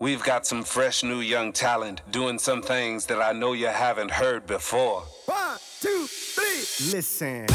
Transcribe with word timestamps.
We've 0.00 0.22
got 0.22 0.46
some 0.46 0.62
fresh 0.62 1.02
new 1.02 1.18
young 1.18 1.52
talent 1.52 2.02
doing 2.12 2.38
some 2.38 2.62
things 2.62 3.06
that 3.06 3.20
I 3.20 3.32
know 3.32 3.52
you 3.52 3.66
haven't 3.66 4.12
heard 4.12 4.46
before. 4.46 5.02
One, 5.26 5.58
two, 5.80 6.06
three. 6.06 6.92
Listen. 6.92 7.46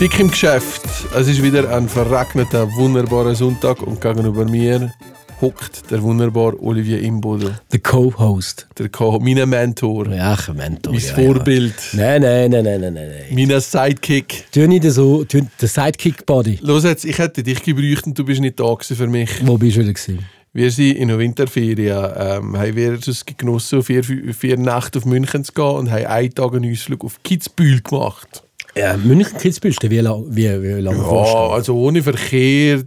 Dick 0.00 0.18
im 0.18 0.30
Geschäft. 0.30 0.82
Es 1.14 1.28
ist 1.28 1.42
wieder 1.42 1.76
ein 1.76 1.90
verregneter, 1.90 2.66
wunderbarer 2.72 3.34
Sonntag 3.34 3.82
und 3.82 4.00
gegenüber 4.00 4.46
mir 4.46 4.94
hockt 5.42 5.90
der 5.90 6.02
wunderbare 6.02 6.58
Olivier 6.62 7.00
Imbodel. 7.00 7.58
Der 7.70 7.80
Co-Host. 7.80 8.68
Der 8.78 8.88
Co 8.88 9.18
mein 9.18 9.48
Mentor. 9.48 10.08
Ja, 10.08 10.38
ein 10.48 10.56
Mentor. 10.56 10.94
Mein 10.94 11.02
ja, 11.02 11.14
Vorbild. 11.14 11.74
Ja. 11.92 12.18
Nein, 12.18 12.22
nein, 12.22 12.50
nein, 12.50 12.64
nein, 12.64 12.80
nein, 12.80 12.94
nein. 12.94 13.48
Mein 13.48 13.60
Sidekick. 13.60 14.44
Tu 14.52 14.66
nicht 14.66 14.84
so, 14.84 15.24
tu 15.24 15.40
der 15.60 15.68
Sidekick-Body. 15.68 16.60
Los 16.62 16.84
jetzt, 16.84 17.04
ich 17.04 17.18
hätte 17.18 17.42
dich 17.42 17.62
gebraucht 17.62 18.06
und 18.06 18.18
du 18.18 18.24
bist 18.24 18.40
nicht 18.40 18.58
da 18.58 18.74
für 18.76 19.06
mich. 19.06 19.30
Wo 19.44 19.58
bist 19.58 19.76
du 19.76 19.80
wieder 19.80 19.92
gewesen? 19.92 20.24
Wir 20.54 20.70
sind 20.70 20.96
in 20.96 21.08
der 21.08 21.18
Winterferien, 21.18 22.12
ähm, 22.14 22.58
haben 22.58 22.76
wir 22.76 22.92
es 22.92 23.24
genossen, 23.24 23.82
vier, 23.82 24.04
vier 24.04 24.58
Nächte 24.58 24.98
auf 24.98 25.06
München 25.06 25.44
zu 25.44 25.52
gehen 25.52 25.64
und 25.64 25.90
haben 25.90 26.06
einen 26.06 26.34
Tag 26.34 26.54
einen 26.54 26.70
Ausflug 26.70 27.04
auf 27.04 27.22
Kitzbühel 27.22 27.80
gemacht. 27.80 28.44
Ja, 28.76 28.96
München 28.98 29.38
Kitzbühel, 29.38 29.74
wie, 29.82 29.90
wie, 29.90 30.62
wie 30.62 30.80
lange 30.80 30.98
Ja, 30.98 31.48
also 31.48 31.74
ohne 31.76 32.02
Verkehr 32.02 32.82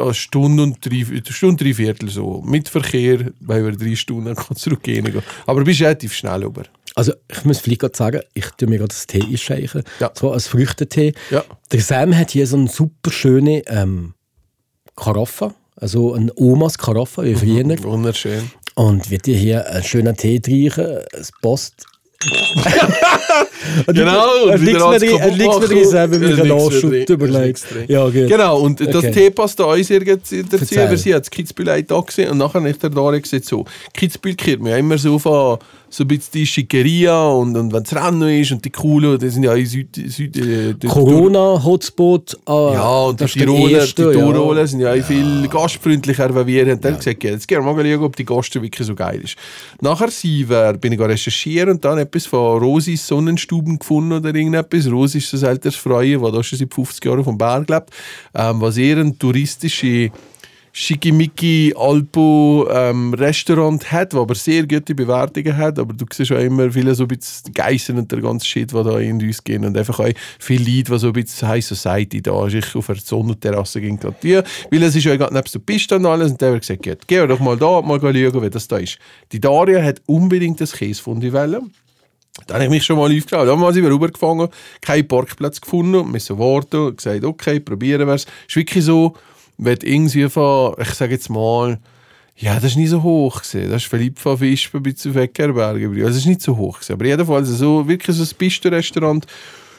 eine 0.00 0.14
Stunde 0.14 0.62
und 0.62 0.84
drei, 0.84 1.04
Stunde 1.30 1.64
drei 1.64 1.74
Viertel 1.74 2.08
so. 2.08 2.42
Mit 2.44 2.68
Verkehr, 2.68 3.32
weil 3.40 3.64
wir 3.64 3.72
drei 3.72 3.94
Stunden 3.94 4.34
kann 4.34 4.56
zurückgehen 4.56 5.04
gehen. 5.04 5.22
Aber 5.46 5.60
du 5.60 5.66
bist 5.66 5.80
relativ 5.80 6.14
schnell 6.14 6.42
über. 6.42 6.64
Also, 6.94 7.12
ich 7.30 7.44
muss 7.44 7.60
vielleicht 7.60 7.80
gerade 7.80 7.96
sagen, 7.96 8.20
ich 8.34 8.46
tue 8.56 8.68
mir 8.68 8.78
gerade 8.78 8.88
das 8.88 9.06
Tee 9.06 9.22
einschenken. 9.22 9.84
Ja. 10.00 10.12
Zwar 10.14 10.32
als 10.32 10.48
Früchtetee. 10.48 11.12
Ja. 11.30 11.44
Der 11.70 11.80
Sam 11.80 12.16
hat 12.16 12.30
hier 12.30 12.46
so 12.46 12.56
eine 12.56 12.68
super 12.68 13.10
schöne 13.10 13.62
ähm, 13.66 14.14
Karaffe. 14.96 15.54
Also 15.76 16.14
eine 16.14 16.32
Omas 16.34 16.76
Karaffe, 16.76 17.24
wie 17.24 17.34
früher. 17.34 17.82
Wunderschön. 17.84 18.50
Und 18.74 19.10
wird 19.10 19.26
dir 19.26 19.36
hier 19.36 19.68
einen 19.68 19.84
schönen 19.84 20.16
Tee 20.16 20.40
trinken. 20.40 21.04
Es 21.12 21.30
passt. 21.40 21.86
Genau, 23.86 24.46
mir 24.46 24.98
drin, 24.98 25.20
es 25.22 25.36
liegt 25.36 25.60
mir 25.60 25.66
drin, 25.68 25.84
selber 25.84 26.18
mich 26.18 26.40
ein 26.40 26.48
Nachschub 26.48 27.10
überlegt. 27.10 27.64
Ja, 27.86 28.04
gut. 28.04 28.28
Genau, 28.28 28.58
und 28.60 28.80
das 28.80 28.96
Okay. 28.96 29.10
Tee 29.12 29.30
passt 29.30 29.60
da 29.60 29.64
uns 29.64 29.88
irgendwie 29.88 30.42
dazu, 30.42 30.76
weil 30.76 30.96
sie 30.96 31.14
hat 31.14 31.22
das 31.22 31.30
Kitzbühel 31.30 31.84
Tag 31.84 32.06
gesehen 32.08 32.30
und 32.30 32.38
nachher 32.38 32.60
nicht 32.60 32.82
der 32.82 32.90
Dore 32.90 33.20
gesagt 33.20 33.44
so, 33.44 33.64
Kitzbühel 33.94 34.34
kehrt 34.34 34.60
mir 34.60 34.76
immer 34.76 34.98
so 34.98 35.18
von 35.18 35.58
so 35.90 36.04
ein 36.04 36.08
bisschen 36.08 36.32
die 36.34 36.46
Schickeria 36.46 37.28
und, 37.28 37.56
und 37.56 37.72
wenn 37.72 37.82
es 37.82 37.94
Rennen 37.94 38.40
ist 38.40 38.52
und 38.52 38.64
die 38.64 38.70
Coolen, 38.70 39.18
die 39.18 39.28
sind 39.28 39.42
ja 39.42 39.54
in 39.54 39.66
Süd... 39.66 39.94
Süd 39.94 40.36
äh, 40.36 40.74
Corona-Hotspot. 40.86 42.38
Ah, 42.46 42.70
Ja, 42.74 42.98
und 43.00 43.20
die 43.20 43.26
Tiroler, 43.26 43.86
die 43.86 43.92
Tiroler 43.92 44.66
sind 44.66 44.80
ja, 44.80 44.92
viel 45.02 45.48
gastfreundlicher, 45.48 46.34
weil 46.34 46.46
wir 46.46 46.66
haben 46.66 46.80
dann 46.80 46.96
gesagt, 46.96 47.24
ja, 47.24 47.30
jetzt 47.30 47.48
gehen 47.48 47.64
wir 47.64 47.72
mal 47.72 47.84
schauen, 47.84 48.04
ob 48.04 48.16
die 48.16 48.24
Gasten 48.24 48.62
wirklich 48.62 48.86
so 48.86 48.94
geil 48.94 49.20
ist. 49.22 49.36
Nachher 49.80 50.10
sind 50.10 50.48
wir, 50.48 50.74
bin 50.74 50.92
ich 50.92 51.00
recherchieren 51.00 51.70
und 51.70 51.84
dann 51.84 51.98
etwas 51.98 52.26
von 52.26 52.58
Rosis 52.58 53.06
Sonnenstuben 53.06 53.78
gefunden 53.78 54.12
oder 54.12 54.34
irgendetwas. 54.34 54.90
Rosi 54.90 55.18
ist 55.18 55.32
das 55.32 55.42
älteres 55.42 55.76
Freie, 55.76 56.18
das 56.18 56.32
da 56.32 56.42
schon 56.42 56.58
seit 56.58 56.74
50 56.74 57.04
Jahren 57.04 57.24
vom 57.24 57.38
Berg 57.38 57.68
lebt, 57.68 57.90
ähm, 58.34 58.60
was 58.60 58.76
eher 58.76 58.98
eine 58.98 59.16
touristische 59.16 60.10
schickimicki 60.78 61.74
Alpo 61.76 62.68
ähm, 62.70 63.12
Restaurant 63.12 63.90
hat, 63.90 64.12
das 64.12 64.20
aber 64.20 64.36
sehr 64.36 64.64
gute 64.64 64.94
Bewertungen 64.94 65.56
hat, 65.56 65.76
aber 65.76 65.92
du 65.92 66.06
siehst 66.12 66.30
auch 66.30 66.38
immer 66.38 66.70
viele 66.70 66.94
so 66.94 67.02
ein 67.02 67.08
bisschen 67.08 67.52
Geissen 67.52 67.98
und 67.98 68.12
der 68.12 68.20
ganze 68.20 68.46
Shit, 68.46 68.70
die 68.70 68.84
da 68.84 68.96
in 69.00 69.20
uns 69.20 69.42
gehen 69.42 69.64
und 69.64 69.76
einfach 69.76 69.98
auch 69.98 70.08
viele 70.38 70.62
Leute, 70.62 70.92
die 70.92 70.98
so 70.98 71.08
ein 71.08 71.12
bisschen 71.14 71.48
High 71.48 71.66
Society 71.66 72.22
da 72.22 72.46
ist, 72.46 72.54
ich 72.54 72.76
auf 72.76 72.86
der 72.86 72.94
Sonnenterrasse 72.94 73.80
ging 73.80 73.98
gerade 73.98 74.16
die, 74.22 74.40
weil 74.70 74.82
es 74.84 74.94
ist 74.94 75.02
ja 75.02 75.16
gerade 75.16 75.34
neben 75.34 75.50
der 75.52 75.58
Piste 75.58 75.96
und 75.96 76.06
alles 76.06 76.30
und 76.30 76.40
der 76.40 76.54
hat 76.54 76.60
gesagt, 76.60 76.82
geht, 76.84 77.08
geh 77.08 77.26
doch 77.26 77.40
mal 77.40 77.56
da, 77.56 77.82
mal 77.82 78.00
schauen, 78.00 78.14
wie 78.14 78.50
das 78.50 78.68
da 78.68 78.76
ist. 78.76 78.98
Die 79.32 79.40
Daria 79.40 79.82
hat 79.82 80.00
unbedingt 80.06 80.60
das 80.60 80.72
Käsefundi 80.72 81.32
wollen. 81.32 81.72
Da 82.46 82.54
habe 82.54 82.64
ich 82.64 82.70
mich 82.70 82.84
schon 82.84 82.98
mal 82.98 83.10
aufgeschlagen. 83.10 83.48
Dann 83.48 83.74
sind 83.74 83.82
wir 83.82 83.90
rübergefangen, 83.90 84.48
keinen 84.80 85.08
Parkplatz 85.08 85.60
gefunden, 85.60 86.08
müssen 86.08 86.38
warten 86.38 86.94
gesagt, 86.94 87.24
okay, 87.24 87.58
probieren 87.58 88.06
wir. 88.06 88.14
Es 88.14 88.26
ist 88.46 88.54
wirklich 88.54 88.84
so, 88.84 89.16
wenn 89.58 89.78
irgendwie 89.82 90.28
von, 90.28 90.74
ich 90.80 90.90
sage 90.94 91.12
jetzt 91.12 91.28
mal, 91.28 91.78
ja, 92.36 92.54
das 92.54 92.64
ist 92.64 92.76
nicht 92.76 92.90
so 92.90 93.02
hoch 93.02 93.42
gewesen. 93.42 93.70
Das 93.70 93.82
ist 93.82 93.90
Philipp 93.90 94.18
von 94.18 94.38
Fispen 94.38 94.82
bis 94.82 94.96
zu 94.96 95.14
Weckerbergen. 95.14 95.92
Also, 95.96 96.10
es 96.10 96.16
ist 96.18 96.26
nicht 96.26 96.40
so 96.40 96.56
hoch 96.56 96.78
gewesen. 96.78 96.92
Aber 96.92 97.04
jedenfalls 97.04 97.48
so, 97.48 97.86
wirklich 97.88 98.16
so 98.16 98.22
ein 98.22 98.38
Pistenrestaurant, 98.38 99.26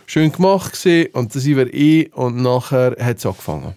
schön 0.05 0.31
gemacht 0.31 0.73
gewesen. 0.73 1.09
Und 1.13 1.33
da 1.33 1.39
sind 1.39 1.55
wir 1.55 1.73
eh 1.73 2.09
und 2.09 2.41
nachher 2.41 2.97
hat 2.99 3.17
es 3.17 3.25
angefangen. 3.25 3.75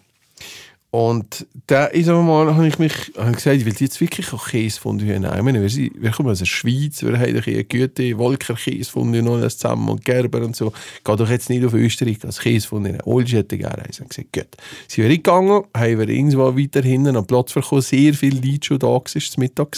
Und 0.95 1.47
da 1.69 1.87
ist 1.87 2.07
einmal, 2.11 2.55
habe 2.55 2.69
ich 2.69 2.79
mich 2.79 2.93
habe 3.17 3.31
ich 3.31 3.37
gesagt, 3.37 3.57
ich 3.57 3.65
will 3.65 3.75
jetzt 3.79 3.99
wirklich 3.99 4.31
auch 4.35 4.47
Käse 4.47 4.79
von 4.79 4.99
dir 4.99 5.19
nehmen. 5.19 5.35
Ich 5.35 5.43
meine, 5.43 5.63
wir, 5.63 5.91
wir 5.95 6.11
kommen 6.11 6.29
aus 6.29 6.41
der 6.41 6.45
Schweiz, 6.45 7.03
wir 7.03 7.19
haben 7.19 7.35
eine 7.35 7.65
gute 7.65 7.89
dir 7.89 8.19
und 8.19 9.29
alles 9.29 9.57
zusammen 9.57 9.89
und 9.89 10.05
Gerber 10.05 10.43
und 10.43 10.55
so. 10.55 10.71
Geht 11.03 11.19
doch 11.19 11.31
jetzt 11.31 11.49
nicht 11.49 11.65
auf 11.65 11.73
Österreich 11.73 12.23
als 12.27 12.41
Käse 12.41 12.69
von 12.69 12.85
dir. 12.85 12.99
Olsch 13.07 13.33
hätte 13.33 13.57
gerne 13.57 13.87
eins. 13.87 14.01
Und 14.01 14.11
gesagt, 14.11 14.35
gut. 14.35 14.49
Sind 14.87 15.05
wir 15.05 15.17
gegangen, 15.17 15.63
haben 15.75 15.99
wir 15.99 16.09
irgendwo 16.11 16.59
weiter 16.59 16.83
hinten 16.83 17.17
am 17.17 17.27
Platz 17.27 17.55
bekommen, 17.55 17.81
sehr 17.81 18.13
viele 18.13 18.47
Leute 18.47 18.67
schon 18.67 18.79
da 18.79 18.99
gewesen, 18.99 19.27
es 19.27 19.39
Mittag. 19.39 19.75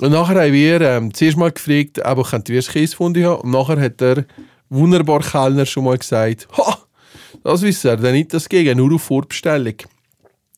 Und 0.00 0.12
nachher 0.12 0.42
haben 0.42 0.52
wir 0.52 0.80
ähm, 0.80 1.12
zuerst 1.12 1.36
mal 1.36 1.50
gefragt, 1.50 2.04
aber 2.04 2.22
könnt 2.22 2.48
ihr 2.48 2.56
das 2.56 2.68
Käse 2.68 2.94
von 2.94 3.14
dir 3.14 3.30
haben? 3.30 3.40
Und 3.40 3.50
nachher 3.50 3.80
hat 3.80 4.00
der 4.00 4.26
wunderbare 4.70 5.24
Kellner 5.24 5.66
schon 5.66 5.82
mal 5.82 5.98
gesagt, 5.98 6.46
ha, 6.56 6.78
das 7.42 7.62
wisst 7.62 7.84
ihr, 7.84 7.96
dann 7.96 8.12
nicht 8.12 8.32
das 8.32 8.48
Gegen, 8.48 8.78
nur 8.78 8.94
auf 8.94 9.02
Vorbestellung. 9.02 9.74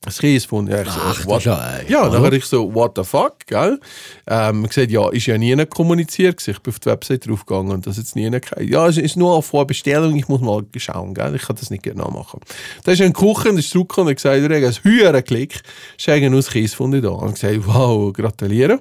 Das 0.02 0.20
von 0.44 0.68
ja, 0.68 0.82
ich 0.82 0.88
so, 0.88 1.00
Ach, 1.02 1.26
what? 1.26 1.44
ja, 1.44 2.08
dann 2.08 2.22
habe 2.22 2.36
ich 2.36 2.44
so, 2.44 2.72
what 2.72 2.92
the 2.96 3.02
fuck, 3.02 3.44
gell? 3.46 3.80
Ähm, 4.28 4.62
gesagt, 4.62 4.90
ja, 4.92 5.08
ist 5.10 5.26
ja 5.26 5.36
nie 5.36 5.56
kommuniziert 5.66 6.36
gewesen. 6.36 6.50
Ich 6.52 6.62
bin 6.62 6.72
auf 6.72 6.78
die 6.78 6.86
Website 6.86 7.26
draufgegangen 7.26 7.72
und 7.72 7.86
das 7.86 7.96
jetzt 7.96 8.14
nie. 8.14 8.30
Ja, 8.60 8.86
es 8.86 8.98
ist 8.98 9.16
nur 9.16 9.34
auf 9.34 9.46
Vorbestellung, 9.46 10.14
ich 10.14 10.28
muss 10.28 10.40
mal 10.40 10.64
schauen, 10.76 11.12
gell? 11.12 11.34
Ich 11.34 11.42
kann 11.42 11.56
das 11.56 11.70
nicht 11.70 11.82
genau 11.82 12.10
machen. 12.10 12.40
Da 12.84 12.92
ist 12.92 13.00
ein 13.00 13.12
Kuchen, 13.12 13.52
der 13.52 13.58
ist 13.58 13.70
zurückgekommen 13.70 14.08
und 14.08 14.14
gesagt, 14.14 14.36
er 14.36 14.44
hat 14.44 14.50
einen 14.52 14.84
höheren 14.84 15.24
Klick, 15.24 15.62
Käse 15.98 16.76
von 16.76 16.92
dir 16.92 17.00
da. 17.00 17.08
Und 17.08 17.34
ich 17.34 17.40
gesagt, 17.40 17.66
wow, 17.66 18.12
gratuliere. 18.12 18.80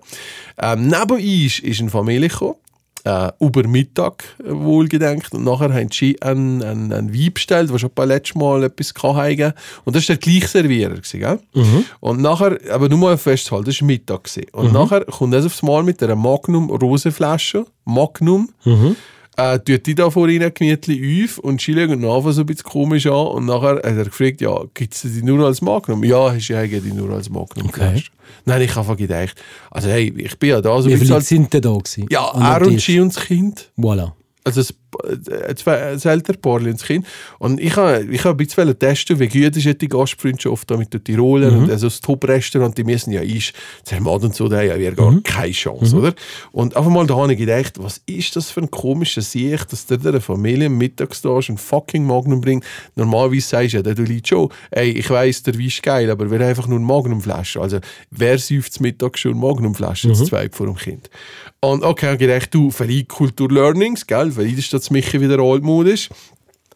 Ähm, 0.61 0.87
neben 0.87 1.11
uns 1.11 1.59
ist 1.59 1.79
eine 1.79 1.89
Familie 1.89 2.29
gekommen 2.29 2.55
äh, 3.05 3.31
über 3.39 3.67
Mittag 3.67 4.23
äh, 4.39 4.51
wohlgedenkt 4.51 5.33
und 5.33 5.43
nachher 5.43 5.73
haben 5.73 5.89
sie 5.91 6.21
einen, 6.21 6.61
einen, 6.63 6.91
einen 6.91 7.13
Wein 7.13 7.33
bestellt, 7.33 7.71
der 7.71 7.77
schon 7.77 7.91
beim 7.93 8.09
letzten 8.09 8.39
Mal 8.39 8.63
etwas 8.63 8.93
hatte. 8.95 9.53
Und 9.85 9.95
das 9.95 10.09
war 10.09 10.15
der 10.15 10.17
gleiche 10.17 10.47
Servierer. 10.47 10.95
Gewesen, 10.95 11.19
gell? 11.19 11.39
Und 11.99 12.21
nachher, 12.21 12.57
aber 12.71 12.89
nur 12.89 12.99
mal 12.99 13.17
festzuhalten, 13.17 13.67
das 13.67 13.79
war 13.79 13.85
Mittag. 13.87 14.23
Gewesen. 14.23 14.47
Und 14.51 14.73
nachher 14.73 15.05
kommt 15.05 15.33
er 15.33 15.45
aufs 15.45 15.61
Mal 15.61 15.83
mit 15.83 16.01
einer 16.01 16.15
Magnum 16.15 16.69
Rosenflasche, 16.69 17.65
Magnum, 17.85 18.49
äh, 19.37 19.59
tut 19.59 19.85
die 19.85 19.95
da 19.95 20.09
vor 20.09 20.27
ihnen 20.27 20.53
gemütlich 20.53 21.25
auf 21.25 21.37
und 21.39 21.61
sie 21.61 21.73
schauen 21.73 22.05
einfach 22.05 22.31
so 22.31 22.41
ein 22.41 22.45
bisschen 22.45 22.63
komisch 22.63 23.05
an 23.05 23.27
und 23.27 23.45
nachher 23.45 23.75
hat 23.75 23.83
er 23.83 24.05
gefragt, 24.05 24.41
ja, 24.41 24.63
gibt 24.73 24.93
es 24.93 25.01
die 25.01 25.23
nur 25.23 25.45
als 25.45 25.61
Magnum? 25.61 26.03
Ja, 26.03 26.31
hast 26.33 26.51
eigentlich 26.51 26.83
die 26.83 26.93
nur 26.93 27.11
als 27.11 27.29
Magnum 27.29 27.67
Okay. 27.67 28.03
Nein, 28.45 28.61
ich 28.61 28.69
habe 28.71 28.81
einfach 28.81 28.97
gedacht, 28.97 29.35
also 29.71 29.89
hey, 29.89 30.13
ich 30.17 30.37
bin 30.37 30.49
ja 30.49 30.61
da 30.61 30.81
so 30.81 30.89
Wie 30.89 30.97
viele 30.97 31.09
Leute 31.09 31.25
sind 31.25 31.51
denn 31.53 31.61
da 31.61 31.73
gewesen? 31.73 32.07
ja, 32.09 32.31
er 32.33 32.65
und 32.65 32.79
sie 32.79 32.99
und 32.99 33.15
das 33.15 33.23
Kind. 33.23 33.71
Voilà. 33.77 34.11
Also 34.43 34.61
das, 34.61 34.73
äh, 35.03 35.55
zwei, 35.55 35.93
das 35.93 36.05
ältere 36.05 36.37
Paar 36.37 36.55
und 36.55 36.73
das 36.73 36.83
Kind. 36.83 37.05
Und 37.39 37.59
ich 37.59 37.75
habe 37.75 38.05
ich 38.09 38.23
hab 38.23 38.39
ein 38.39 38.45
bisschen 38.45 38.77
testen, 38.77 39.19
wie 39.19 39.27
gut 39.27 39.55
ist 39.55 39.81
die 39.81 39.87
Gastfreundschaft 39.87 40.69
da 40.69 40.77
mit 40.77 40.93
den 40.93 41.03
Tirolern. 41.03 41.57
Und 41.57 41.71
also 41.71 41.87
das 41.87 42.01
Top-Restaurant, 42.01 42.77
die 42.77 42.83
müssen 42.83 43.11
ja 43.11 43.21
ist, 43.21 43.53
Zermatt 43.83 44.23
und 44.23 44.35
so, 44.35 44.47
da 44.47 44.57
haben 44.57 44.81
ja 44.81 44.91
gar 44.91 45.21
keine 45.21 45.51
Chance, 45.51 45.95
oder? 45.95 46.13
Und 46.51 46.75
einfach 46.75 46.91
mal 46.91 47.05
da 47.05 47.15
habe 47.15 47.33
ich 47.33 47.39
gedacht, 47.39 47.73
was 47.77 48.01
ist 48.05 48.35
das 48.35 48.51
für 48.51 48.61
ein 48.61 48.71
komischer 48.71 49.21
Sieg, 49.21 49.67
dass 49.69 49.85
der 49.85 49.97
der 49.97 50.21
Familie 50.21 50.69
mittags 50.69 51.21
da 51.21 51.37
ist 51.39 51.49
und 51.49 51.59
fucking 51.59 52.05
Magnum 52.05 52.41
bringt. 52.41 52.63
Normalerweise 52.95 53.47
sagst 53.47 53.73
du 53.73 53.77
ja, 53.77 53.83
du 53.83 54.03
Leute 54.03 54.27
schon, 54.27 54.49
ey, 54.71 54.91
ich 54.91 55.09
weiss, 55.09 55.43
der 55.43 55.55
Wein 55.55 55.67
ist 55.67 55.83
geil, 55.83 56.09
aber 56.09 56.29
wir 56.29 56.39
haben 56.39 56.47
einfach 56.47 56.67
nur 56.67 56.77
eine 56.77 56.85
Magnumflasche. 56.85 57.61
Also, 57.61 57.79
wer 58.11 58.37
säuft 58.37 58.73
zum 58.73 58.83
Mittag 58.83 59.17
schon 59.17 59.31
eine 59.31 59.41
Magnumflasche, 59.41 60.09
das 60.09 60.25
zweite 60.25 60.55
vor 60.55 60.67
dem 60.67 60.75
Kind? 60.75 61.09
Und 61.61 61.83
okay, 61.83 62.05
habe 62.07 62.15
ich 62.15 62.19
gedacht, 62.19 62.53
du, 62.53 62.69
vielleicht 62.69 63.07
Kultur-Learnings, 63.09 64.05
gell? 64.05 64.31
Vielleicht 64.31 64.59
ist 64.59 64.73
das 64.73 64.84
Michi 64.91 65.21
wieder 65.21 65.39
altmodisch. 65.39 66.09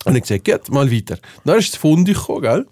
Und 0.06 0.16
ich 0.16 0.22
gesagt, 0.24 0.46
geht 0.46 0.72
mal 0.72 0.90
weiter. 0.92 1.18
Dann 1.44 1.60
ist 1.60 1.74
das 1.74 1.80
Fundi 1.80 2.14
gekommen, 2.14 2.42
gell? 2.42 2.66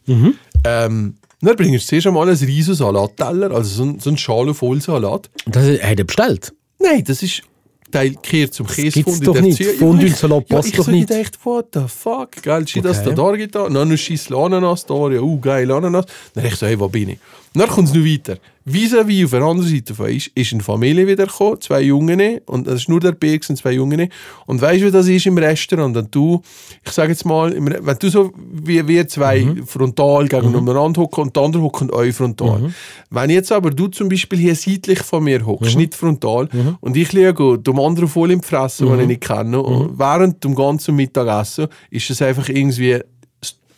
Ähm, 0.64 1.16
dann 1.42 1.56
bringst 1.56 1.84
du 1.84 1.88
zuerst 1.88 2.08
einmal 2.08 2.28
einen 2.28 2.38
riesen 2.38 2.74
Salatteller, 2.74 3.52
also 3.52 3.70
so 3.70 3.84
ein, 3.84 4.00
so 4.00 4.10
ein 4.10 4.18
Schale 4.18 4.54
voll 4.54 4.82
Salat. 4.82 5.30
Das 5.46 5.66
hat 5.66 6.00
er 6.00 6.04
bestellt. 6.04 6.54
Nein, 6.80 7.04
das 7.04 7.22
ist 7.22 7.44
Teil 7.92 8.16
kehrt 8.22 8.54
zum 8.54 8.68
Käse 8.68 9.02
gibt's 9.02 9.20
doch 9.22 9.40
nicht. 9.40 9.64
Fondue 9.64 10.08
und 10.08 10.18
Salat 10.18 10.48
passt 10.48 10.70
ich 10.70 10.76
doch 10.76 10.86
so 10.86 10.92
nicht. 10.92 11.08
gedacht, 11.08 11.38
what 11.46 11.68
the 11.74 11.82
fuck, 11.88 12.32
geil, 12.42 12.66
schau, 12.68 12.82
das 12.82 13.00
Okay. 13.00 13.14
da 13.16 13.32
da 13.32 13.38
getan, 13.38 13.74
dann 13.74 13.88
noch 13.88 13.96
schießt 13.96 14.34
Ananas 14.34 14.86
da, 14.86 15.10
ja, 15.10 15.22
uh, 15.22 15.40
geil, 15.40 15.72
Ananas. 15.72 16.06
Dann 16.34 16.46
ich 16.46 16.56
so, 16.56 16.66
hey, 16.66 16.78
wo 16.80 16.90
bin 16.90 17.10
ich? 17.10 17.20
Und 17.58 17.64
dann 17.64 17.70
kommt 17.70 17.88
es 17.88 17.96
noch 17.96 18.06
weiter. 18.06 18.38
Vis-à-vis 18.66 19.26
auf 19.26 19.32
der 19.32 19.42
anderen 19.42 19.68
Seite 19.68 19.96
von 19.96 20.10
ist, 20.10 20.28
ist 20.36 20.54
eine 20.54 20.62
Familie 20.62 21.08
wiedergekommen, 21.08 21.60
zwei 21.60 21.82
Jungen, 21.82 22.40
und 22.46 22.68
das 22.68 22.82
ist 22.82 22.90
nur 22.90 23.00
der 23.00 23.14
B 23.14 23.40
und 23.50 23.58
zwei 23.58 23.72
Jungen. 23.72 24.10
Und 24.46 24.62
weißt 24.62 24.82
du, 24.82 24.86
wie 24.86 24.92
das 24.92 25.08
ist 25.08 25.26
im 25.26 25.40
Restaurant? 25.40 25.98
Und 25.98 26.14
du, 26.14 26.40
ich 26.86 26.92
sage 26.92 27.14
jetzt 27.14 27.26
mal, 27.26 27.52
wenn 27.56 27.98
du 27.98 28.10
so 28.10 28.32
wie 28.52 28.88
wir 28.88 29.08
zwei 29.08 29.56
frontal 29.66 30.28
gegeneinander 30.28 31.02
hocken 31.02 31.24
und 31.24 31.36
die 31.36 31.40
anderen 31.40 31.66
hocken 31.66 31.90
euch 31.90 32.14
frontal. 32.14 32.72
Wenn 33.10 33.30
jetzt 33.32 33.52
aber 33.52 33.72
du 33.72 33.88
zum 33.88 34.08
Beispiel 34.08 34.38
hier 34.38 34.56
seitlich 34.56 35.00
von 35.00 35.24
mir 35.24 35.44
hockst, 35.44 35.78
nicht 35.78 35.96
frontal, 35.96 36.48
und 36.82 36.96
ich 36.96 37.12
liege 37.12 37.58
dem 37.58 37.80
anderen 37.80 38.08
voll 38.08 38.30
im 38.30 38.44
Fressen, 38.44 38.88
den 38.88 39.00
ich 39.00 39.08
nicht 39.08 39.22
kenne, 39.22 39.64
während 39.98 40.44
dem 40.44 40.54
ganzen 40.54 40.96
Mittagessen 40.96 41.70
ist 41.90 42.08
es 42.12 42.22
einfach 42.22 42.50
irgendwie 42.50 43.00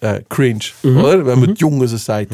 äh, 0.01 0.21
cringe, 0.29 0.65
oder? 0.83 1.25
Wenn 1.25 1.39
man 1.39 1.53
die 1.53 1.61
Jungen 1.61 1.87
so 1.87 1.97
sagt. 1.97 2.31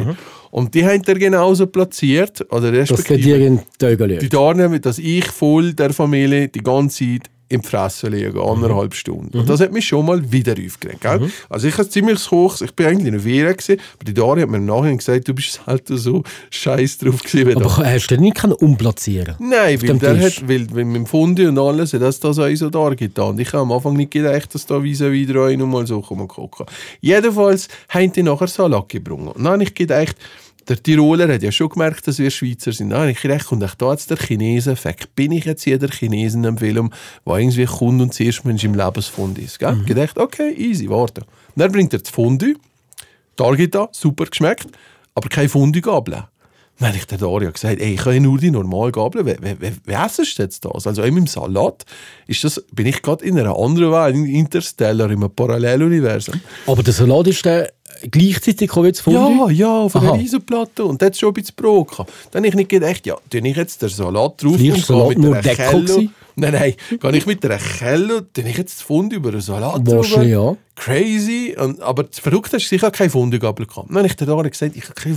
Und 0.52 0.74
die 0.74 0.86
haben 0.86 1.02
er 1.06 1.16
genauso 1.16 1.68
platziert, 1.68 2.46
oder 2.50 2.72
respektive 2.72 3.20
dir 3.20 3.48
in 3.48 3.60
die 3.82 3.86
Augen 3.86 3.98
die 3.98 4.06
liegt. 4.06 4.34
da 4.34 4.54
nehmen, 4.54 4.82
dass 4.82 5.00
ich 5.00 5.26
voll 5.26 5.74
der 5.74 5.92
Familie 5.92 6.48
die 6.48 6.62
ganze 6.62 7.06
Zeit 7.06 7.30
im 7.48 7.62
Fressen 7.64 8.12
liege, 8.12 8.42
anderthalb 8.42 8.96
Stunden. 8.96 9.38
Und 9.38 9.48
das 9.48 9.60
hat 9.60 9.72
mich 9.72 9.86
schon 9.86 10.06
mal 10.06 10.32
wieder 10.32 10.54
aufgeregt. 10.54 11.02
Gell? 11.02 11.30
Also 11.50 11.68
ich 11.68 11.78
habe 11.78 11.88
ziemlich 11.88 12.32
hoch, 12.32 12.60
ich 12.62 12.74
bin 12.74 12.88
eigentlich 12.88 13.08
in 13.08 13.14
der 13.14 13.22
Ferien 13.22 13.56
gewesen, 13.56 13.80
aber 13.94 14.04
die 14.04 14.14
Dari 14.14 14.42
hat 14.42 14.50
mir 14.50 14.58
im 14.58 14.66
Nachhinein 14.66 14.98
gesagt, 14.98 15.28
du 15.28 15.34
bist 15.34 15.66
halt 15.68 15.84
so 15.88 16.24
scheiß 16.50 16.98
drauf 16.98 17.22
gewesen. 17.22 17.48
wie 17.48 17.54
da. 17.54 17.60
Aber 17.60 17.86
hast 17.86 18.08
du 18.08 18.16
den 18.16 18.24
nicht 18.24 18.38
können 18.38 18.54
umplatzieren 18.54 19.36
Nein, 19.40 19.82
weil 19.82 19.98
der 20.00 20.20
Tisch. 20.20 20.38
hat, 20.38 20.50
weil, 20.50 20.68
weil 20.76 20.86
mit 20.86 20.96
dem 20.96 21.06
Fundi 21.06 21.46
und 21.46 21.60
alles, 21.60 21.94
hat 21.94 22.02
das 22.02 22.20
da 22.20 22.34
so 22.34 22.56
so 22.56 22.70
dargetan. 22.70 23.30
Und 23.30 23.40
ich 23.40 23.48
habe 23.54 23.60
am 23.62 23.72
Anfang 23.72 23.94
nicht 23.96 24.12
gedacht, 24.12 24.54
dass 24.56 24.66
da 24.66 24.82
vis 24.82 25.02
wieder 25.02 25.42
rein 25.42 25.62
und 25.62 25.70
mal 25.70 25.86
so 25.86 26.02
kommen 26.02 26.28
gucken. 26.28 26.66
Jedenfalls 27.02 27.68
haben 27.90 28.12
die 28.12 28.24
nachher 28.24 28.48
Salat 28.48 28.90
gebracht. 28.90 29.36
Und 29.36 29.44
dann 29.44 29.54
habe 29.54 29.64
ich 29.64 29.74
gedacht, 29.74 30.16
der 30.68 30.82
Tiroler 30.82 31.32
hat 31.34 31.44
ja 31.44 31.52
schon 31.52 31.70
gemerkt, 31.70 32.08
dass 32.08 32.20
wir 32.20 32.32
Schweizer 32.32 32.72
sind. 32.72 32.90
Dann 32.90 33.02
habe 33.02 33.12
ich 33.12 33.22
gedacht, 33.22 33.52
und 33.52 33.60
da 33.60 33.92
jetzt 33.92 34.10
der 34.10 34.18
Chinesen, 34.18 34.76
fuck, 34.76 35.16
bin 35.16 35.32
ich 35.32 35.46
jetzt 35.46 35.64
hier 35.64 35.78
der 35.78 35.90
Chinesen 35.90 36.44
im 36.44 36.58
Film, 36.58 36.92
der 37.26 37.36
irgendwie 37.36 37.66
kommt 37.66 38.02
und 38.02 38.14
zuerst 38.14 38.46
Mensch 38.46 38.64
im 38.64 38.74
Lebensfund 38.74 39.38
ist. 39.38 39.60
Gell? 39.60 39.76
Mhm. 39.76 39.86
Gedacht, 39.86 40.18
okay, 40.18 40.54
easy, 40.54 40.90
warte. 40.90 41.22
Dann 41.56 41.72
bringt 41.72 41.94
er 41.94 42.00
das 42.00 42.10
Fondue, 42.10 42.56
Targeta, 43.36 43.90
super 43.92 44.26
geschmeckt, 44.26 44.68
aber 45.14 45.30
kein 45.30 45.50
Fondue-Gabel. 45.50 46.26
Dann 46.78 46.90
habe 46.90 46.98
ich 46.98 47.08
der 47.08 47.18
Daria 47.18 47.52
gesagt, 47.52 47.80
ey, 47.80 47.94
ich 47.94 48.02
kann 48.02 48.22
nur 48.22 48.38
die 48.38 48.52
normale 48.52 48.92
Gabel. 48.92 49.26
Wie, 49.26 49.38
wie, 49.42 49.62
wie, 49.62 49.72
wie 49.86 49.94
essest 49.94 50.38
du 50.38 50.44
jetzt 50.44 50.66
das? 50.66 50.86
Also 50.86 51.04
eben 51.04 51.18
im 51.18 51.28
Salat 51.28 51.86
ist 52.28 52.44
das, 52.44 52.62
bin 52.74 52.86
ich 52.86 53.02
gerade 53.02 53.24
in 53.24 53.40
einer 53.40 53.58
anderen 53.58 53.94
Welt, 53.94 54.16
in 54.16 54.26
Interstellar, 54.26 55.10
in 55.10 55.24
einem 55.24 55.34
Paralleluniversum. 55.34 56.42
Aber 56.68 56.84
der 56.84 56.94
Salat 56.94 57.28
ist 57.28 57.46
der 57.46 57.72
gleichzeitig 58.12 58.68
gekommen 58.68 58.88
wie 58.88 58.92
das 58.92 59.06
Ja, 59.06 59.26
Fondue? 59.26 59.52
ja, 59.52 59.68
auf 59.70 59.96
einer. 59.96 60.14
Riesenplatte. 60.14 60.86
Und 60.86 61.02
das 61.02 61.08
hat 61.08 61.18
schon 61.18 61.30
ein 61.30 61.34
bisschen 61.34 61.56
Brot 61.56 61.92
gehabt. 61.92 62.12
Dann 62.32 62.42
habe 62.42 62.48
ich 62.48 62.56
nicht 62.56 62.70
gedacht, 62.70 63.06
ja, 63.06 63.16
tue 63.30 63.48
ich 63.48 63.58
jetzt 63.58 63.82
den 63.82 63.90
Salat 63.90 64.44
drauf 64.44 64.56
Vielleicht 64.56 64.78
und 64.78 64.86
Salat 64.86 65.10
mit 65.10 65.18
nur 65.20 65.36
gewesen? 65.36 66.14
Nein, 66.38 66.52
nein, 66.52 66.74
gehe 67.00 67.18
ich 67.18 67.26
mit 67.26 67.46
einer 67.46 67.58
Kello, 67.58 68.20
tue 68.22 68.44
ich 68.44 68.58
jetzt 68.58 68.80
das 68.80 68.82
Fund 68.82 69.14
über 69.14 69.32
den 69.32 69.40
Salat 69.40 69.82
Wahrscheinlich, 69.86 70.32
ja. 70.32 70.56
Crazy. 70.76 71.56
Und, 71.58 71.82
aber 71.82 72.04
das 72.04 72.20
Verrückte 72.20 72.58
ist, 72.58 72.70
ich 72.72 72.82
habe 72.82 72.92
keine 72.92 73.10
Fundegabel 73.10 73.66
gehabt. 73.66 73.90
Dann 73.90 73.98
habe 73.98 74.08
ich 74.08 74.16
der 74.16 74.28
Dora 74.28 74.48
gesagt, 74.48 74.76
ich 74.76 74.84
habe 74.84 74.94
keine 74.94 75.16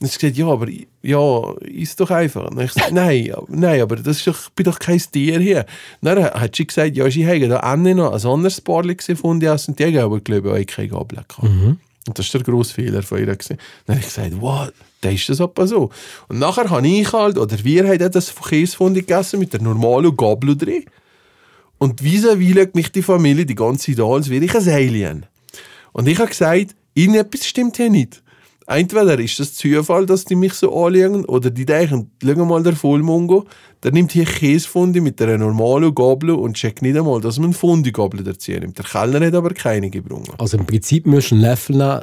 Und 0.00 0.08
sie 0.10 0.18
gesagt, 0.18 0.36
ja, 0.36 0.46
aber 0.46 0.68
ja, 1.02 1.52
ist 1.70 1.98
doch 2.00 2.10
einfach. 2.10 2.42
Und 2.42 2.50
dann 2.50 2.58
habe 2.58 2.64
ich 2.66 2.74
gesagt, 2.74 2.92
nein, 2.92 3.32
aber- 3.34 3.46
nein, 3.48 3.80
aber 3.80 3.96
das 3.96 4.18
ist 4.18 4.26
doch, 4.26 4.38
ich 4.38 4.50
bin 4.50 4.64
doch 4.64 4.78
kein 4.78 4.98
Tier 4.98 5.40
hier. 5.40 5.66
Dann 6.02 6.22
hat 6.24 6.54
sie 6.56 6.66
gesagt, 6.66 6.96
ja, 6.96 7.10
sie 7.10 7.26
haben 7.26 7.48
da 7.48 7.72
Ende 7.72 7.94
noch 7.94 8.12
ein 8.12 8.30
anderes 8.30 8.60
Paar 8.60 8.82
gefunden, 8.82 9.48
und 9.48 9.78
die 9.78 9.84
haben 9.86 9.98
aber, 9.98 10.20
glaube 10.20 10.60
ich, 10.60 10.68
auch 10.70 10.74
keine 10.76 10.88
Gabel 10.88 11.18
gehabt. 11.26 11.42
Und 12.08 12.18
das 12.18 12.32
war 12.34 12.40
der 12.42 12.52
grosse 12.52 12.74
Fehler 12.74 13.02
von 13.02 13.18
ihr. 13.18 13.26
gewesen. 13.26 13.56
Dann 13.86 13.96
habe 13.96 14.06
ich 14.06 14.14
gesagt, 14.14 14.32
wow, 14.40 14.68
da 15.00 15.10
ist 15.10 15.28
das 15.28 15.40
aber 15.40 15.66
so. 15.66 15.90
Und 16.28 16.38
nachher 16.38 16.70
habe 16.70 16.86
ich 16.86 17.12
halt, 17.12 17.36
oder 17.36 17.56
wir 17.64 17.88
haben 17.88 18.10
das 18.12 18.32
Käsefundi 18.34 19.00
gegessen 19.00 19.40
mit 19.40 19.52
der 19.52 19.60
normalen 19.62 20.16
Gabel 20.16 20.56
drin. 20.56 20.84
Und 21.78 22.00
vis-à-vis 22.02 22.54
schaut 22.54 22.74
mich 22.74 22.92
die 22.92 23.02
Familie 23.02 23.44
die 23.44 23.54
ganze 23.56 23.90
Zeit 23.92 24.00
an, 24.04 24.12
als 24.12 24.30
wäre 24.30 24.44
ich 24.44 24.54
ein 24.54 24.68
Alien. 24.68 25.26
Und 25.92 26.06
ich 26.08 26.18
habe 26.18 26.28
gesagt, 26.28 26.74
irgendetwas 26.94 27.44
stimmt 27.46 27.76
hier 27.76 27.90
nicht. 27.90 28.22
Entweder 28.66 29.18
ist 29.18 29.38
das 29.38 29.54
Zufall, 29.54 30.06
dass 30.06 30.24
die 30.24 30.34
mich 30.34 30.54
so 30.54 30.74
anschauen, 30.84 31.24
oder 31.24 31.50
die 31.50 31.64
denken, 31.64 32.10
schau 32.22 32.44
mal 32.44 32.62
der 32.62 32.74
Vollmongo, 32.74 33.44
der 33.82 33.92
nimmt 33.92 34.12
hier 34.12 34.24
Käsefundi 34.24 35.00
mit 35.00 35.22
einer 35.22 35.38
normalen 35.38 35.94
Gabel 35.94 36.30
und 36.30 36.54
checkt 36.54 36.82
nicht 36.82 36.96
einmal, 36.96 37.20
dass 37.20 37.38
man 37.38 37.52
Fundi-Gabel 37.52 38.24
dazu 38.24 38.50
nimmt. 38.52 38.76
Der 38.78 38.84
Kellner 38.84 39.24
hat 39.24 39.34
aber 39.34 39.50
keine 39.50 39.88
gebrungen. 39.88 40.32
Also 40.38 40.58
im 40.58 40.66
Prinzip 40.66 41.06
einen 41.06 41.22
Löffel 41.40 41.76
nehmen, 41.76 42.00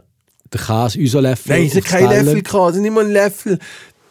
den 0.53 0.61
Käse, 0.61 0.99
unseren 0.99 1.23
Löffel. 1.23 1.51
Nein, 1.51 1.65
es 1.65 1.75
hat 1.75 1.83
aufs 1.83 1.91
kein 1.91 2.07
Teller. 2.07 2.23
Löffel 2.23 2.41
gehabt, 2.43 2.69
es 2.69 2.75
hat 2.75 2.81
nicht 2.81 2.93
mal 2.93 3.03
einen 3.03 3.13
Löffel. 3.13 3.59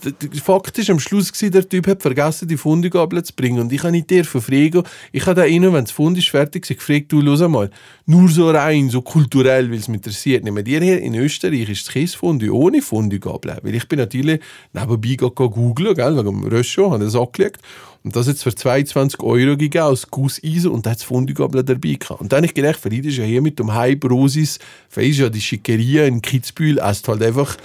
Der, 0.04 0.12
Fakt 0.42 0.76
ist, 0.78 0.90
am 0.90 0.98
Schluss 0.98 1.30
war, 1.42 1.50
der 1.50 1.68
Typ 1.68 1.86
hat 1.86 2.02
vergessen, 2.02 2.48
die 2.48 2.56
Fundigabel 2.56 3.22
zu 3.22 3.32
bringen. 3.34 3.60
Und 3.60 3.72
ich 3.72 3.82
habe 3.82 3.92
nicht 3.92 4.10
dir 4.10 4.24
fragen, 4.24 4.82
ich 5.12 5.26
habe 5.26 5.34
da 5.34 5.42
rein, 5.42 5.62
wenn 5.72 5.84
das 5.84 5.92
Fund 5.92 6.18
ist 6.18 6.28
fertig, 6.28 6.68
ist, 6.68 6.76
gefragt, 6.76 7.12
du, 7.12 7.20
los 7.20 7.40
einmal, 7.40 7.70
nur 8.06 8.28
so 8.28 8.50
rein, 8.50 8.90
so 8.90 9.02
kulturell, 9.02 9.70
weil 9.70 9.78
es 9.78 9.88
mich 9.88 9.98
interessiert. 9.98 10.44
Nehmen 10.44 10.64
dir 10.64 10.80
hier 10.80 11.00
in 11.00 11.14
Österreich 11.14 11.68
ist 11.68 11.86
das 11.86 11.94
Käsefundi 11.94 12.50
ohne 12.50 12.82
Fundigabel. 12.82 13.58
Weil 13.62 13.74
ich 13.74 13.86
bin 13.86 13.98
natürlich 13.98 14.40
nebenbei 14.72 15.16
googeln, 15.16 15.94
gell, 15.94 16.16
wegen 16.16 16.26
dem 16.26 16.44
Röscho, 16.44 16.90
habe 16.90 17.04
das 17.04 17.14
angelegt. 17.14 17.60
Und 18.04 18.16
das 18.16 18.26
jetzt 18.26 18.42
für 18.42 18.52
22 18.52 19.20
Euro 19.20 19.56
gegeben 19.56 19.84
aus 19.84 20.10
Gusseisen 20.10 20.72
und 20.72 20.86
hat 20.86 20.96
das 20.96 21.04
Fundigabel 21.04 21.62
dabei 21.62 21.94
gehabt. 21.94 22.20
Und 22.20 22.32
dann 22.32 22.38
habe 22.38 22.46
ich 22.46 22.54
gedacht, 22.54 22.80
Friede 22.80 23.08
ist 23.08 23.18
ja 23.18 23.24
hier 23.24 23.40
mit 23.40 23.58
dem 23.60 23.72
Hype 23.72 24.04
Rosis, 24.04 24.58
weisst 24.92 25.20
ja, 25.20 25.28
die 25.28 25.40
Schickeria 25.40 26.04
in 26.06 26.20
Kitzbühel, 26.20 26.78
esst 26.78 27.06
halt 27.06 27.22
einfach 27.22 27.56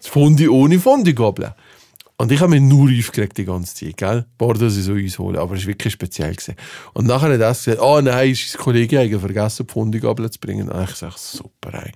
das 0.00 0.08
Fondi 0.08 0.48
ohne 0.48 0.78
Fondigabel. 0.78 1.54
Und 2.16 2.30
ich 2.30 2.40
habe 2.40 2.50
mich 2.50 2.60
nur 2.60 2.88
aufgeregt 2.88 3.38
die 3.38 3.44
ganze 3.44 3.74
Zeit, 3.74 3.96
gell? 3.96 4.24
Boah, 4.38 4.54
dass 4.54 4.76
ich 4.76 4.84
so 4.84 4.92
einholen, 4.92 5.36
aber 5.36 5.56
es 5.56 5.62
war 5.62 5.68
wirklich 5.68 5.92
speziell. 5.92 6.32
Gewesen. 6.32 6.54
Und 6.92 7.06
nachher 7.06 7.32
hat 7.32 7.40
er 7.40 7.48
gesagt, 7.48 7.80
oh 7.80 8.00
nein, 8.00 8.30
ist 8.30 8.52
sein 8.52 8.62
Kollege 8.62 9.00
eigentlich 9.00 9.20
vergessen, 9.20 9.66
die 9.66 9.72
Fondigabel 9.72 10.30
zu 10.30 10.38
bringen. 10.38 10.70
Und 10.70 10.88
ich 10.88 10.94
sage, 10.94 11.14
super, 11.16 11.74
ey. 11.74 11.92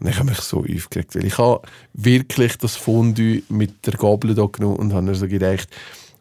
Und 0.00 0.08
ich 0.08 0.16
habe 0.16 0.28
mich 0.28 0.40
so 0.40 0.58
aufgeregt, 0.58 1.14
weil 1.14 1.24
ich 1.24 1.38
habe 1.38 1.62
wirklich 1.92 2.56
das 2.56 2.74
Fondue 2.74 3.42
mit 3.48 3.86
der 3.86 3.94
Gabel 3.94 4.34
da 4.34 4.46
genommen 4.46 4.76
und 4.76 4.92
habe 4.92 5.02
mir 5.02 5.14
so 5.14 5.28
gedacht, 5.28 5.68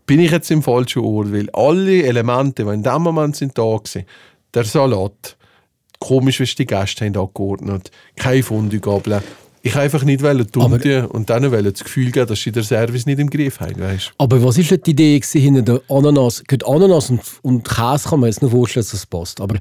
bin 0.05 0.19
ich 0.19 0.31
jetzt 0.31 0.51
im 0.51 0.61
falschen 0.61 1.03
Ort, 1.03 1.31
weil 1.31 1.49
alle 1.51 2.03
Elemente, 2.03 2.65
die 2.65 2.71
in 2.71 2.83
dem 2.83 3.01
Moment 3.01 3.35
sind 3.35 3.57
da 3.57 3.63
waren, 3.63 4.05
der 4.53 4.63
Salat, 4.63 5.37
komisch, 5.99 6.39
wie 6.39 6.45
die 6.45 6.65
Gäste 6.65 7.05
haben 7.05 7.17
angeordnet, 7.17 7.91
keine 8.15 8.43
Fondue-Gabel. 8.43 9.21
Ich 9.61 9.75
wollte 9.75 9.83
einfach 9.83 10.03
nicht 10.03 10.21
dumm 10.21 10.79
tun 10.79 11.05
und 11.05 11.29
dann 11.29 11.51
wollen 11.51 11.63
das 11.65 11.83
Gefühl 11.83 12.11
geben, 12.11 12.27
dass 12.27 12.41
sie 12.41 12.51
den 12.51 12.63
Service 12.63 13.05
nicht 13.05 13.19
im 13.19 13.29
Griff 13.29 13.59
haben, 13.59 13.79
weißt 13.79 14.13
Aber 14.17 14.41
was 14.43 14.57
ist 14.57 14.71
denn 14.71 14.81
die 14.85 14.91
Idee 14.91 15.21
hinter 15.21 15.61
der 15.61 15.81
Ananas? 15.89 16.43
Gut, 16.47 16.65
Ananas 16.65 17.09
und, 17.09 17.21
und 17.41 17.67
Käse 17.67 18.09
kann 18.09 18.21
man 18.21 18.29
jetzt 18.29 18.41
nicht 18.41 18.51
vorstellen, 18.51 18.83
dass 18.85 18.91
das 18.91 19.05
passt. 19.05 19.41
Aber, 19.41 19.57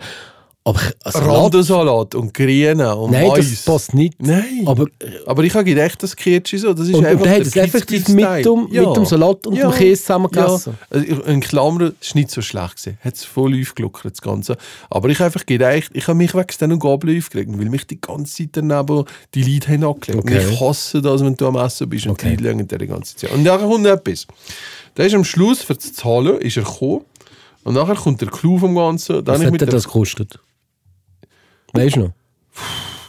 aber 0.65 0.81
Salat, 1.07 1.27
Randensalat 1.29 2.15
und 2.15 2.35
Grüne 2.35 2.95
und 2.95 3.13
nein, 3.13 3.29
Mais. 3.29 3.51
das 3.51 3.63
passt 3.65 3.95
nicht. 3.95 4.21
Nein. 4.21 4.65
Aber, 4.67 4.85
Aber 5.25 5.43
ich 5.43 5.55
habe 5.55 5.65
gedacht, 5.65 6.03
das 6.03 6.15
Kirche 6.15 6.59
so. 6.59 6.75
Das 6.75 6.87
ist 6.89 6.95
und, 6.95 7.07
einfach 7.07 7.21
und 7.25 7.27
der 7.27 7.35
hat 7.37 7.47
es 7.47 7.57
effektiv 7.57 8.07
mit 8.09 8.45
dem, 8.45 8.65
mit 8.71 8.97
dem 8.97 9.05
Salat 9.07 9.47
und 9.47 9.57
dem 9.57 9.71
Käse 9.71 10.03
zusammen 10.03 10.31
gegessen. 10.31 10.77
Ja. 10.91 10.99
Also 10.99 11.23
in 11.23 11.41
Klammern, 11.41 11.95
es 12.01 12.15
war 12.15 12.21
nicht 12.21 12.31
so 12.31 12.43
schlecht. 12.43 12.77
gewesen. 12.77 12.99
Hat 13.03 13.15
es 13.15 13.25
voll 13.25 13.59
aufgelockert, 13.59 14.13
das 14.13 14.21
Ganze. 14.21 14.59
Aber 14.91 15.09
ich 15.09 15.19
habe 15.21 15.27
einfach 15.27 15.47
gedacht, 15.47 15.91
ich 15.95 16.07
habe 16.07 16.19
mich 16.19 16.35
wegen 16.35 16.47
diesen 16.47 16.79
Gabel 16.79 17.17
aufgeregt, 17.17 17.51
weil 17.55 17.71
mich 17.71 17.87
die 17.87 18.01
ganze 18.01 18.37
Zeit 18.37 18.51
daneben 18.53 19.05
die 19.35 19.45
Leute 19.45 19.69
haben 19.69 19.85
angelegt. 19.85 20.23
Okay. 20.23 20.45
Und 20.45 20.53
ich 20.53 20.61
hasse 20.61 21.01
das, 21.01 21.25
wenn 21.25 21.35
du 21.35 21.47
am 21.47 21.57
Essen 21.57 21.89
bist 21.89 22.05
und 22.07 22.13
Okay. 22.13 22.37
die 22.37 22.45
Leute 22.45 22.77
die 22.79 22.87
ganze 22.87 23.17
Zeit. 23.17 23.33
Und 23.33 23.43
nachher 23.43 23.67
kommt 23.67 23.87
etwas. 23.87 24.27
Da 24.97 25.05
ist 25.05 25.15
am 25.15 25.25
Schluss, 25.25 25.63
für 25.63 25.75
das 25.77 25.95
Zahlen, 25.95 26.39
ist 26.43 26.59
er 26.59 26.65
gekommen. 26.65 27.03
Und 27.65 27.75
nachher 27.75 27.95
kommt 27.95 28.21
der 28.21 28.29
Clou 28.29 28.59
vom 28.59 28.75
Ganzen. 28.75 29.25
Dann 29.25 29.39
Was 29.39 29.45
hat 29.47 29.53
mit 29.53 29.73
das 29.73 29.85
gekostet? 29.85 30.39
Weißt 31.79 31.97
du 31.97 32.01
noch? 32.01 32.13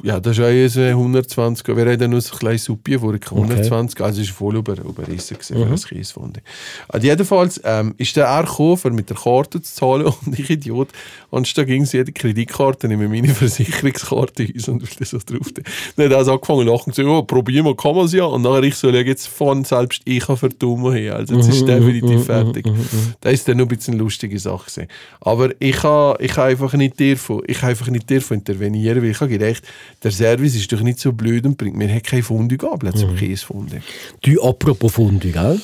Ja, 0.04 0.20
das 0.20 0.38
ist 0.38 0.44
auch 0.44 0.50
jetzt 0.50 0.78
120. 0.78 1.68
Wir 1.68 1.86
reden 1.86 2.12
nur 2.12 2.22
so 2.22 2.34
ein 2.34 2.40
kleines 2.40 2.64
Suppe 2.64 3.00
vorher. 3.00 3.20
120, 3.30 4.02
also 4.02 4.22
ist 4.22 4.32
voll 4.32 4.58
über, 4.58 4.78
überrissen 4.78 5.38
gewesen 5.38 5.58
für 5.58 5.70
das 5.70 5.88
Käsefunde. 5.88 6.42
Also 6.88 7.08
jedenfalls 7.08 7.62
ähm, 7.64 7.94
ist 7.98 8.16
der 8.16 8.32
auch 8.32 8.46
gekommen, 8.46 8.96
mit 8.96 9.10
der 9.10 9.18
Karte 9.18 9.62
zu 9.62 9.74
zahlen 9.74 10.06
und 10.26 10.38
ich 10.40 10.50
Idiot. 10.50 10.90
Anstatt 11.32 11.68
ging 11.68 11.86
sie 11.86 11.98
jede 11.98 12.12
Kreditkarte, 12.12 12.88
nehme 12.88 13.08
meine 13.08 13.28
Versicherungskarte 13.34 14.48
aus 14.56 14.68
und 14.68 14.82
will 14.82 14.90
das 15.00 15.10
so 15.10 15.18
drauf. 15.18 15.52
Dann 15.96 16.06
hat 16.06 16.12
er 16.12 16.18
also 16.18 16.34
angefangen 16.34 16.66
zu 16.66 16.72
lachen 16.72 16.86
und 16.88 16.96
gesagt, 16.96 17.10
oh, 17.10 17.24
probier 17.24 17.64
mal, 17.64 17.76
kann 17.76 17.96
man 17.96 18.06
es 18.06 18.14
ja. 18.14 18.26
Und 18.26 18.44
dann 18.44 18.64
ich 18.64 18.76
so, 18.76 18.90
jetzt 18.90 19.28
von 19.28 19.64
selbst 19.64 20.02
ich 20.06 20.26
kann 20.26 20.38
verdummen 20.38 20.94
her. 20.94 21.16
Also 21.16 21.36
jetzt 21.36 21.50
ist 21.50 21.68
definitiv 21.68 22.26
fertig. 22.26 22.66
Das 23.22 23.34
ist 23.34 23.48
dann 23.48 23.58
noch 23.58 23.66
ein 23.66 23.70
bisschen 23.70 23.96
eine 23.96 24.04
lustige 24.04 24.40
Sache 24.40 24.70
gewesen. 24.70 24.88
Aber 25.22 25.50
ich 25.60 25.84
habe 25.84 26.24
ich 26.24 26.36
ha 26.38 26.46
einfach 26.46 26.74
nicht 26.74 27.00
dürfen, 27.00 27.42
ich 27.48 27.62
ha 27.62 27.68
einfach 27.68 27.88
nicht 27.88 28.10
dürfen 28.10 28.36
intervenieren, 28.36 29.02
weil 29.02 29.12
ich 29.12 29.20
habe 29.20 29.32
gedacht, 29.32 29.64
der 30.04 30.12
Service 30.12 30.56
ist 30.56 30.72
doch 30.72 30.82
nicht 30.82 31.00
so 31.00 31.14
blöd 31.14 31.46
und 31.46 31.58
bringt 31.58 31.76
mir 31.76 31.88
keine 32.02 32.24
Fondue-Gabel 32.24 32.94
zum 32.94 33.16
Käsefunde. 33.16 33.82
Du, 34.22 34.42
apropos 34.42 34.94
Fondue, 34.94 35.32
gell? 35.32 35.60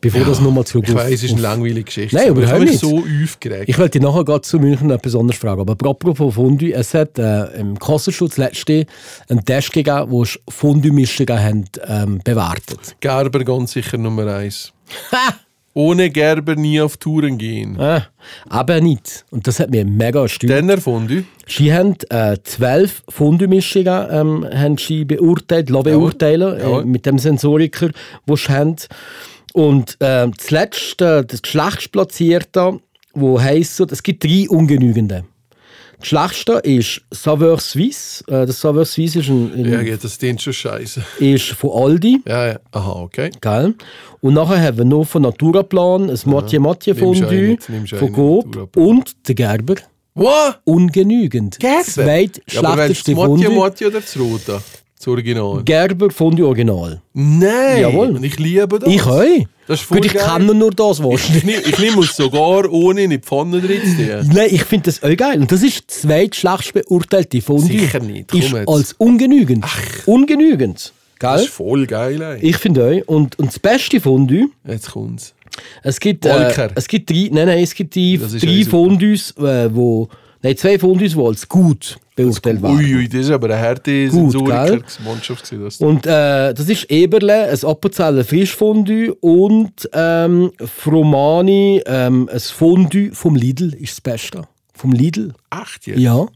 Bevor 0.00 0.24
das 0.24 0.40
nochmal 0.40 0.64
zurück 0.64 0.86
Ich 0.88 0.94
weiß, 0.94 1.12
es 1.12 1.22
ist 1.22 1.32
eine 1.32 1.42
langweilige 1.42 1.84
Geschichte. 1.84 2.16
Nein, 2.16 2.30
aber 2.30 2.42
ich 2.42 2.50
habe 2.50 2.64
nicht. 2.64 2.80
so 2.80 3.04
aufgeregt. 3.22 3.68
Ich 3.68 3.78
wollte 3.78 4.00
dich 4.00 4.02
nachher 4.02 4.24
gerade 4.24 4.42
zu 4.42 4.58
München 4.58 4.88
noch 4.88 4.98
besonders 5.00 5.36
fragen. 5.36 5.60
Aber 5.60 5.72
apropos 5.72 6.34
Fondue, 6.34 6.72
es 6.72 6.92
hat 6.92 7.18
äh, 7.20 7.44
im 7.60 7.78
Kassenschutz 7.78 8.36
letzte 8.36 8.86
einen 9.28 9.44
Test 9.44 9.72
gegeben, 9.72 10.10
wo 10.10 10.24
Fondue-Mischungen 10.48 11.66
ähm, 11.86 12.20
bewertet. 12.24 12.96
Gerber 12.98 13.44
ganz 13.44 13.72
sicher 13.72 13.96
Nummer 13.96 14.26
eins. 14.26 14.72
Ohne 15.74 16.10
Gerber 16.10 16.54
nie 16.54 16.80
auf 16.80 16.98
Touren 16.98 17.38
gehen. 17.38 17.78
Äh, 17.78 18.00
aber 18.48 18.80
nicht. 18.80 19.24
Und 19.30 19.46
das 19.46 19.58
hat 19.58 19.70
mir 19.70 19.84
mega 19.86 20.20
erstaunt. 20.20 20.52
Dann 20.52 20.68
erfunden. 20.68 21.26
Sie 21.46 21.72
haben 21.72 21.96
äh, 22.10 22.36
zwölf 22.44 23.02
Fondue-Mischungen 23.08 24.06
ähm, 24.10 24.46
haben 24.52 24.76
sie 24.76 25.04
beurteilt, 25.04 25.70
lassen 25.70 25.84
beurteilen, 25.84 26.58
äh, 26.58 26.62
Jawohl. 26.62 26.84
mit 26.84 27.06
dem 27.06 27.18
Sensoriker, 27.18 27.90
den 28.28 28.36
sie 28.36 28.48
haben. 28.48 28.76
Und 29.54 29.96
äh, 30.00 30.28
das 30.28 30.50
letzte, 30.50 31.24
das 31.24 31.40
schlechtest 31.44 31.92
platzierte, 31.92 32.78
wo 33.14 33.40
heisst 33.40 33.76
so, 33.76 33.86
es 33.90 34.02
gibt 34.02 34.24
drei 34.24 34.46
ungenügende. 34.48 35.24
Das 36.02 36.08
schlechteste 36.08 36.52
ist 36.68 37.00
Saveur 37.12 37.58
Suisse. 37.60 38.24
Äh, 38.26 38.44
das 38.46 38.60
Saveur 38.60 38.84
Suisse 38.84 39.20
ist, 39.20 39.28
ein, 39.28 39.52
ein, 39.54 39.86
Ja, 39.86 39.96
das 39.96 40.18
klingt 40.18 40.42
schon 40.42 40.52
scheiße. 40.52 41.02
ist 41.20 41.50
von 41.50 41.70
Aldi. 41.70 42.20
Ja, 42.26 42.46
ja. 42.48 42.60
Aha, 42.72 42.92
okay. 43.02 43.30
Gell? 43.40 43.74
Und 44.20 44.34
nachher 44.34 44.60
haben 44.60 44.78
wir 44.78 44.84
noch 44.84 45.04
von 45.04 45.22
Naturaplan 45.22 46.10
ein 46.10 46.18
Mathieu 46.24 46.60
Mathieu 46.60 46.94
Fondue 46.96 47.56
von 47.60 48.10
Naturaplan. 48.12 48.68
und 48.74 49.28
der 49.28 49.34
Gerber. 49.36 49.76
Was? 50.14 50.56
Ungenügend. 50.64 51.58
Ja, 51.62 51.70
aber 51.70 51.76
wenn 51.76 52.32
Zweitschlechteste 52.42 53.12
das 53.14 53.16
Mattia 53.20 53.26
Fondue. 53.26 53.54
Mattia 53.60 53.86
oder 53.88 54.00
das 54.00 54.18
Rote? 54.18 54.62
Das 55.02 55.08
Original? 55.08 55.62
Gerber 55.64 56.10
Fondue 56.12 56.46
Original. 56.46 57.02
Nein! 57.12 57.80
Jawohl. 57.80 58.10
Und 58.10 58.22
ich 58.22 58.38
liebe 58.38 58.78
das. 58.78 58.88
Ich 58.88 59.02
auch. 59.04 59.24
Das 59.66 59.80
ist 59.80 59.86
voll 59.86 59.96
Gut, 59.96 60.06
ich 60.06 60.14
geil. 60.14 60.22
kann 60.24 60.46
nur 60.46 60.70
das 60.70 61.02
waschen. 61.02 61.36
Ich, 61.38 61.44
ich 61.66 61.78
nehme 61.80 62.02
es 62.02 62.14
sogar 62.14 62.70
ohne 62.72 63.02
in 63.02 63.10
die 63.10 63.18
Pfanne 63.18 63.60
tun. 63.60 63.70
Nein, 64.32 64.48
ich 64.52 64.62
finde 64.62 64.84
das 64.84 65.02
auch 65.02 65.16
geil. 65.16 65.40
Und 65.40 65.50
das 65.50 65.64
ist 65.64 65.80
die 65.80 65.86
zweitschlechtst 65.88 66.72
beurteilte 66.74 67.40
Fondue. 67.42 67.80
Sicher 67.80 67.98
nicht. 67.98 68.28
Komm 68.30 68.40
Ist 68.42 68.52
jetzt. 68.52 68.68
als 68.68 68.92
ungenügend. 68.92 69.64
Ungenügend. 70.06 70.92
Das 71.18 71.36
Gell? 71.36 71.44
ist 71.46 71.52
voll 71.52 71.86
geil, 71.86 72.22
ey. 72.22 72.38
Ich 72.40 72.56
finde 72.58 72.84
auch. 73.04 73.08
Und, 73.12 73.36
und 73.40 73.48
das 73.48 73.58
beste 73.58 74.00
Fondue, 74.00 74.50
Jetzt 74.68 74.92
kommt's. 74.92 75.34
es 75.82 75.98
gibt, 75.98 76.26
äh, 76.26 76.68
es 76.76 76.86
gibt 76.86 77.10
drei, 77.10 77.28
nein, 77.32 77.46
nein, 77.46 77.58
es 77.64 77.74
gibt 77.74 77.96
die 77.96 78.18
Das 78.18 78.32
drei. 78.36 78.64
Fondues, 78.64 79.32
äh, 79.38 79.68
wo, 79.74 80.08
nein, 80.42 80.56
zwei 80.56 80.78
Fondues, 80.78 81.14
die 81.14 81.20
als 81.20 81.48
gut 81.48 81.98
beurteilt 82.14 82.62
werden. 82.62 82.76
Ui, 82.76 82.96
ui, 82.96 83.08
das 83.08 83.20
ist 83.20 83.30
aber 83.30 83.46
eine 83.48 83.58
harte 83.58 84.08
Gut, 84.08 84.32
gewesen, 85.42 85.64
Das. 85.64 85.76
Und 85.78 86.06
äh, 86.06 86.52
das 86.54 86.68
ist 86.68 86.90
Eberle, 86.90 87.48
ein 87.48 87.64
Appenzeller 87.64 88.24
Frischfondue 88.24 89.14
und 89.14 89.88
ähm, 89.92 90.52
Fromani, 90.64 91.82
ähm, 91.86 92.28
ein 92.30 92.40
Fondue 92.40 93.12
vom 93.12 93.36
Lidl 93.36 93.74
ist 93.74 93.92
das 93.92 94.00
Beste. 94.00 94.42
Vom 94.74 94.92
Lidl? 94.92 95.32
Echt 95.50 95.86
jetzt? 95.86 96.00
Ja, 96.00 96.26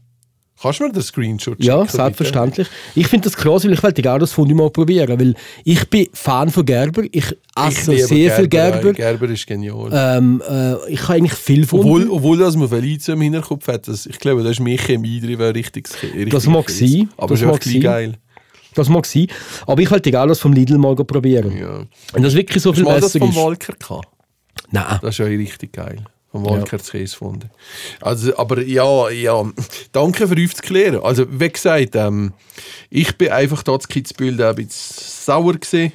Kannst 0.59 0.79
du 0.79 0.85
mir 0.85 0.91
den 0.91 1.03
Screenshot 1.03 1.63
ja, 1.63 1.81
schicken, 1.81 1.97
selbstverständlich. 1.97 2.67
Ich 2.95 3.07
finde 3.07 3.25
das 3.25 3.37
krass, 3.37 3.63
weil 3.63 3.73
ich 3.73 3.83
wollte 3.83 4.01
gerne 4.01 4.19
das 4.19 4.31
Fondue 4.31 4.55
mal 4.55 4.69
probieren, 4.71 5.19
weil 5.19 5.35
ich 5.63 5.87
bin 5.89 6.07
Fan 6.13 6.49
von 6.49 6.65
Gerber, 6.65 7.03
ich 7.03 7.11
bitte? 7.11 7.37
Ich 7.69 7.77
esse 7.77 7.91
liebe 7.91 8.07
sehr 8.07 8.31
viel 8.31 8.47
Gerber. 8.47 8.77
Gerber. 8.81 8.93
Gerber 8.93 9.29
ist 9.29 9.45
genial. 9.45 9.89
Ähm, 9.93 10.41
äh, 10.49 10.91
ich 10.91 11.01
habe 11.03 11.13
eigentlich 11.13 11.33
viel 11.33 11.65
Fondue. 11.65 11.85
Obwohl, 12.05 12.09
obwohl 12.09 12.37
das 12.39 12.55
man 12.55 12.69
Felice 12.69 13.09
im 13.11 13.21
Hinterkopf 13.21 13.67
hat, 13.67 13.87
das, 13.87 14.05
ich 14.07 14.17
glaube, 14.19 14.43
da 14.43 14.49
ist 14.49 14.59
mehr 14.59 14.77
Chemie 14.79 15.19
drin, 15.19 15.37
weil 15.37 15.51
richtig, 15.51 15.87
richtig 16.01 16.29
Das 16.31 16.47
mag 16.47 16.65
Käse. 16.65 16.87
sein, 16.87 17.09
Aber 17.17 17.27
das 17.29 17.41
ist 17.41 17.47
auch 17.47 17.51
mag 17.51 17.63
sein. 17.63 17.81
geil. 17.81 18.13
Das 18.73 18.89
mag 18.89 19.05
sein. 19.05 19.27
Aber 19.65 19.81
ich 19.81 19.89
wollte 19.91 20.09
gerne 20.11 20.29
das 20.29 20.39
vom 20.39 20.53
Lidl 20.53 20.77
mal 20.77 20.95
probieren. 20.95 21.55
Ja. 21.57 21.83
Und 22.13 22.23
das 22.23 22.33
wirklich 22.35 22.61
so 22.63 22.71
Hast 22.71 22.77
viel 22.77 22.83
du 22.85 22.89
mal 22.89 22.99
das 22.99 23.13
besser 23.13 23.19
vom 23.19 23.29
ist. 23.29 23.35
Walker 23.37 23.73
gehabt? 23.73 24.07
Nein. 24.71 24.99
Das 25.01 25.09
ist 25.11 25.17
ja 25.19 25.25
richtig 25.25 25.71
geil. 25.73 26.03
Das 26.33 26.91
Käse 26.91 27.13
gefunden. 27.13 27.49
Also, 28.01 28.37
aber 28.37 28.61
ja, 28.61 29.09
ja, 29.09 29.43
danke 29.91 30.27
für 30.27 30.43
aufzuklären. 30.43 31.01
Also, 31.01 31.25
wie 31.29 31.49
gesagt, 31.49 31.95
ähm, 31.95 32.33
ich 32.89 33.17
bin 33.17 33.29
einfach 33.29 33.63
da 33.63 33.79
zu 33.79 33.87
Kitzbühel 33.87 34.41
ein 34.41 34.55
bisschen 34.55 35.23
sauer 35.25 35.53
gewesen. 35.53 35.93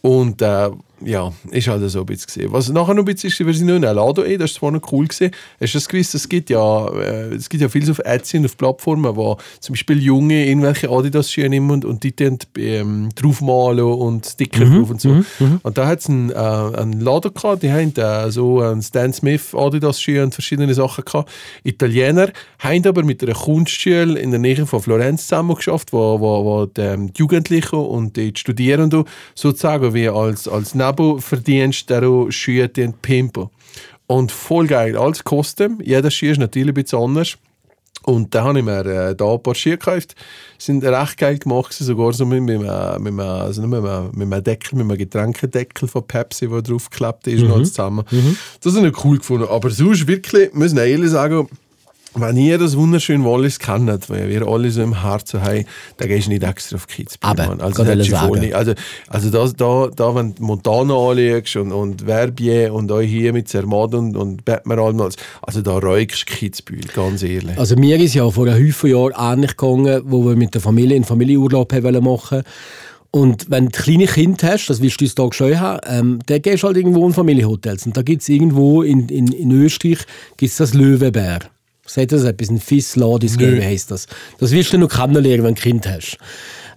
Und 0.00 0.42
äh, 0.42 0.70
ja, 1.00 1.32
ist 1.50 1.68
halt 1.68 1.88
so 1.90 2.00
ein 2.00 2.06
bisschen 2.06 2.26
gesehen. 2.26 2.52
Was 2.52 2.68
nachher 2.68 2.94
noch 2.94 3.02
ein 3.02 3.04
bisschen 3.04 3.28
ist, 3.28 3.38
wir 3.38 3.54
sind 3.54 3.66
noch 3.66 3.76
in 3.76 3.84
Alado, 3.84 4.24
eh, 4.24 4.36
das 4.36 4.54
zwar 4.54 4.70
noch 4.70 4.92
cool 4.92 5.06
gewesen. 5.06 5.30
Hast 5.60 5.74
du 5.74 5.78
das 5.78 5.88
gewusst, 5.88 6.14
es 6.14 6.28
gibt 6.28 6.50
ja, 6.50 6.88
äh, 6.88 7.34
es 7.34 7.48
gibt 7.48 7.62
ja 7.62 7.68
vieles 7.68 7.90
auf 7.90 8.00
Etsy 8.00 8.38
und 8.38 8.46
auf 8.46 8.56
Plattformen, 8.56 9.14
wo 9.14 9.36
zum 9.60 9.74
Beispiel 9.74 10.02
Junge 10.02 10.46
irgendwelche 10.46 10.90
Adidas-Schuhe 10.90 11.48
nehmen 11.48 11.70
und, 11.70 11.84
und 11.84 12.02
die 12.02 12.14
dann 12.14 12.38
ähm, 12.56 13.10
draufmalen 13.14 13.84
und 13.84 14.26
Sticker 14.26 14.64
drauf 14.64 14.90
und 14.90 15.00
so. 15.00 15.22
Und 15.62 15.78
da 15.78 15.86
hat 15.86 16.00
es 16.00 16.08
einen, 16.08 16.30
äh, 16.30 16.34
einen 16.34 17.00
Laden 17.00 17.32
gehabt, 17.32 17.62
die 17.62 17.70
haben 17.70 17.94
äh, 17.96 18.30
so 18.30 18.60
einen 18.60 18.82
Stan 18.82 19.12
Smith 19.12 19.54
Adidas-Schuhe 19.54 20.24
und 20.24 20.34
verschiedene 20.34 20.74
Sachen 20.74 21.04
gehabt. 21.04 21.30
Italiener 21.62 22.30
haben 22.58 22.86
aber 22.86 23.04
mit 23.04 23.22
einer 23.22 23.34
Kunstschule 23.34 24.18
in 24.18 24.30
der 24.30 24.40
Nähe 24.40 24.66
von 24.66 24.80
Florenz 24.80 25.28
zusammen 25.28 25.54
geschafft, 25.54 25.92
wo, 25.92 26.18
wo, 26.20 26.44
wo 26.44 26.66
die, 26.66 26.80
ähm, 26.80 27.12
die 27.12 27.20
Jugendlichen 27.20 27.78
und 27.78 28.16
die 28.16 28.32
Studierenden 28.34 29.04
sozusagen 29.34 29.94
wie 29.94 30.08
als, 30.08 30.48
als 30.48 30.74
Nebenverdienst 30.90 31.88
der 31.90 32.30
Schuhe 32.30 32.68
den 32.68 32.92
pimpen. 32.94 33.48
Und 34.06 34.32
voll 34.32 34.66
geil, 34.66 34.96
alles 34.96 35.22
Kostüm. 35.22 35.80
Jeder 35.82 36.10
Schuh 36.10 36.26
ist 36.26 36.38
natürlich 36.38 36.68
ein 36.68 36.74
bisschen 36.74 36.98
anders. 36.98 37.36
Und 38.04 38.34
da 38.34 38.44
habe 38.44 38.60
ich 38.60 38.64
mir 38.64 38.86
äh, 38.86 39.14
da 39.14 39.32
ein 39.34 39.42
paar 39.42 39.54
Schuhe 39.54 39.72
gekauft. 39.76 40.14
Sind 40.56 40.82
recht 40.82 41.18
geil 41.18 41.38
gemacht, 41.38 41.74
sogar 41.74 42.12
so 42.14 42.24
mit, 42.24 42.42
mit, 42.42 42.60
einem- 42.66 43.02
mit, 43.02 43.12
einem- 43.12 43.20
also 43.20 43.60
nicht 43.60 43.70
mit, 43.70 43.84
einem- 43.84 44.10
mit 44.14 44.32
einem 44.32 44.44
Deckel, 44.44 44.76
mit 44.78 44.84
einem 44.88 44.96
Getränkedeckel 44.96 45.88
von 45.88 46.06
Pepsi, 46.06 46.48
der 46.48 46.62
draufgeklebt 46.62 47.26
ist 47.26 47.42
und 47.42 47.48
alles 47.52 47.70
zusammen. 47.74 48.04
Das 48.62 48.74
habe 48.76 48.88
ich 48.88 49.04
cool 49.04 49.18
gefunden. 49.18 49.46
Aber 49.50 49.68
sonst 49.68 50.06
wirklich, 50.06 50.54
müssen 50.54 50.76
wir 50.76 50.84
ehrlich 50.84 51.10
sagen, 51.10 51.48
wenn 52.14 52.36
ihr 52.36 52.58
das 52.58 52.76
wunderschöne 52.76 53.24
Wallis 53.24 53.58
kennt, 53.58 54.08
weil 54.10 54.28
wir 54.28 54.46
alle 54.46 54.70
so 54.70 54.82
im 54.82 55.02
Herzen 55.02 55.42
haben, 55.42 55.64
dann 55.96 56.08
gehst 56.08 56.26
du 56.26 56.30
nicht 56.30 56.42
extra 56.42 56.76
auf 56.76 56.86
Kitzbühel. 56.86 57.30
Aber, 57.30 57.62
also, 57.62 57.84
das 57.84 58.06
du 58.06 58.16
voll 58.16 58.28
sagen. 58.28 58.40
nicht. 58.40 58.54
also, 58.54 58.72
also 59.08 59.30
das, 59.30 59.54
da, 59.54 59.88
da, 59.94 60.14
wenn 60.14 60.34
du 60.34 60.42
Montana 60.42 60.94
anschaust 60.94 61.56
und, 61.56 61.72
und 61.72 62.02
Verbier 62.02 62.72
und 62.72 62.90
euch 62.90 63.10
hier 63.10 63.32
mit 63.32 63.48
Zermatt 63.48 63.94
und, 63.94 64.16
und 64.16 64.44
Batman 64.44 64.78
allmals, 64.78 65.16
also 65.42 65.60
da 65.60 65.78
räugst 65.78 66.28
du 66.28 66.34
Kitzbühel, 66.34 66.86
ganz 66.94 67.22
ehrlich. 67.22 67.58
Also 67.58 67.76
mir 67.76 67.98
ist 68.00 68.14
ja 68.14 68.28
vor 68.30 68.46
einem 68.46 68.66
Haufen 68.66 68.90
Jahren 68.90 69.14
ähnlich 69.16 69.56
gegangen, 69.56 70.02
wo 70.06 70.24
wir 70.24 70.36
mit 70.36 70.54
der 70.54 70.60
Familie 70.60 70.96
einen 70.96 71.04
Familienurlaub 71.04 71.72
haben 71.72 71.84
wollen 71.84 72.04
machen 72.04 72.42
und 73.10 73.50
wenn 73.50 73.66
du 73.66 73.70
kleine 73.70 74.06
Kind 74.06 74.42
hast, 74.42 74.68
das 74.68 74.82
wirst 74.82 75.00
du 75.00 75.04
uns 75.04 75.14
da 75.14 75.28
schon 75.32 75.58
haben, 75.58 75.80
ähm, 75.86 76.18
dann 76.26 76.42
gehst 76.42 76.62
du 76.62 76.66
halt 76.66 76.76
irgendwo 76.76 77.06
in 77.06 77.14
Familienhotels. 77.14 77.86
Und 77.86 77.96
da 77.96 78.02
gibt 78.02 78.22
es 78.22 78.28
irgendwo 78.28 78.82
in, 78.82 79.08
in, 79.08 79.32
in 79.32 79.50
Österreich 79.50 80.00
gibt's 80.36 80.58
das 80.58 80.74
Löwenbär. 80.74 81.40
Sagt 81.88 82.12
das 82.12 82.24
etwas? 82.24 82.50
Ein 82.50 82.60
Fiss-Ladis, 82.60 83.36
glaube 83.36 83.58
ich, 83.58 83.64
heisst 83.64 83.90
das. 83.90 84.06
Das 84.38 84.50
wirst 84.52 84.72
du 84.72 84.78
noch 84.78 84.88
kennenlernen, 84.88 85.44
wenn 85.44 85.54
du 85.54 85.60
ein 85.60 85.62
Kind 85.62 85.88
hast. 85.88 86.18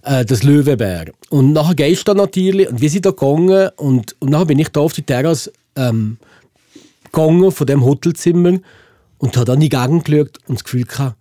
Äh, 0.02 0.24
das 0.24 0.42
Löwenbär. 0.42 1.12
Und 1.30 1.52
nachher 1.52 1.74
gehst 1.74 2.08
du 2.08 2.12
da 2.12 2.14
natürlich, 2.14 2.68
und 2.68 2.80
wir 2.80 2.90
sind 2.90 3.06
da 3.06 3.10
gegangen, 3.10 3.70
und, 3.76 4.16
und 4.18 4.30
nachher 4.30 4.46
bin 4.46 4.58
ich 4.58 4.68
da 4.68 4.80
auf 4.80 4.92
die 4.92 5.02
Terrasse 5.02 5.52
ähm, 5.76 6.18
gegangen 7.04 7.52
von 7.52 7.66
dem 7.66 7.84
Hotelzimmer 7.84 8.58
und 9.18 9.36
habe 9.36 9.44
dann 9.44 9.56
in 9.56 9.60
die 9.60 9.68
Gegend 9.68 10.04
geschaut 10.04 10.38
und 10.48 10.58
das 10.58 10.64
Gefühl 10.64 10.84
gehabt, 10.84 11.16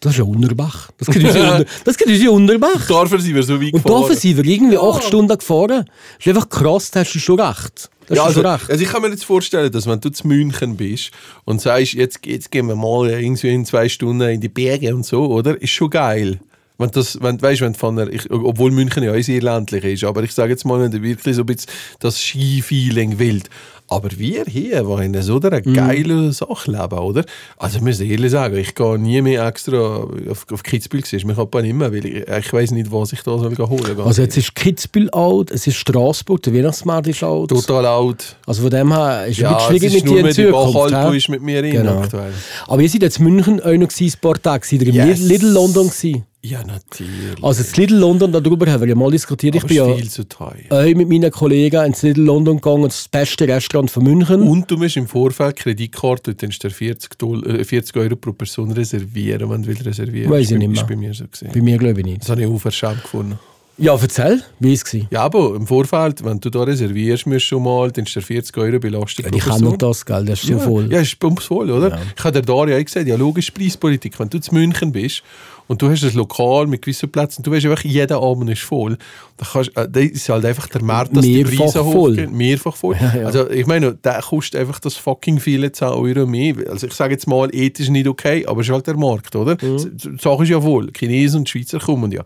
das 0.00 0.12
ist 0.12 0.18
ja 0.18 0.24
Unterbach. 0.24 0.90
Das 0.96 1.08
geht 1.08 1.24
unsere, 1.24 1.58
Unter 1.58 1.66
das 1.84 1.96
geht 1.98 2.08
unsere 2.08 2.30
Unterbach. 2.32 2.86
Dafür 2.88 3.20
sind 3.20 3.34
wir 3.34 3.42
so 3.42 3.60
weit 3.60 3.74
Und 3.74 3.86
dafür 3.86 4.16
sind 4.16 4.38
wir 4.38 4.44
irgendwie 4.46 4.78
acht 4.78 5.04
Stunden 5.04 5.36
gefahren. 5.36 5.84
Das 6.16 6.26
ist 6.26 6.28
einfach 6.28 6.48
krass, 6.48 6.90
da 6.90 7.00
hast 7.00 7.12
du 7.12 7.18
schon 7.18 7.38
recht. 7.38 7.90
Das 8.10 8.18
Ja, 8.18 8.24
also, 8.24 8.40
recht. 8.40 8.68
also 8.68 8.82
ich 8.82 8.90
kann 8.90 9.02
mir 9.02 9.08
jetzt 9.10 9.24
vorstellen, 9.24 9.70
dass 9.70 9.86
wenn 9.86 10.00
du 10.00 10.10
zu 10.10 10.26
München 10.26 10.76
bist 10.76 11.12
und 11.44 11.60
sagst, 11.60 11.92
jetzt, 11.92 12.26
jetzt 12.26 12.50
gehen 12.50 12.66
wir 12.66 12.74
mal 12.74 13.08
irgendwie 13.08 13.54
in 13.54 13.64
zwei 13.64 13.88
Stunden 13.88 14.28
in 14.28 14.40
die 14.40 14.48
Berge 14.48 14.92
und 14.92 15.06
so, 15.06 15.26
oder? 15.26 15.60
Ist 15.62 15.70
schon 15.70 15.90
geil. 15.90 16.40
Wenn 16.80 16.90
das, 16.90 17.18
wenn, 17.20 17.40
weißt, 17.40 17.60
wenn 17.60 17.74
von 17.74 17.96
der, 17.96 18.12
ich, 18.12 18.30
obwohl 18.30 18.70
München 18.70 19.02
ja 19.02 19.12
auch 19.12 19.22
sehr 19.22 19.40
ländlich 19.42 19.84
ist, 19.84 20.04
aber 20.04 20.22
ich 20.22 20.32
sage 20.32 20.50
jetzt 20.52 20.64
mal, 20.64 20.80
wenn 20.80 20.90
du 20.90 21.02
wirklich 21.02 21.36
so 21.36 21.42
ein 21.42 21.46
bisschen 21.46 21.70
das 22.00 22.20
Ski-Feeling 22.20 23.18
willst. 23.18 23.48
Aber 23.92 24.08
wir 24.16 24.44
hier, 24.46 24.84
die 24.84 25.04
in 25.04 25.20
so 25.20 25.40
einer 25.40 25.60
Mhm. 25.64 25.74
geilen 25.74 26.30
Sache 26.32 26.70
leben, 26.70 26.96
oder? 26.98 27.24
Also 27.56 27.78
ich 27.78 27.82
muss 27.82 27.98
ehrlich 27.98 28.30
sagen, 28.30 28.56
ich 28.56 28.72
gehe 28.76 28.98
nie 29.00 29.20
mehr 29.20 29.44
extra 29.44 30.06
auf, 30.30 30.46
auf 30.52 30.62
Kitzbühel, 30.62 31.02
gewesen. 31.02 31.26
mich 31.26 31.36
kann 31.36 31.62
nicht 31.64 31.74
mehr, 31.74 31.92
weil 31.92 32.06
ich, 32.06 32.28
ich 32.28 32.52
weiß 32.52 32.70
nicht, 32.70 32.92
was 32.92 33.12
ich 33.12 33.20
da 33.22 33.36
soll 33.36 33.56
holen 33.58 33.96
soll. 33.96 34.06
Also 34.06 34.22
jetzt 34.22 34.36
ist 34.36 34.54
Kitzbühel 34.54 35.10
alt, 35.10 35.50
es 35.50 35.66
ist 35.66 35.74
Straßburg, 35.76 36.40
der 36.44 36.54
Weihnachtsmarkt 36.54 37.08
ist 37.08 37.22
alt. 37.24 37.50
Total 37.50 37.84
alt. 37.84 38.36
Also 38.46 38.62
von 38.62 38.70
dem 38.70 38.92
her 38.96 39.26
ist 39.26 39.38
Ja, 39.38 39.58
wirklich 39.58 39.82
es 39.82 39.92
schwierig 39.92 39.96
ist 39.96 40.04
mit 40.04 40.36
dir 40.36 40.46
in 40.46 40.52
Zukunft. 40.52 40.94
Hä? 40.94 41.16
ist 41.16 41.28
mit 41.28 41.42
mir 41.42 41.64
in 41.64 41.72
Genau. 41.72 41.98
aktuell. 42.02 42.32
Aber 42.68 42.80
ihr 42.82 42.88
seid 42.88 43.02
jetzt 43.02 43.18
in 43.18 43.24
München 43.24 43.60
auch 43.60 43.72
noch 43.72 43.88
ein 43.90 44.12
paar 44.20 44.40
Tage, 44.40 44.64
seid 44.66 44.82
ihr 44.82 44.92
Yes. 44.94 45.18
Little, 45.18 45.26
Little 45.26 45.50
London 45.50 45.88
gewesen. 45.88 46.24
Ja, 46.42 46.64
natürlich. 46.64 47.42
Also 47.42 47.62
das 47.62 47.76
Little 47.76 47.98
London, 47.98 48.32
darüber 48.32 48.66
haben 48.70 48.80
wir 48.80 48.88
ja 48.88 48.94
mal 48.94 49.10
diskutiert. 49.10 49.54
Ich 49.56 49.60
Aber 49.62 49.68
bin 49.68 49.76
ja 49.76 49.90
ist 49.90 49.98
viel 50.00 50.10
zu 50.10 50.26
teuer. 50.28 50.54
auch 50.70 50.84
mit 50.94 51.06
meinen 51.08 51.30
Kollegen 51.30 51.84
ins 51.84 52.00
Little 52.02 52.24
London 52.24 52.56
gegangen, 52.56 52.84
das 52.84 53.08
beste 53.08 53.46
Restaurant 53.46 53.90
von 53.90 54.04
München. 54.04 54.42
Und 54.42 54.70
du 54.70 54.78
musst 54.78 54.96
im 54.96 55.06
Vorfeld 55.06 55.56
Kreditkarte, 55.56 56.34
dann 56.34 56.48
musst 56.48 56.64
du 56.64 56.68
dir 56.68 56.74
40, 56.74 57.18
Doll- 57.18 57.46
äh, 57.60 57.62
40 57.64 57.94
Euro 57.96 58.16
pro 58.16 58.32
Person 58.32 58.72
reservieren, 58.72 59.50
wenn 59.50 59.62
du 59.62 59.68
willst 59.68 59.84
reservieren 59.84 60.30
Weiss 60.32 60.50
ich 60.50 60.56
nicht 60.58 60.70
ist 60.70 60.76
mehr. 60.76 60.86
bei 60.86 60.96
mir 60.96 61.12
so 61.12 61.24
gesehen. 61.30 61.50
Bei 61.52 61.60
mir 61.60 61.76
glaube 61.76 62.00
ich 62.00 62.06
nicht. 62.06 62.22
Das 62.22 62.30
habe 62.30 62.40
ich 62.40 62.46
auch 62.48 62.58
verschämt 62.58 63.02
gefunden. 63.02 63.38
Ja, 63.76 63.96
erzähl, 63.98 64.42
wie 64.58 64.68
war 64.68 64.72
es? 64.74 64.96
Ja, 65.10 65.22
aber 65.22 65.54
im 65.56 65.66
Vorfeld, 65.66 66.22
wenn 66.22 66.38
du 66.38 66.50
da 66.50 66.64
reservierst, 66.64 67.26
musst 67.26 67.36
du 67.46 67.48
schon 67.48 67.62
mal, 67.62 67.90
dann 67.90 68.04
ist 68.04 68.14
der 68.14 68.22
40 68.22 68.54
Euro 68.58 68.78
Belastung 68.78 69.24
Ich 69.32 69.42
kann 69.42 69.60
nicht 69.62 69.80
das, 69.82 70.04
gell? 70.04 70.24
Das 70.26 70.40
ist 70.42 70.46
so 70.48 70.52
ja, 70.54 70.58
voll. 70.58 70.92
Ja, 70.92 71.00
ist 71.00 71.18
bumsvoll, 71.18 71.70
oder? 71.70 71.98
Ich 72.16 72.22
habe 72.24 72.32
der 72.32 72.42
Daria 72.42 72.76
auch 72.78 72.84
gesagt, 72.84 73.06
ja, 73.08 73.16
logisch 73.16 73.50
Preispolitik. 73.50 74.18
Wenn 74.20 74.28
du 74.28 74.38
zu 74.38 74.54
München 74.54 74.92
bist 74.92 75.22
und 75.70 75.80
du 75.80 75.88
hast 75.88 76.02
ein 76.02 76.14
Lokal 76.14 76.66
mit 76.66 76.82
gewissen 76.82 77.12
Plätzen, 77.12 77.44
du 77.44 77.52
weißt 77.52 77.64
einfach, 77.66 77.84
jeder 77.84 78.20
Abend 78.20 78.50
ist 78.50 78.62
voll. 78.62 78.98
Da, 79.36 79.46
kannst, 79.52 79.76
äh, 79.76 79.88
da 79.88 80.00
ist 80.00 80.28
halt 80.28 80.44
einfach 80.44 80.66
der 80.66 80.82
Markt, 80.82 81.16
dass 81.16 81.24
die 81.24 81.44
Mehrfach 81.44 81.58
Preise 81.58 81.84
voll. 81.84 82.10
hochgehen. 82.10 82.36
Mehrfach 82.36 82.74
voll. 82.74 82.96
Ja, 83.00 83.14
ja. 83.16 83.26
Also 83.26 83.48
ich 83.48 83.66
meine, 83.66 83.94
der 83.94 84.20
kostet 84.20 84.60
einfach 84.60 84.80
das 84.80 84.96
fucking 84.96 85.38
viele 85.38 85.70
10 85.70 85.86
Euro 85.90 86.26
mehr. 86.26 86.56
Also 86.68 86.88
ich 86.88 86.92
sage 86.92 87.12
jetzt 87.12 87.28
mal, 87.28 87.54
ethisch 87.54 87.88
nicht 87.88 88.08
okay, 88.08 88.44
aber 88.46 88.62
es 88.62 88.66
ist 88.66 88.72
halt 88.72 88.88
der 88.88 88.96
Markt, 88.96 89.36
oder? 89.36 89.56
Mhm. 89.62 89.96
Die 89.96 90.18
Sache 90.20 90.42
ist 90.42 90.48
ja 90.48 90.60
wohl, 90.60 90.90
Chinesen 90.92 91.38
und 91.38 91.48
Schweizer 91.48 91.78
kommen 91.78 92.10
ja. 92.10 92.24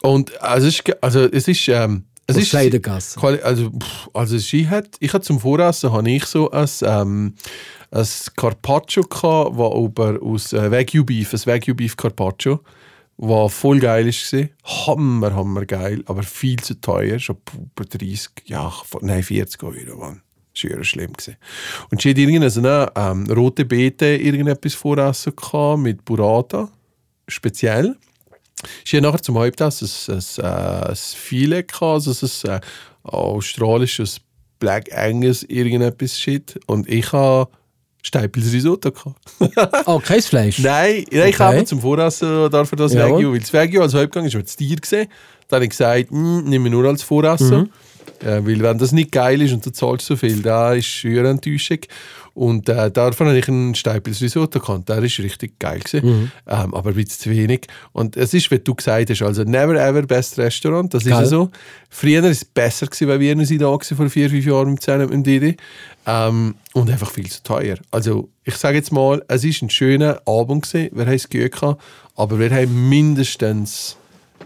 Und 0.00 0.40
also 0.40 0.66
es 0.66 0.76
ist, 0.78 1.02
also 1.02 1.20
es 1.20 1.48
ist, 1.48 1.68
ähm, 1.68 2.04
es 2.30 2.36
Aus 2.36 2.42
ist 2.42 2.50
Kleidergasse. 2.50 3.18
Quali 3.18 3.40
also, 3.40 3.70
also 4.12 4.38
sie 4.38 4.68
hat, 4.68 4.96
ich 5.00 5.12
hatte 5.12 5.26
zum 5.26 5.40
Voressen 5.40 5.92
habe 5.92 6.10
ich 6.10 6.24
so 6.26 6.50
ein, 6.50 6.68
ähm, 6.82 7.34
ein 7.90 8.06
Carpaccio 8.36 9.02
gehabt, 9.02 9.56
was 9.56 9.74
über 9.78 10.18
aus 10.22 10.52
äh, 10.52 10.70
Wagyu 10.70 11.04
Beef, 11.04 11.32
ein 11.32 11.46
Wagyu 11.46 11.74
Beef 11.74 11.96
Carpaccio, 11.96 12.60
was 13.16 13.52
voll 13.52 13.80
geil 13.80 14.08
ist 14.08 14.32
war. 14.32 14.48
Hammer, 14.64 15.34
hammer 15.34 15.66
geil, 15.66 16.02
aber 16.06 16.22
viel 16.22 16.58
zu 16.58 16.80
teuer, 16.80 17.18
schon 17.18 17.36
über 17.54 17.84
30, 17.84 18.30
ja, 18.46 18.72
nein 19.00 19.22
40 19.22 19.62
Euro, 19.62 19.98
Mann. 19.98 20.22
Das 20.54 20.64
war 20.64 20.84
schlimm. 20.84 21.12
Gewesen. 21.12 21.36
Und 21.90 22.02
sie 22.02 22.10
hat 22.10 22.18
irgendeine 22.18 22.50
so 22.50 22.60
eine, 22.60 22.90
ähm, 22.96 23.26
rote 23.30 23.64
Beete 23.64 24.06
irgendetwas 24.06 24.74
Voressen 24.74 25.32
mit 25.78 26.04
Burrata, 26.04 26.70
speziell. 27.28 27.96
Sie 28.84 28.96
hat 28.96 29.02
nachher 29.04 29.22
zum 29.22 29.38
Hauptessen 29.38 29.88
ein, 30.08 30.14
ein, 30.16 30.44
äh, 30.44 30.88
ein 30.90 30.96
Filet 30.96 31.62
gehabt, 31.68 31.82
also 32.06 32.26
ein 32.46 32.56
äh, 32.56 32.60
australisches 33.02 34.20
Black 34.58 34.92
Angus 34.96 35.42
irgendetwas 35.44 36.18
Shit. 36.18 36.58
Und 36.66 36.88
ich 36.88 37.12
habe 37.12 37.50
Steipels 38.02 38.52
Risotto 38.52 38.90
gehabt. 38.92 39.86
Oh, 39.86 39.98
kein 40.04 40.22
Fleisch? 40.22 40.58
Nein, 40.58 41.04
nein 41.10 41.28
ich 41.28 41.34
Okay. 41.34 41.42
habe 41.42 41.64
zum 41.64 41.80
Voressen 41.80 42.50
dafür 42.50 42.76
das 42.76 42.92
Ja. 42.94 43.10
Wagyu, 43.10 43.32
weil 43.32 43.40
das 43.40 43.52
Wagyu 43.52 43.82
als 43.82 43.94
Hauptgang 43.94 44.24
ist 44.24 44.34
mir 44.34 44.42
das 44.42 44.56
Tier 44.56 44.76
gesehen. 44.76 45.08
Dann 45.48 45.56
habe 45.56 45.64
ich 45.64 45.70
gesagt, 45.70 46.10
«Mm, 46.10 46.40
nimm 46.44 46.62
mir 46.62 46.70
nur 46.70 46.84
als 46.86 47.02
Voressen. 47.02 47.70
Äh, 48.20 48.44
weil 48.44 48.60
wenn 48.62 48.76
das 48.78 48.92
nicht 48.92 49.12
geil 49.12 49.40
ist 49.42 49.52
und 49.52 49.64
du 49.64 49.70
zahlst 49.72 50.06
so 50.06 50.14
viel, 50.16 50.42
da 50.42 50.74
ist 50.74 50.86
schwer 50.86 51.24
Enttäuschung. 51.24 51.78
Und 52.34 52.68
äh, 52.68 52.90
davon 52.90 53.28
habe 53.28 53.38
ich 53.38 53.48
einen 53.48 53.74
Steipels 53.74 54.20
Risotto 54.22 54.60
gehabt. 54.60 54.88
Der 54.88 55.02
ist 55.02 55.18
richtig 55.18 55.58
geil 55.58 55.80
gewesen. 55.80 56.32
Ähm, 56.46 56.74
aber 56.74 56.90
ein 56.90 56.94
bisschen 56.94 57.20
zu 57.20 57.30
wenig. 57.30 57.66
Und 57.92 58.16
es 58.16 58.34
ist, 58.34 58.50
wie 58.50 58.58
du 58.58 58.74
gesagt 58.74 59.10
hast, 59.10 59.22
also 59.22 59.44
never 59.44 59.74
ever 59.74 60.02
best 60.02 60.38
Restaurant. 60.38 60.92
Das 60.94 61.02
ist 61.04 61.10
Geil. 61.10 61.22
ja 61.22 61.26
so. 61.26 61.50
Früher 61.88 62.22
war 62.22 62.30
es 62.30 62.44
besser 62.44 62.86
gewesen, 62.86 63.08
weil 63.08 63.20
wir 63.20 63.46
sind 63.46 63.62
da 63.62 63.66
waren, 63.66 63.80
vor 63.82 64.08
vier, 64.08 64.30
fünf 64.30 64.46
Jahren 64.46 64.72
mit 64.72 64.86
mit 64.86 65.10
dem 65.10 65.22
Didi. 65.22 65.56
Ähm, 66.06 66.54
und 66.72 66.90
einfach 66.90 67.10
viel 67.10 67.28
zu 67.28 67.42
teuer. 67.42 67.76
Also 67.90 68.28
ich 68.44 68.56
sage 68.56 68.76
jetzt 68.78 68.92
mal, 68.92 69.22
es 69.28 69.44
ist 69.44 69.62
ein 69.62 69.70
schöner 69.70 70.22
Abend 70.26 70.62
gewesen. 70.70 70.90
Wir 70.96 71.06
haben 71.06 71.14
es 71.14 71.28
gehabt, 71.28 71.82
aber 72.16 72.38
wir 72.38 72.50
haben 72.50 72.88
mindestens 72.88 73.96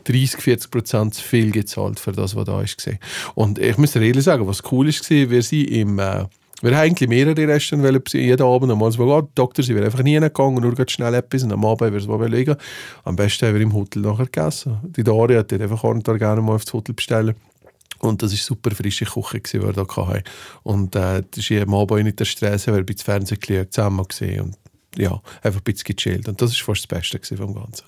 30, 0.05 0.41
40 0.41 0.71
Prozent 0.71 1.15
zu 1.15 1.23
viel 1.23 1.51
gezahlt 1.51 2.01
für 2.01 2.13
das, 2.13 2.35
was 2.35 2.45
da 2.45 2.61
ist. 2.61 2.79
gewesen. 2.79 2.99
Und 3.35 3.59
ich 3.59 3.79
muss 3.79 3.93
dir 3.93 4.03
ehrlich 4.03 4.25
sagen, 4.25 4.47
was 4.47 4.63
cool 4.71 4.89
ist, 4.89 5.09
war, 5.11 5.31
wir 5.31 5.43
sind 5.43 5.71
im... 5.71 5.99
Äh, 5.99 6.25
wir 6.63 6.77
haben 6.77 6.85
eigentlich 6.85 7.09
mehrere 7.09 7.49
Restaurants 7.49 7.87
wollen 7.89 8.03
besuchen, 8.03 8.25
jeden 8.25 8.43
Abend 8.43 8.73
einmal 8.73 8.93
so, 8.93 9.03
oh, 9.03 9.29
Doktor, 9.35 9.63
sie 9.63 9.75
wären 9.75 9.85
einfach 9.85 10.03
nie 10.03 10.13
hingegangen, 10.13 10.63
nur 10.63 10.75
ganz 10.75 10.93
schnell 10.93 11.15
etwas 11.15 11.43
und 11.43 11.53
am 11.53 11.65
Abend 11.65 11.83
haben 11.83 11.93
wir 11.93 12.01
es 12.01 12.07
mal 12.07 12.29
legen. 12.29 12.57
Am 13.05 13.17
besten 13.17 13.47
haben 13.47 13.55
wir 13.55 13.61
im 13.61 13.73
Hotel 13.75 14.03
nachher 14.03 14.27
gegessen. 14.27 14.79
Die 14.97 15.03
Daria 15.03 15.41
hat 15.41 15.53
einfach 15.53 15.85
einen 15.85 16.03
Tag 16.03 16.19
gerne 16.19 16.41
mal 16.41 16.55
aufs 16.55 16.73
Hotel 16.73 16.95
bestellen. 16.95 17.35
Und 18.01 18.23
das 18.23 18.33
war 18.33 18.39
super 18.39 18.71
frische 18.75 19.07
Küche, 19.07 19.41
die 19.41 19.63
wir 19.63 19.73
da 19.73 19.87
hatten. 19.97 20.23
Und 20.63 20.95
äh, 20.95 21.23
das 21.31 21.51
ist 21.51 21.63
am 21.63 21.75
Abend 21.75 22.05
nicht 22.05 22.21
der 22.21 22.25
Stress, 22.25 22.67
weil 22.67 22.77
wir 22.77 22.87
bei 22.87 22.95
Fernsehen 22.97 23.41
geschaut, 23.41 23.73
zusammen 23.73 24.05
gesehen 24.07 24.41
und 24.43 24.57
ja, 24.97 25.21
einfach 25.43 25.61
ein 25.61 25.65
bisschen 25.65 25.97
gechillt. 25.97 26.29
Und 26.29 26.41
das 26.41 26.51
war 26.51 26.75
fast 26.75 26.91
das 26.91 26.99
Beste 26.99 27.37
vom 27.37 27.55
Ganzen. 27.55 27.85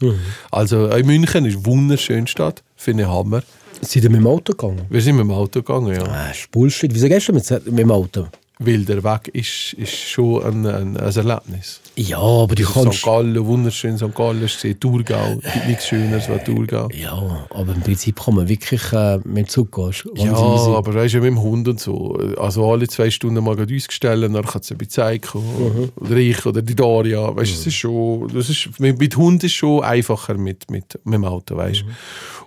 Also 0.51 0.89
in 0.89 1.07
München 1.07 1.45
ist 1.45 1.57
eine 1.57 1.67
wunderschöne 1.67 2.27
Stadt, 2.27 2.65
finde 2.75 3.05
ich 3.05 3.09
Hammer. 3.09 3.43
Sind 3.81 4.05
ihr 4.05 4.11
mit 4.11 4.21
dem 4.21 4.27
Auto 4.27 4.53
gegangen? 4.53 4.87
Wir 4.89 5.01
sind 5.01 5.17
mit 5.17 5.25
dem 5.25 5.31
Auto 5.31 5.61
gegangen, 5.61 5.95
ja. 5.95 6.03
Ah, 6.05 6.31
ist 6.31 6.51
Bullshit. 6.51 6.93
Wieso 6.93 7.09
gehst 7.09 7.29
du 7.29 7.33
mit, 7.33 7.49
mit 7.67 7.79
dem 7.79 7.91
Auto? 7.91 8.27
Weil 8.59 8.87
der 8.87 9.05
Weg 9.05 9.29
ist, 9.35 9.75
ist 9.75 9.95
schon 9.95 10.43
ein, 10.43 10.67
ein, 10.67 10.97
ein 10.97 11.15
Erlebnis. 11.15 11.81
Ja, 11.95 12.19
aber 12.19 12.55
du 12.55 12.65
kannst... 12.65 13.01
St. 13.01 13.05
Gallen, 13.05 13.45
wunderschön 13.45 13.99
St. 13.99 14.15
Gallen 14.15 14.43
ist 14.43 14.67
Thurgau, 14.81 15.37
gibt 15.53 15.67
nichts 15.67 15.89
Schöneres 15.89 16.31
als 16.31 16.45
Thurgau. 16.45 16.89
Ja, 16.95 17.47
aber 17.51 17.75
im 17.75 17.83
Prinzip 17.83 18.19
kann 18.19 18.35
man 18.35 18.49
wirklich 18.49 18.93
äh, 18.95 19.19
mit 19.25 19.47
dem 19.47 19.49
Zug 19.49 19.73
gehen. 19.73 19.93
Ja, 20.15 20.33
aber 20.35 20.95
weißt 20.95 21.15
du, 21.15 21.19
mit 21.19 21.27
dem 21.27 21.43
Hund 21.43 21.69
und 21.69 21.81
so. 21.81 22.19
Also 22.39 22.71
alle 22.71 22.89
zwei 22.89 23.11
Stunden 23.11 23.45
mal 23.45 23.57
gerade 23.57 23.75
uns 23.75 23.89
gestellt, 23.89 24.23
dann 24.23 24.33
kann 24.33 24.63
es 24.63 24.71
ein 24.71 24.79
bisschen 24.79 24.91
zeigen. 24.91 25.93
Oder 25.97 26.17
ich 26.17 26.47
oder 26.47 26.63
die 26.63 26.75
Daria. 26.75 27.37
Weißt 27.37 27.53
du, 27.53 27.57
es 27.57 27.67
ist 27.67 27.75
schon. 27.75 28.29
Das 28.29 28.49
ist, 28.49 28.81
mit, 28.81 28.99
mit 28.99 29.17
Hund 29.19 29.45
ist 29.45 29.53
schon 29.53 29.85
einfacher 29.85 30.35
mit, 30.35 30.71
mit, 30.71 30.99
mit 31.05 31.15
dem 31.15 31.25
Auto, 31.27 31.57
weißt 31.57 31.83
du. 31.83 31.87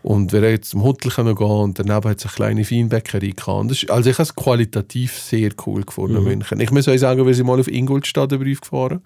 Und 0.02 0.32
wir 0.32 0.50
jetzt 0.50 0.70
zum 0.70 0.84
Hotel 0.84 1.12
gehen 1.12 1.46
und 1.46 1.78
daneben 1.78 2.10
hat 2.10 2.18
es 2.18 2.26
eine 2.26 2.34
kleine 2.34 2.66
Feinbäckerei 2.66 3.34
gehabt. 3.36 3.70
Das 3.70 3.84
ist, 3.84 3.92
also 3.92 4.10
ich 4.10 4.16
habe 4.16 4.24
es 4.24 4.34
qualitativ 4.34 5.20
sehr 5.20 5.52
cool 5.66 5.84
gefunden 5.84 5.99
in 6.08 6.24
München. 6.24 6.60
Ich 6.60 6.72
muss 6.72 6.88
euch 6.88 7.02
sagen, 7.02 7.26
wir 7.26 7.34
sind 7.34 7.46
mal 7.46 7.60
auf 7.60 7.68
Ingolstadt 7.68 8.30
gefahren. 8.30 9.02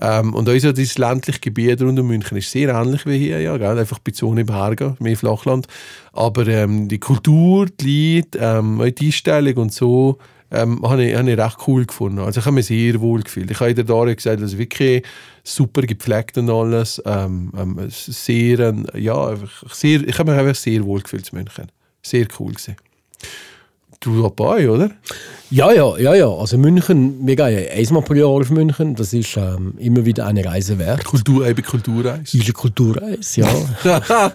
Ähm, 0.00 0.34
und 0.34 0.48
unser 0.48 0.72
dieses 0.72 0.98
ländliche 0.98 1.38
Gebiet 1.38 1.80
rund 1.80 2.00
um 2.00 2.08
München 2.08 2.36
ist 2.36 2.50
sehr 2.50 2.70
ähnlich 2.70 3.06
wie 3.06 3.16
hier, 3.16 3.40
ja, 3.40 3.56
gell? 3.56 3.78
einfach 3.78 3.98
ein 3.98 4.02
bisschen 4.02 4.26
ohne 4.28 4.44
Berge, 4.44 4.96
mehr 4.98 5.16
Flachland. 5.16 5.68
Aber 6.12 6.48
ähm, 6.48 6.88
die 6.88 6.98
Kultur, 6.98 7.66
die 7.80 8.14
Leute, 8.14 8.38
ähm, 8.40 8.94
die 8.98 9.06
Einstellung 9.06 9.56
und 9.56 9.72
so, 9.72 10.18
ähm, 10.50 10.80
habe 10.88 11.04
ich, 11.04 11.16
habe 11.16 11.30
ich 11.30 11.38
recht 11.38 11.58
cool 11.66 11.84
gefunden. 11.84 12.20
Also 12.20 12.40
ich 12.40 12.46
habe 12.46 12.54
mich 12.54 12.66
sehr 12.66 13.00
wohl 13.00 13.22
gefühlt. 13.22 13.50
Ich 13.50 13.60
habe 13.60 13.74
der 13.74 13.84
Daria 13.84 14.14
gesagt, 14.14 14.42
dass 14.42 14.56
wirklich 14.56 15.04
super 15.42 15.82
gepflegt 15.82 16.38
und 16.38 16.50
alles. 16.50 17.02
Ähm, 17.04 17.52
ähm, 17.56 17.78
ist 17.78 18.06
sehr, 18.06 18.60
ähm, 18.60 18.86
ja, 18.94 19.34
sehr, 19.70 20.06
ich 20.06 20.18
habe 20.18 20.30
mich 20.30 20.40
einfach 20.40 20.54
sehr 20.54 20.84
wohl 20.84 21.00
gefühlt 21.00 21.28
in 21.32 21.38
München. 21.38 21.72
Sehr 22.02 22.26
cool 22.38 22.52
gewesen. 22.52 22.76
Du 24.04 24.22
dabei, 24.22 24.68
oder? 24.68 24.90
Ja, 25.50 25.72
ja, 25.72 25.96
ja, 25.96 26.14
ja. 26.14 26.28
Also 26.28 26.58
München, 26.58 27.26
wir 27.26 27.36
gehen 27.36 27.66
einmal 27.70 28.02
pro 28.02 28.12
Jahr 28.14 28.28
auf 28.28 28.50
München. 28.50 28.94
Das 28.96 29.12
ist 29.14 29.36
ähm, 29.36 29.74
immer 29.78 30.04
wieder 30.04 30.26
eine 30.26 30.44
Reise 30.44 30.78
wert. 30.78 31.04
Kultur, 31.04 31.46
eben 31.46 31.62
Kulturreise. 31.62 32.36
Ist 32.36 32.44
eine 32.44 32.52
Kulturreise, 32.52 33.40
ja. 33.40 33.48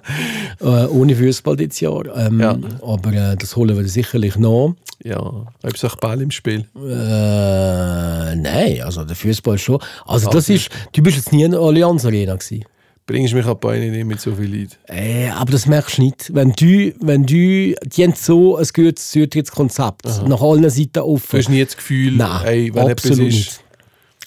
äh, 0.61 0.85
ohne 0.87 1.15
Fußball 1.15 1.55
dieses 1.55 1.81
Jahr. 1.81 2.03
Ähm, 2.15 2.39
Ja. 2.39 2.57
Aber 2.81 3.13
äh, 3.13 3.35
das 3.35 3.55
holen 3.55 3.77
wir 3.77 3.87
sicherlich 3.87 4.37
noch. 4.37 4.75
ja, 5.03 5.21
Hauptsache 5.63 5.97
Ball 5.97 6.21
im 6.21 6.31
Spiel. 6.31 6.65
Äh, 6.75 8.35
nein, 8.35 8.81
also 8.83 9.03
der 9.03 9.15
Fußball 9.15 9.57
schon. 9.57 9.79
Also 10.05 10.29
das 10.29 10.49
ist, 10.49 10.69
du 10.93 11.03
bist 11.03 11.17
jetzt 11.17 11.31
nie 11.31 11.43
in 11.43 11.51
der 11.51 11.59
Allianz 11.59 12.05
Arena 12.05 12.35
gewesen. 12.35 12.65
Bringst 13.09 13.33
mich 13.33 13.45
ab 13.47 13.61
Beine 13.61 13.89
nicht 13.89 14.05
mit 14.05 14.21
so 14.21 14.35
viel 14.35 14.55
Leid. 14.55 14.77
Äh, 14.87 15.29
aber 15.29 15.51
das 15.51 15.65
merkst 15.65 15.97
du 15.97 16.03
nicht. 16.03 16.31
Wenn 16.31 16.51
du, 16.51 16.93
wenn 17.01 17.25
du, 17.25 17.33
die 17.33 18.03
haben 18.03 18.13
so 18.15 18.55
ein 18.55 18.67
gutes 18.71 19.09
Zutrittskonzept. 19.09 20.05
Nach 20.27 20.41
allen 20.41 20.69
Seiten 20.69 20.91
Du 20.93 21.05
offen. 21.05 21.39
hast 21.39 21.49
nie 21.49 21.65
das 21.65 21.75
Gefühl, 21.75 22.13
Nein, 22.17 22.45
ey, 22.45 22.75
wenn 22.75 22.91
absolut 22.91 23.19
ist, 23.19 23.35
nicht. 23.35 23.63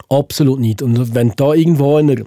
Absolut 0.09 0.59
nicht. 0.59 0.83
Und 0.83 1.15
wenn 1.15 1.29
du 1.29 1.35
da 1.37 1.55
irgendwo 1.55 1.97
in 1.99 2.11
einer 2.11 2.25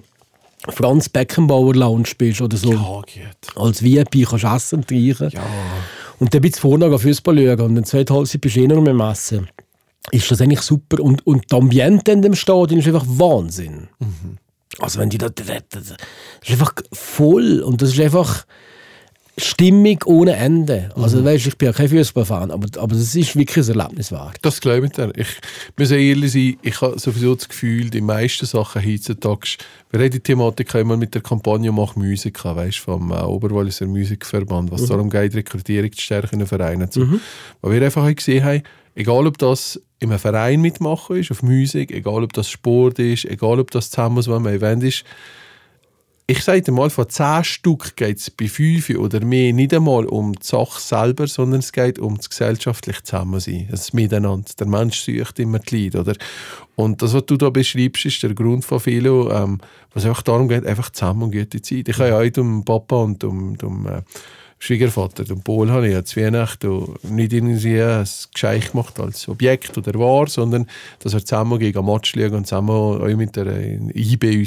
Franz 0.70 1.10
Beckenbauer 1.10 1.74
Lounge 1.74 2.08
bist 2.16 2.40
oder 2.40 2.56
so, 2.56 2.72
ja, 2.72 3.02
geht. 3.04 3.56
als 3.56 3.82
VIP 3.82 4.26
kannst 4.26 4.44
du 4.44 4.48
essen 4.48 4.76
und 4.76 4.88
trinken. 4.88 5.28
Ja, 5.32 5.42
Und 6.18 6.32
dann 6.32 6.40
bist 6.40 6.56
du 6.56 6.60
vorne 6.62 6.88
gehen 6.88 6.98
Fußball 6.98 7.36
schauen 7.36 7.60
und 7.60 7.74
dann 7.74 7.84
zweite 7.84 8.14
Halbzeit 8.14 8.40
bist 8.40 8.56
du 8.56 8.60
eh 8.60 8.66
noch 8.66 8.78
mit 8.78 8.88
dem 8.88 9.00
Essen. 9.00 9.46
Ist 10.10 10.30
das 10.30 10.40
eigentlich 10.40 10.62
super. 10.62 11.00
Und, 11.02 11.26
und 11.26 11.44
das 11.50 11.58
Ambiente 11.60 12.12
in 12.12 12.22
dem 12.22 12.34
Stadion 12.34 12.80
ist 12.80 12.86
einfach 12.86 13.04
Wahnsinn. 13.06 13.88
Also 14.78 14.98
wenn 14.98 15.10
die 15.10 15.18
da, 15.18 15.28
das 15.28 15.46
ist 15.72 15.96
einfach 16.48 16.72
voll 16.92 17.60
und 17.60 17.82
das 17.82 17.90
ist 17.90 18.00
einfach 18.00 18.44
Stimmung 19.38 19.98
ohne 20.06 20.34
Ende. 20.34 20.88
Also 20.94 21.22
weißt, 21.22 21.46
ich 21.46 21.58
bin 21.58 21.66
ja 21.66 21.72
kein 21.72 21.90
Fußballfan, 21.90 22.50
aber, 22.50 22.68
aber 22.80 22.94
das 22.94 23.14
ist 23.14 23.36
wirklich 23.36 23.68
ein 23.68 23.78
Erlebnis 23.78 24.10
wert. 24.10 24.38
das 24.40 24.60
glaube 24.62 24.86
ich 24.86 24.92
dir. 24.92 25.12
Ich 25.14 25.28
muss 25.76 25.90
ehrlich 25.90 26.32
sein, 26.32 26.56
ich 26.62 26.80
habe 26.80 26.98
sowieso 26.98 27.34
das 27.34 27.46
Gefühl, 27.46 27.90
die 27.90 28.00
meisten 28.00 28.46
Sachen 28.46 28.82
heutzutage, 28.82 29.58
wir 29.90 30.00
haben 30.00 30.10
die 30.10 30.20
Thematik 30.20 30.74
immer 30.74 30.96
mit 30.96 31.14
der 31.14 31.20
Kampagne 31.20 31.70
«Mach 31.70 31.96
Musik», 31.96 32.42
weißt, 32.44 32.78
vom 32.78 33.12
äh, 33.12 33.16
Oberwalliser 33.16 33.86
Musikverband, 33.86 34.70
was 34.70 34.86
darum 34.86 35.10
geht, 35.10 35.34
Rekrutierung 35.34 35.92
zu 35.92 36.00
stärken 36.00 36.40
in 36.40 36.46
Vereinen. 36.46 36.90
So. 36.90 37.06
Weil 37.60 37.72
wir 37.72 37.82
einfach 37.82 38.14
gesehen 38.14 38.42
haben, 38.42 38.62
egal 38.94 39.26
ob 39.26 39.36
das 39.36 39.80
in 39.98 40.10
einem 40.10 40.18
Verein 40.18 40.62
mitmachen 40.62 41.16
ist, 41.16 41.30
auf 41.30 41.42
Musik, 41.42 41.92
egal 41.92 42.22
ob 42.22 42.32
das 42.32 42.48
Sport 42.48 42.98
ist, 42.98 43.26
egal 43.26 43.60
ob 43.60 43.70
das 43.70 43.90
zusammen 43.90 44.22
so 44.22 44.34
einem 44.34 44.46
Event 44.46 44.82
ist, 44.82 45.04
ich 46.28 46.42
sage 46.42 46.62
dir 46.62 46.72
mal, 46.72 46.90
von 46.90 47.08
10 47.08 47.44
Stück 47.44 47.94
geht 47.94 48.18
es 48.18 48.30
bei 48.30 48.48
5 48.48 48.90
oder 48.90 49.24
mehr 49.24 49.52
nicht 49.52 49.72
einmal 49.72 50.06
um 50.06 50.32
die 50.32 50.44
Sache 50.44 50.80
selber, 50.80 51.28
sondern 51.28 51.60
es 51.60 51.72
geht 51.72 52.00
um 52.00 52.16
das 52.16 52.28
gesellschaftliche 52.28 53.04
Zusammensein, 53.04 53.68
das 53.70 53.92
Miteinander. 53.92 54.50
Der 54.58 54.66
Mensch 54.66 54.98
sucht 55.00 55.38
immer 55.38 55.60
die 55.60 55.84
Leute, 55.84 56.00
oder? 56.00 56.14
Und 56.74 57.00
das, 57.00 57.14
was 57.14 57.26
du 57.26 57.36
da 57.36 57.50
beschreibst, 57.50 58.06
ist 58.06 58.22
der 58.24 58.34
Grund 58.34 58.64
von 58.64 58.80
vielen, 58.80 59.30
ähm, 59.30 59.58
was 59.94 60.04
einfach 60.04 60.22
darum 60.22 60.48
geht, 60.48 60.66
einfach 60.66 60.90
zusammen 60.90 61.22
und 61.22 61.32
gute 61.32 61.62
Zeit. 61.62 61.88
Ich 61.88 61.98
habe 61.98 62.08
ja 62.08 62.16
heute 62.16 62.40
um 62.40 62.64
Papa 62.64 62.96
und 62.96 63.22
um, 63.22 63.56
um 63.62 63.86
äh, 63.86 64.02
Schwiegervater, 64.58 65.24
den 65.24 65.42
Paul, 65.42 65.70
habe 65.70 65.86
ich 65.86 65.92
ja 65.92 66.04
zu 66.04 66.20
Weihnachten 66.20 66.94
nicht 67.02 67.32
irgendwie 67.32 67.80
ein 67.80 68.08
Geschenk 68.32 68.72
gemacht 68.72 68.98
als 68.98 69.28
Objekt 69.28 69.76
oder 69.76 69.98
War, 69.98 70.28
sondern 70.28 70.66
dass 71.00 71.12
wir 71.12 71.24
zusammen 71.24 71.58
gegen 71.58 71.84
Match 71.84 72.12
schauen 72.12 72.34
und 72.34 72.46
zusammen 72.46 72.70
auch 72.70 73.16
mit 73.16 73.36
der 73.36 73.46
IB 73.94 74.46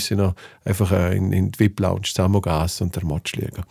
einfach 0.66 0.92
äh, 0.92 1.16
in, 1.16 1.32
in 1.32 1.52
die 1.52 1.60
VIP-Lounge 1.60 2.04
zusammen 2.04 2.44
essen 2.44 2.86
und 2.86 2.96
den 2.96 3.08
Match 3.08 3.34
schauen. 3.36 3.64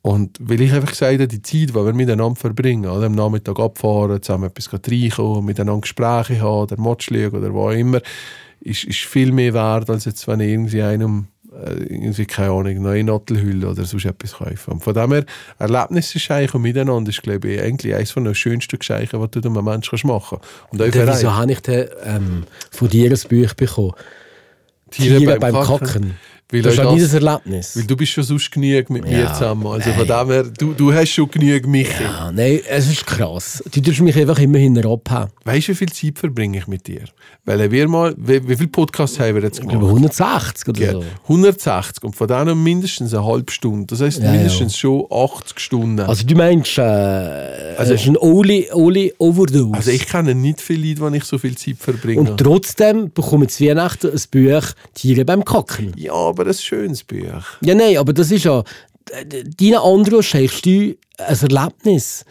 Und 0.00 0.38
weil 0.40 0.60
ich 0.60 0.72
einfach 0.72 0.90
gesagt 0.90 1.14
habe, 1.14 1.28
die 1.28 1.42
Zeit, 1.42 1.70
die 1.70 1.74
wir 1.74 1.92
miteinander 1.92 2.40
verbringen, 2.40 2.88
oder 2.90 3.06
am 3.06 3.14
Nachmittag 3.14 3.58
abfahren, 3.58 4.22
zusammen 4.22 4.50
etwas 4.50 4.72
reinkommen, 4.72 5.44
miteinander 5.44 5.82
Gespräche 5.82 6.40
haben, 6.40 6.68
der 6.68 6.80
Match 6.80 7.08
schauen 7.08 7.32
oder 7.32 7.52
wo 7.52 7.68
auch 7.68 7.72
immer, 7.72 8.00
ist, 8.60 8.84
ist 8.84 9.00
viel 9.00 9.30
mehr 9.30 9.52
wert, 9.52 9.90
als 9.90 10.06
jetzt, 10.06 10.26
wenn 10.26 10.40
ich 10.40 10.50
irgendwie 10.50 10.82
einem 10.82 11.26
irgendwie, 11.88 12.26
keine 12.26 12.50
Ahnung, 12.50 12.82
neue 12.82 13.04
Nattelhülle 13.04 13.68
oder 13.68 13.84
sonst 13.84 14.04
etwas 14.04 14.32
kaufen. 14.32 14.72
Und 14.72 14.84
von 14.84 14.94
dem 14.94 15.12
her, 15.12 15.24
Erlebnisse 15.58 16.18
schenken 16.18 16.62
miteinander 16.62 17.10
ist, 17.10 17.22
glaube 17.22 17.48
ich, 17.48 17.60
eigentlich 17.60 17.94
eines 17.94 18.10
von 18.10 18.24
den 18.24 18.34
schönsten 18.34 18.78
Geschenken, 18.78 19.28
die 19.30 19.40
du 19.40 19.48
einem 19.48 19.64
Menschen 19.64 19.98
machen 20.04 20.38
kannst. 20.40 20.72
Und 20.72 20.80
Und 20.80 20.94
dann, 20.94 21.08
wieso 21.08 21.34
habe 21.34 21.52
ich 21.52 21.60
denn, 21.60 21.88
ähm, 22.04 22.44
von 22.70 22.88
dir 22.88 23.10
ein 23.10 23.28
Buch 23.28 23.54
bekommen? 23.54 23.92
Tiere, 24.90 25.38
beim, 25.38 25.54
Kacken. 25.54 26.14
Weil 26.52 26.62
Das 26.62 26.74
ist 26.74 26.84
nie 26.84 27.00
das- 27.00 27.12
Erlebnis. 27.14 27.76
Weil 27.76 27.84
du 27.84 27.96
bist 27.96 28.12
schon 28.12 28.22
sonst 28.22 28.52
genug 28.52 28.88
mit 28.88 29.02
mir 29.04 29.18
Ja, 29.18 29.32
zusammen. 29.32 29.66
Also 29.66 29.90
von 29.90 30.06
dem 30.06 30.30
her, 30.30 30.44
du, 30.44 30.74
du 30.74 30.92
hast 30.94 31.10
schon 31.10 31.28
genug 31.28 31.66
mich. 31.66 31.88
Ja, 32.00 32.30
nein, 32.30 32.60
es 32.68 32.88
ist 32.88 33.04
krass. 33.04 33.64
Du 33.72 33.80
tust 33.80 34.00
mich 34.00 34.16
einfach 34.16 34.38
immer 34.38 34.58
hinten 34.58 34.86
abhauen. 34.86 35.28
Weißt 35.44 35.66
du, 35.66 35.72
wie 35.72 35.74
viel 35.76 35.88
Zeit 35.90 36.18
verbringe 36.20 36.58
ich 36.58 36.68
mit 36.68 36.86
dir? 36.86 37.02
Weil 37.44 37.68
wir 37.70 37.88
mal, 37.88 38.14
wie, 38.16 38.48
wie 38.48 38.54
viele 38.56 38.68
Podcasts 38.68 39.18
haben 39.18 39.34
wir 39.34 39.42
jetzt 39.42 39.60
gemacht? 39.60 39.76
160 39.76 40.68
oder 40.68 40.80
Ja, 40.80 40.92
so. 40.92 41.04
160 41.24 42.04
und 42.04 42.14
von 42.14 42.28
denen 42.28 42.62
mindestens 42.62 43.12
eine 43.12 43.24
halbe 43.26 43.50
Stunde. 43.50 43.86
Das 43.88 44.00
heisst 44.00 44.22
Ja, 44.22 44.30
mindestens 44.30 44.76
schon 44.76 45.04
80 45.10 45.58
Stunden. 45.58 45.98
Also, 46.00 46.10
Also 46.12 46.26
du 46.28 46.34
meinst, 46.36 46.78
äh, 46.78 46.82
also, 47.76 47.92
es 47.94 48.02
ist 48.02 48.06
ein 48.08 48.16
Oli, 48.18 48.68
Oli 48.72 49.12
Overdose. 49.18 49.74
Also 49.74 49.90
ich 49.90 50.06
kenne 50.06 50.34
nicht 50.34 50.60
viele 50.60 50.88
Leute, 50.94 51.10
die 51.10 51.16
ich 51.18 51.24
so 51.24 51.38
viel 51.38 51.56
Zeit 51.56 51.76
verbringe. 51.78 52.20
Und 52.20 52.38
trotzdem 52.38 53.10
bekommen 53.12 53.48
zu 53.48 53.64
Weihnachten 53.64 54.10
ein 54.12 54.20
Buch 54.30 54.64
«Tiere 54.94 55.24
beim 55.24 55.44
Kacken». 55.44 55.92
ja, 55.96 56.35
aber 56.38 56.48
ein 56.48 56.54
schönes 56.54 57.02
Buch. 57.04 57.44
Ja, 57.60 57.74
nein, 57.74 57.96
aber 57.96 58.12
das 58.12 58.30
ist 58.30 58.44
ja... 58.44 58.62
Deine 59.06 59.80
anderen 59.80 60.20
schenkst 60.20 60.66
du 60.66 60.96
ein 61.18 61.36
Erlebnis. 61.40 62.24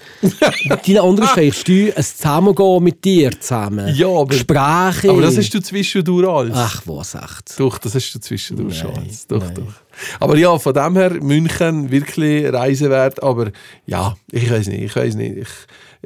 Deine 0.86 1.02
anderen 1.02 1.30
schenkst 1.34 1.67
du 1.67 1.91
ein 1.95 2.04
Zusammengehen 2.04 2.84
mit 2.84 3.04
dir 3.04 3.32
zusammen. 3.39 3.93
Ja, 3.95 4.08
aber- 4.08 4.28
Gespräche. 4.28 5.10
Aber 5.10 5.21
das 5.21 5.38
hast 5.38 5.54
du 5.54 5.60
zwischendurch 5.62 6.28
alles. 6.28 6.54
Ach, 6.56 6.82
was 6.86 7.15
echt. 7.15 7.60
Doch, 7.60 7.78
das 7.78 7.95
hast 7.95 8.12
du 8.13 8.19
zwischendurch 8.19 8.84
Nein, 8.84 8.93
alles. 8.98 9.28
Doch, 9.28 9.39
nein. 9.43 9.54
doch. 9.56 9.74
Aber 10.19 10.38
ja, 10.38 10.58
von 10.60 10.74
dem 10.74 10.95
her, 10.98 11.12
München 11.21 11.89
wirklich 11.89 12.52
Reise 12.52 12.89
wert. 12.89 13.21
Aber 13.24 13.52
ja, 13.86 14.15
ich 14.32 14.50
weiß 14.52 14.67
nicht, 14.67 14.82
ich 14.84 14.95
weiß 14.95 15.15
nicht. 15.15 15.38
Ich, 15.38 15.48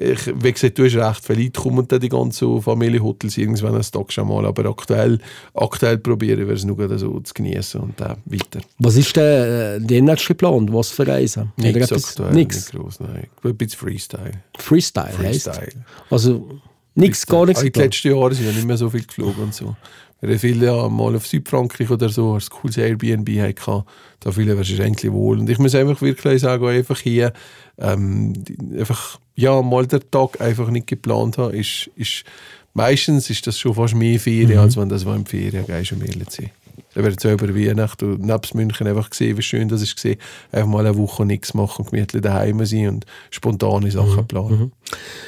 ich, 0.01 0.31
wie 0.41 0.53
gesagt, 0.53 0.77
du 0.77 0.85
hast 0.85 0.95
recht, 0.95 1.25
vielleicht 1.25 1.57
kommen 1.57 1.85
dann 1.85 1.99
die 1.99 2.07
ganzen 2.07 2.61
Familienhotels 2.61 3.37
irgendwann 3.37 3.73
einen 3.73 3.81
Tag 3.83 4.13
schon 4.13 4.29
mal. 4.29 4.45
Aber 4.45 4.69
aktuell, 4.69 5.19
aktuell 5.53 5.97
probieren 5.97 6.47
wir 6.47 6.53
es 6.55 6.63
nur 6.63 6.97
so 6.97 7.19
zu 7.19 7.33
genießen 7.33 7.81
und 7.81 7.99
dann 7.99 8.15
weiter. 8.25 8.61
Was 8.77 8.95
ist 8.95 9.13
denn 9.17 9.23
äh, 9.25 9.85
demnächst 9.85 10.27
geplant? 10.27 10.71
Was 10.71 10.89
für 10.91 11.05
Reisen? 11.05 11.51
Nichts 11.57 11.91
aktuell. 11.91 12.33
Nicht 12.73 12.83
groß, 12.83 12.99
nein. 13.01 13.27
Ein 13.43 13.57
bisschen 13.57 13.79
Freestyle. 13.79 14.31
Freestyle, 14.57 15.17
heisst. 15.17 15.45
Freestyle. 15.47 15.85
Also 16.09 16.59
nichts, 16.95 17.25
gar 17.25 17.45
nichts. 17.45 17.61
Ah, 17.61 17.65
In 17.65 17.67
den 17.67 17.73
geplant. 17.73 17.93
letzten 17.93 18.07
Jahren 18.11 18.33
sind 18.33 18.45
ja 18.45 18.51
nicht 18.51 18.65
mehr 18.67 18.77
so 18.77 18.89
viel 18.89 19.03
geflogen 19.05 19.43
und 19.43 19.53
so. 19.53 19.75
Wir 20.21 20.31
haben 20.31 20.39
viele 20.39 20.65
ja 20.65 20.89
mal 20.89 21.15
auf 21.15 21.25
Südfrankreich 21.27 21.89
oder 21.89 22.09
so 22.09 22.33
ein 22.33 22.41
cooles 22.49 22.75
Airbnb 22.77 23.29
hatten. 23.39 23.83
Da 24.19 24.31
fühlen 24.33 24.49
wir 24.49 24.57
uns 24.57 24.79
eigentlich 24.79 25.11
wohl. 25.13 25.39
Und 25.39 25.49
ich 25.49 25.59
muss 25.59 25.73
einfach 25.75 26.01
wirklich 26.01 26.41
sagen, 26.41 26.67
einfach 26.67 26.99
hier 26.99 27.31
ähm, 27.77 28.33
die- 28.43 28.57
einfach, 28.79 29.17
ja, 29.35 29.61
mal 29.61 29.87
den 29.87 30.01
Tag 30.11 30.41
einfach 30.41 30.69
nicht 30.71 30.87
geplant 30.87 31.37
haben, 31.37 31.53
ist, 31.53 31.89
ist 31.95 32.25
meistens 32.73 33.29
ist 33.29 33.47
das 33.47 33.57
schon 33.57 33.73
fast 33.75 33.95
mehr 33.95 34.19
Ferien, 34.19 34.51
Mhm. 34.51 34.59
als 34.59 34.75
wenn 34.75 34.89
das 34.89 35.05
war 35.05 35.15
im 35.15 35.25
Ferien 35.25 35.65
gehst, 35.65 35.93
um 35.93 36.01
ehrlich 36.01 36.27
zu 36.27 36.41
sein. 36.41 36.51
Da 36.95 37.03
wird 37.03 37.21
jetzt 37.21 37.23
über 37.25 37.55
Weihnachten 37.55 38.13
und 38.13 38.25
nebst 38.25 38.55
München 38.55 38.87
einfach 38.87 39.09
gesehen, 39.11 39.37
wie 39.37 39.43
schön 39.43 39.67
das 39.69 39.81
ist 39.81 39.95
gesehen, 39.95 40.17
einfach 40.51 40.67
mal 40.67 40.85
eine 40.87 40.97
Woche 40.97 41.23
nichts 41.25 41.53
machen 41.53 41.83
und 41.85 41.91
gemütlich 41.91 42.21
daheim 42.23 42.65
sein 42.65 42.87
und 42.89 43.05
spontane 43.29 43.91
Sachen 43.91 44.21
Mhm. 44.21 44.27
planen. 44.27 44.71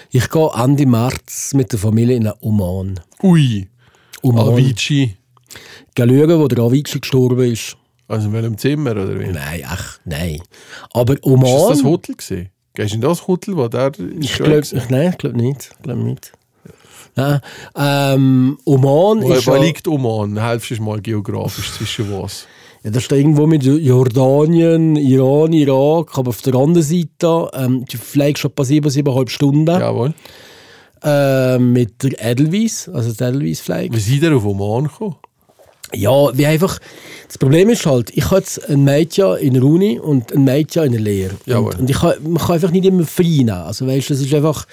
Ich 0.10 0.30
gehe 0.30 0.50
Ende 0.56 0.86
März 0.88 1.54
mit 1.54 1.72
der 1.72 1.80
Familie 1.80 2.16
in 2.16 2.32
Oman. 2.42 3.00
Ui, 3.22 3.68
Oman. 4.24 4.48
Avicii. 4.50 5.16
Geh 5.94 6.08
schauen, 6.08 6.40
wo 6.40 6.48
der 6.48 6.64
Avicii 6.64 7.00
gestorben 7.00 7.52
ist. 7.52 7.78
Also 8.08 8.28
in 8.28 8.34
welchem 8.34 8.58
Zimmer 8.58 8.92
oder 8.92 9.20
wie? 9.20 9.28
Nein, 9.28 9.62
ach, 9.66 10.00
nein. 10.04 10.42
Aber 10.94 11.14
Ist 11.14 11.24
Oman... 11.24 11.44
das 11.52 11.68
das 11.78 11.84
Hotel 11.84 12.16
gesehen? 12.16 12.50
Gehst 12.74 12.92
du 12.92 12.96
in 12.96 13.02
das 13.02 13.28
Hotel, 13.28 13.56
wo 13.56 13.68
der 13.68 13.92
ich 14.20 14.34
glaube 14.34 14.62
nein, 14.90 15.10
ich 15.12 15.18
glaube 15.18 15.38
nicht. 15.38 15.70
Ich 15.78 15.84
glaub 15.84 15.98
nicht. 15.98 16.32
Nein. 17.16 17.40
Ähm, 17.76 18.58
Oman 18.66 19.22
Wo, 19.22 19.34
ist 19.34 19.48
wo 19.48 19.56
ja, 19.56 19.62
liegt 19.62 19.88
Oman? 19.88 20.38
Helfst 20.38 20.72
du 20.72 20.82
mal 20.82 21.02
geografisch 21.02 21.72
zwischen 21.74 22.12
was? 22.12 22.48
ja, 22.84 22.90
das 22.90 23.04
ist 23.04 23.12
irgendwo 23.12 23.46
mit 23.46 23.64
Jordanien, 23.64 24.96
Iran, 24.96 25.54
Irak, 25.54 26.18
aber 26.18 26.30
auf 26.30 26.42
der 26.42 26.56
anderen 26.56 26.84
Seite, 26.84 27.50
ähm, 27.54 27.86
fliegst 27.88 28.42
schon 28.42 28.52
etwa 28.52 28.64
sieben, 28.66 28.90
siebeneinhalb 28.90 29.30
Stunden 29.30 29.68
Jawohl. 29.68 30.14
äh, 31.04 31.60
mit 31.60 32.02
der 32.02 32.32
Edelweiss, 32.32 32.90
also 32.90 33.14
der 33.14 33.30
Edelweiss-Flieg. 33.30 33.94
Wie 33.94 34.00
seid 34.00 34.24
ihr 34.24 34.36
auf 34.36 34.46
Oman 34.46 34.86
gekommen? 34.86 35.16
Ja, 35.94 36.38
wie 36.38 36.46
einfach. 36.46 36.80
Das 37.28 37.38
Problem 37.38 37.70
ist 37.70 37.86
halt, 37.86 38.10
ich 38.14 38.26
habe 38.26 38.38
jetzt 38.38 38.70
ein 38.70 38.84
Mädchen 38.84 39.38
in 39.38 39.54
der 39.54 39.64
Uni 39.64 39.98
und 39.98 40.34
ein 40.34 40.44
Mädchen 40.44 40.84
in 40.84 40.92
der 40.92 41.02
Lehre. 41.02 41.36
Jawohl. 41.46 41.72
Und, 41.72 41.80
und 41.80 41.90
ich 41.90 41.98
kann, 41.98 42.14
man 42.24 42.38
kann 42.38 42.56
einfach 42.56 42.72
nicht 42.72 42.86
immer 42.86 43.06
frei 43.06 43.24
nehmen. 43.24 43.50
Also 43.52 43.88
weißt, 43.88 44.10
du, 44.10 44.14
es 44.16 44.22
ist 44.22 44.34
einfach 44.34 44.68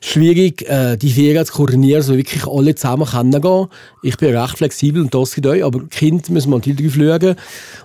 schwierig, 0.00 0.66
äh, 0.68 0.96
die 0.96 1.10
Ferien 1.10 1.44
zu 1.44 1.52
koordinieren, 1.52 2.02
so 2.02 2.16
wirklich 2.16 2.46
alle 2.46 2.74
zusammen 2.74 3.06
kennengehen. 3.06 3.66
Ich 4.02 4.16
bin 4.16 4.34
recht 4.34 4.56
flexibel 4.56 5.02
und 5.02 5.14
das 5.14 5.34
geht 5.34 5.46
euch, 5.46 5.62
aber 5.62 5.80
die 5.80 5.88
Kinder 5.88 6.32
müssen 6.32 6.50
natürlich 6.50 6.90
drauf 6.90 6.94
schauen. 6.94 7.36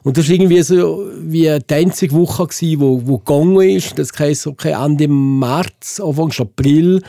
Und 0.03 0.17
das 0.17 0.27
war 0.27 0.35
irgendwie 0.35 0.61
so 0.61 1.05
wie 1.19 1.59
die 1.69 1.73
einzige 1.73 2.15
Woche, 2.15 2.47
gewesen, 2.47 2.79
wo, 2.79 3.01
wo 3.05 3.17
gegangen 3.17 3.69
ist. 3.69 3.99
Das 3.99 4.09
heisst, 4.17 4.47
okay, 4.47 4.71
Ende 4.71 5.09
März, 5.09 5.99
Anfang 5.99 6.31
April. 6.39 7.01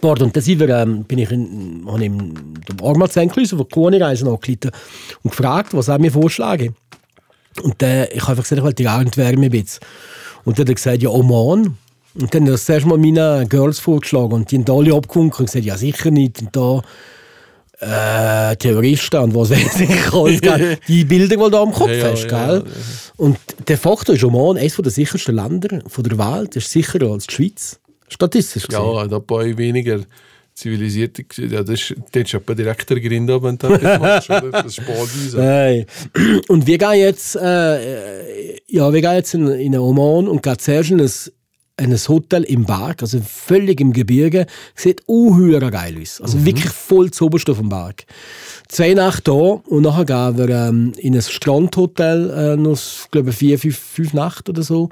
Pardon, 0.00 0.32
dann 0.32 0.42
sind 0.42 0.60
wir, 0.60 0.68
ähm, 0.68 1.04
bin 1.04 1.18
ich 1.18 1.30
in, 1.30 1.84
habe 1.86 1.98
ich 1.98 2.06
im 2.06 2.54
dem 2.64 2.82
Armand 2.82 3.12
Senklüser 3.12 3.56
von 3.56 3.68
Kuhni-Reisen 3.68 4.28
angerufen 4.28 4.70
und 5.22 5.30
gefragt, 5.30 5.74
was 5.74 5.88
er 5.88 5.98
mir 5.98 6.12
vorschlägt. 6.12 6.74
Und 7.62 7.74
dann, 7.78 8.06
ich 8.12 8.22
habe 8.22 8.32
einfach 8.32 8.42
gesagt, 8.44 8.58
ich 8.58 8.64
will 8.64 8.72
die 8.72 8.88
Abendwärme 8.88 9.46
ein 9.46 9.50
bisschen. 9.50 9.80
Und 10.44 10.58
dann 10.58 10.64
hat 10.64 10.70
er 10.70 10.74
gesagt, 10.74 11.02
ja, 11.02 11.10
Oman. 11.10 11.76
Und 12.14 12.34
dann 12.34 12.42
hat 12.42 12.48
er 12.48 12.52
das 12.52 12.68
erste 12.68 12.88
Mal 12.88 12.98
meinen 12.98 13.48
Girls 13.48 13.78
vorgeschlagen 13.78 14.32
und 14.32 14.50
die 14.50 14.58
haben 14.58 14.70
alle 14.70 14.94
abgewunken 14.94 15.40
und 15.40 15.46
gesagt, 15.46 15.64
ja, 15.64 15.76
sicher 15.76 16.10
nicht. 16.10 16.40
Und 16.42 16.54
da 16.54 16.82
äh, 17.80 18.56
Terroristen 18.56 19.20
und 19.20 19.34
was 19.34 19.50
weiß 19.50 19.80
ich 19.80 20.12
alles, 20.12 20.40
gell? 20.40 20.78
Die 20.88 21.04
Bilder, 21.04 21.36
die 21.36 21.42
du 21.42 21.50
da 21.50 21.62
am 21.62 21.72
Kopf 21.72 21.90
Ja, 21.90 21.96
ja, 21.96 22.10
hast, 22.12 22.30
ja, 22.30 22.46
gell? 22.46 22.64
Und 23.16 23.38
de 23.68 23.76
facto 23.76 24.12
ist 24.12 24.24
Oman 24.24 24.56
eines 24.56 24.76
der 24.76 24.90
sichersten 24.90 25.34
Länder 25.34 25.68
der 25.68 26.18
Welt. 26.18 26.56
Das 26.56 26.64
ist 26.64 26.70
sicherer 26.70 27.12
als 27.12 27.26
die 27.26 27.34
Schweiz. 27.34 27.80
Statistisch 28.14 28.66
gesehen. 28.66 28.84
Ja, 28.84 29.06
da 29.06 29.16
ein 29.16 29.26
paar 29.26 29.44
weniger 29.58 30.00
zivilisierte. 30.54 31.24
Ja, 31.36 31.62
das 31.62 31.80
ist, 31.80 31.94
das 32.12 32.22
ist 32.22 32.34
etwa 32.34 32.54
direkt 32.54 32.88
der 32.88 33.00
Grind, 33.00 33.28
wenn 33.28 33.58
du 33.58 33.68
das 33.76 34.00
machst. 34.00 34.30
oder? 34.30 34.50
Das 34.64 34.78
ist. 34.78 35.34
Nein. 35.34 35.86
Und 36.48 36.66
wir 36.66 36.78
gehen 36.78 36.94
jetzt, 36.94 37.36
äh, 37.36 38.52
äh, 38.52 38.58
ja, 38.68 38.92
wir 38.92 39.00
gehen 39.00 39.14
jetzt 39.14 39.34
in, 39.34 39.48
in 39.48 39.76
Oman 39.76 40.28
und 40.28 40.42
gehen 40.42 40.58
zuerst 40.58 40.90
in 40.90 41.00
ein, 41.00 41.10
in 41.80 41.92
ein 41.92 42.08
Hotel 42.08 42.44
im 42.44 42.64
Berg, 42.64 43.02
also 43.02 43.20
völlig 43.20 43.80
im 43.80 43.92
Gebirge. 43.92 44.46
Sieht 44.76 45.02
unheuer 45.06 45.58
geil 45.70 45.96
aus. 46.00 46.20
Also 46.20 46.44
wirklich 46.46 46.70
voll 46.70 47.10
zu 47.10 47.26
oberst 47.26 47.50
auf 47.50 47.58
dem 47.58 47.68
Berg. 47.68 48.04
Zwei 48.68 48.94
Nächte 48.94 49.22
da 49.24 49.32
und 49.32 49.82
nachher 49.82 50.04
gehen 50.04 50.38
wir 50.38 50.48
ähm, 50.48 50.92
in 50.98 51.14
ein 51.16 51.22
Strandhotel, 51.22 52.30
äh, 52.30 52.56
noch, 52.56 52.78
glaube 53.10 53.30
ich, 53.30 53.36
vier, 53.36 53.58
fünf, 53.58 53.76
fünf 53.76 54.14
Nächte 54.14 54.52
oder 54.52 54.62
so. 54.62 54.88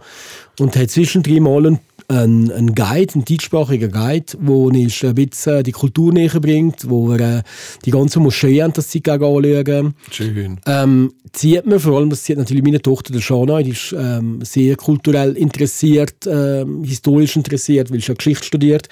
Und 0.59 0.77
haben 0.77 0.89
zwischendrin 0.89 1.45
mal 1.45 1.67
einen, 1.67 1.79
einen, 2.13 2.51
einen 2.51 2.75
Guide, 2.75 3.15
einen 3.15 3.25
deutschsprachigen 3.25 3.91
Guide, 3.91 4.27
der 4.39 4.51
uns 4.51 5.05
ein 5.05 5.15
bisschen 5.15 5.63
die 5.65 5.73
Kultur 5.73 6.13
näher 6.13 6.41
bringt, 6.41 6.89
wo 6.89 7.09
wir 7.09 7.21
äh, 7.21 7.43
die 7.85 7.91
ganze 7.91 8.21
Moschee 8.21 8.63
an 8.63 8.73
das 8.73 8.89
Zeit 8.89 9.09
anschauen. 9.09 9.95
Schön. 10.11 10.61
Ähm, 10.67 11.13
zieht 11.33 11.67
mir, 11.67 11.81
vor 11.81 11.99
allem, 11.99 12.11
das 12.11 12.23
zieht 12.23 12.39
natürlich 12.39 12.63
meine 12.63 12.83
Tochter, 12.83 13.13
der 13.13 13.21
Shana, 13.21 13.63
die 13.63 13.71
ist 13.71 13.95
ähm, 13.99 14.41
sehr 14.45 14.77
kulturell 14.77 15.37
interessiert, 15.37 16.27
ähm, 16.27 16.85
historisch 16.85 17.37
interessiert, 17.37 17.91
weil 17.91 18.01
sie 18.01 18.09
ja 18.09 18.15
Geschichte 18.15 18.45
studiert. 18.45 18.89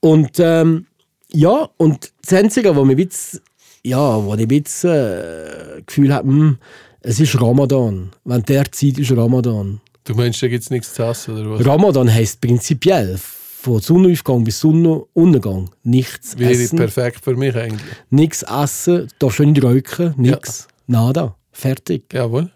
Und 0.00 0.38
ähm, 0.38 0.86
ja, 1.32 1.68
und 1.76 2.12
das 2.22 2.38
Einzige, 2.38 2.76
was 2.76 2.84
mir 2.84 2.92
ein 2.92 2.96
bisschen, 2.96 3.40
ja, 3.84 4.24
wo 4.24 4.34
ich 4.34 4.40
ein 4.40 4.48
bisschen 4.48 4.90
äh, 4.90 5.82
Gefühl 5.84 6.12
habe, 6.12 6.28
hm, 6.28 6.58
es 7.00 7.18
ist 7.18 7.40
Ramadan. 7.40 8.10
Wenn 8.24 8.42
der 8.42 8.70
Zeit 8.70 8.98
ist 8.98 9.16
Ramadan. 9.16 9.80
Du 10.04 10.14
meinst, 10.14 10.42
da 10.42 10.48
gibt 10.48 10.64
es 10.64 10.70
nichts 10.70 10.94
zu 10.94 11.02
essen, 11.04 11.38
oder 11.38 11.50
was? 11.58 11.66
Ramadan 11.66 12.12
heisst 12.12 12.40
prinzipiell 12.40 13.18
von 13.18 13.80
Sonnenaufgang 13.80 14.42
bis 14.42 14.58
Sonnenuntergang 14.58 15.70
nichts 15.84 16.36
Wäre 16.36 16.50
essen, 16.52 16.76
perfekt 16.76 17.20
für 17.22 17.36
mich 17.36 17.54
eigentlich. 17.54 17.80
nichts 18.10 18.42
essen, 18.42 19.08
du 19.18 19.28
nicht 19.44 19.62
rauchen, 19.62 20.14
nichts, 20.16 20.66
nada, 20.88 21.36
fertig. 21.52 22.12
Jawohl. 22.12 22.50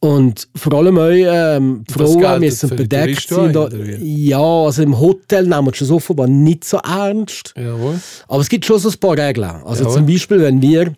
Und 0.00 0.48
vor 0.54 0.72
allem 0.74 0.98
auch 0.98 1.10
ähm, 1.10 1.84
die 1.88 1.92
Frauen 1.92 2.40
müssen 2.40 2.70
bedeckt 2.74 3.28
sein. 3.28 3.52
Da, 3.52 3.68
ja, 3.68 4.38
also 4.38 4.82
im 4.82 4.98
Hotel 4.98 5.42
nehmen 5.46 5.66
wir 5.66 5.72
das 5.72 5.90
offenbar 5.90 6.26
nicht 6.26 6.64
so 6.64 6.78
ernst. 6.78 7.52
Jawohl. 7.56 8.00
Aber 8.26 8.40
es 8.40 8.48
gibt 8.48 8.64
schon 8.64 8.78
so 8.78 8.88
ein 8.88 8.98
paar 8.98 9.18
Regeln. 9.18 9.44
Also 9.64 9.84
Jawohl. 9.84 9.96
zum 9.96 10.06
Beispiel, 10.06 10.40
wenn 10.40 10.62
wir 10.62 10.94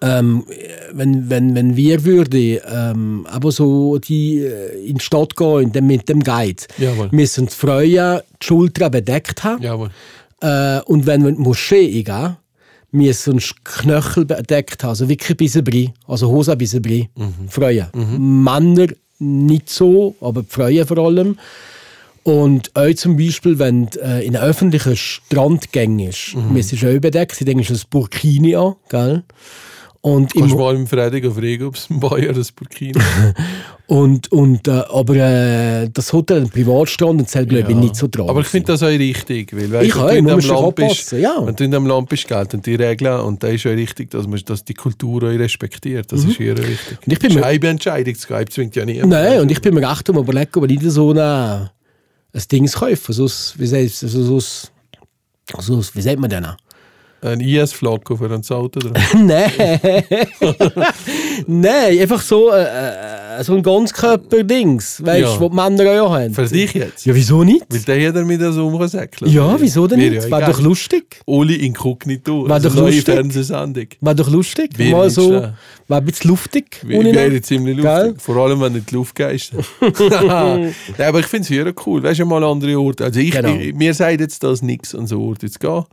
ähm, 0.00 0.44
wenn, 0.92 1.28
wenn, 1.28 1.54
wenn 1.54 1.76
wir 1.76 2.04
würden 2.04 2.58
ähm, 2.70 3.26
aber 3.28 3.50
so 3.50 3.98
die 3.98 4.38
äh, 4.38 4.88
in 4.88 4.98
die 4.98 5.04
Stadt 5.04 5.36
gehen 5.36 5.72
mit 5.86 6.08
dem 6.08 6.22
Guide, 6.22 6.62
Jawohl. 6.78 7.08
müssen 7.10 7.46
die 7.46 7.52
Frauen 7.52 8.20
die 8.40 8.46
Schultern 8.46 8.92
bedeckt 8.92 9.42
haben. 9.42 9.62
Jawohl. 9.62 9.90
Äh, 10.40 10.80
und 10.82 11.06
wenn 11.06 11.22
wir 11.22 11.30
in 11.30 11.36
die 11.36 11.42
Moschee 11.42 12.02
gehen, 12.02 12.36
müssen 12.92 13.38
die 13.38 13.44
Knöchel 13.64 14.24
bedeckt 14.24 14.82
haben, 14.84 14.90
also 14.90 15.08
wirklich 15.08 15.36
bis 15.36 15.56
rein, 15.56 15.92
also 16.06 16.28
Hose 16.28 16.56
bis 16.56 16.74
rein. 16.74 17.08
Frauen. 17.48 17.88
Männer 18.44 18.86
nicht 19.18 19.68
so, 19.68 20.14
aber 20.20 20.42
die 20.42 20.48
Frauen 20.48 20.86
vor 20.86 20.98
allem. 20.98 21.38
Und 22.24 22.70
auch 22.74 22.94
zum 22.94 23.16
Beispiel, 23.16 23.58
wenn 23.58 23.86
du 23.86 23.98
äh, 24.00 24.24
in 24.24 24.36
einen 24.36 24.48
öffentlichen 24.48 24.96
Strand 24.96 25.72
gehst, 25.72 26.36
mhm. 26.36 26.52
müssen 26.52 26.78
sie 26.78 26.86
auch 26.86 27.00
bedeckt 27.00 27.46
dann 27.46 27.58
ist 27.58 27.70
das 27.70 27.84
Burkini 27.84 28.54
an, 28.54 28.74
gell? 28.88 29.24
Und 30.04 30.34
Kannst 30.34 30.50
du 30.50 30.54
im, 30.56 30.60
mal 30.60 30.74
im 30.74 30.86
Freitag 30.88 31.22
fragen, 31.32 31.62
ob 31.62 31.76
es 31.76 31.88
ein 31.88 32.00
Bayer 32.00 32.32
das 32.32 32.50
Burkina 32.50 33.00
und, 33.86 34.32
und, 34.32 34.66
äh, 34.66 34.82
aber 34.92 35.14
äh, 35.14 35.88
das 35.94 36.12
Hotel 36.12 36.38
einen 36.38 36.50
Privatstrand 36.50 37.20
und 37.20 37.28
zählt, 37.28 37.48
glaube 37.48 37.70
ich, 37.70 37.76
nicht 37.76 37.94
so 37.94 38.08
dran. 38.08 38.28
Aber 38.28 38.40
ich 38.40 38.48
finde 38.48 38.72
das 38.72 38.82
auch 38.82 38.88
richtig, 38.88 39.56
weil 39.56 39.70
weißt, 39.70 39.86
Ich 39.86 39.94
wenn 39.94 40.02
auch, 40.02 40.08
du 40.08 40.16
in 40.16 40.24
man 40.24 40.34
muss 40.34 40.48
Land 40.48 40.74
bist, 40.74 41.12
ja. 41.12 41.36
wenn 41.46 41.54
du 41.54 41.62
in 41.64 41.70
dem 41.70 41.86
Land 41.86 42.08
bist, 42.08 42.26
gelten 42.26 42.60
die 42.62 42.74
Regeln 42.74 43.20
und 43.20 43.44
da 43.44 43.46
ist 43.46 43.64
auch 43.64 43.70
richtig, 43.70 44.10
dass 44.10 44.26
man 44.26 44.40
dass 44.44 44.64
die 44.64 44.74
Kultur 44.74 45.22
auch 45.22 45.38
respektiert. 45.38 46.10
Das 46.10 46.24
ist 46.24 46.36
hier 46.36 46.58
wichtig. 46.58 46.98
Und 47.06 47.12
ich 47.12 47.18
bin 47.20 47.28
das 47.28 47.36
ist 47.36 47.40
mir- 47.40 47.46
eine 47.46 47.68
Entscheidung, 47.68 48.14
Skype 48.16 48.46
zwingt 48.46 48.74
ja 48.74 48.84
niemand. 48.84 49.10
Nein, 49.10 49.38
und 49.40 49.52
ich 49.52 49.62
bin 49.62 49.72
mir 49.72 49.88
recht 49.88 50.10
am 50.10 50.16
überlegen, 50.16 50.50
ob 50.56 50.68
ich 50.68 50.80
nicht 50.80 50.90
so 50.90 51.10
eine, 51.10 51.70
ein 52.34 52.42
Ding 52.50 52.66
kaufe. 52.66 53.12
So, 53.12 53.26
ein- 53.26 53.54
wie, 53.58 53.66
sagt, 53.66 53.92
so, 53.94 54.08
so, 54.08 54.40
so, 54.40 54.68
so, 55.60 55.94
wie 55.94 56.02
sagt 56.02 56.18
man 56.18 56.30
denn? 56.30 56.46
Ein 57.24 57.38
IS-Flak 57.40 58.10
auf 58.10 58.20
einem 58.20 58.42
Auto 58.50 58.80
drauf. 58.80 59.14
Nein. 59.14 59.50
Nein, 61.46 61.98
einfach 62.00 62.20
so, 62.20 62.50
äh, 62.50 62.62
äh, 63.38 63.44
so 63.44 63.54
ein 63.54 63.62
Ganzkörper-Dings. 63.62 65.04
Weißt 65.04 65.20
du, 65.20 65.22
Ja. 65.22 65.40
was 65.40 65.48
die 65.50 65.54
Männer 65.84 66.02
auch 66.02 66.12
haben. 66.14 66.34
Für 66.34 66.46
dich 66.46 66.74
jetzt? 66.74 67.06
Ja, 67.06 67.14
wieso 67.14 67.44
nicht? 67.44 67.64
Weil 67.70 67.80
der 67.80 67.98
jeder 68.00 68.24
mit 68.24 68.40
so 68.40 68.66
umsäckeln 68.66 69.30
Ja, 69.30 69.56
wieso 69.60 69.86
denn 69.86 70.00
Wäre 70.00 70.10
nicht? 70.16 70.24
ja 70.28 70.30
Wäre 70.40 70.50
doch 70.50 70.60
lustig. 70.60 71.20
Oli 71.26 71.54
inkognito. 71.64 72.48
War 72.48 72.56
also 72.56 72.68
doch 72.70 72.76
neue 72.76 72.86
lustig. 72.86 73.04
Fernsehsendung. 73.14 73.86
Wäre 74.00 74.16
doch 74.16 74.30
lustig. 74.30 74.70
Wäre 74.76 74.90
Mal 74.96 75.04
nicht 75.04 75.14
so, 75.14 75.30
wäre 75.30 75.54
ein 75.88 76.04
bisschen 76.04 76.30
luftig. 76.30 76.80
Wäre 76.82 77.30
noch. 77.30 77.42
ziemlich 77.42 77.76
lustig. 77.76 78.20
Vor 78.20 78.36
allem, 78.36 78.60
wenn 78.60 78.74
in 78.74 78.84
die 78.84 78.94
Luft 78.94 79.14
gehst. 79.14 79.52
Nein, 79.80 80.74
aber 80.98 81.20
ich 81.20 81.26
finde 81.26 81.42
es 81.42 81.48
hier 81.48 81.72
cool. 81.86 82.02
Weißt 82.02 82.18
du, 82.20 82.26
mal 82.26 82.42
andere 82.42 82.78
Orte. 82.80 83.04
Also 83.04 83.20
ich, 83.20 83.30
Genau. 83.30 83.54
ich, 83.54 83.74
mir 83.74 83.94
sagt 83.94 84.20
jetzt 84.20 84.42
das 84.42 84.60
nichts, 84.62 84.92
an 84.94 85.06
so 85.06 85.22
Orte 85.22 85.48
zu 85.50 85.58
gehen. 85.60 85.84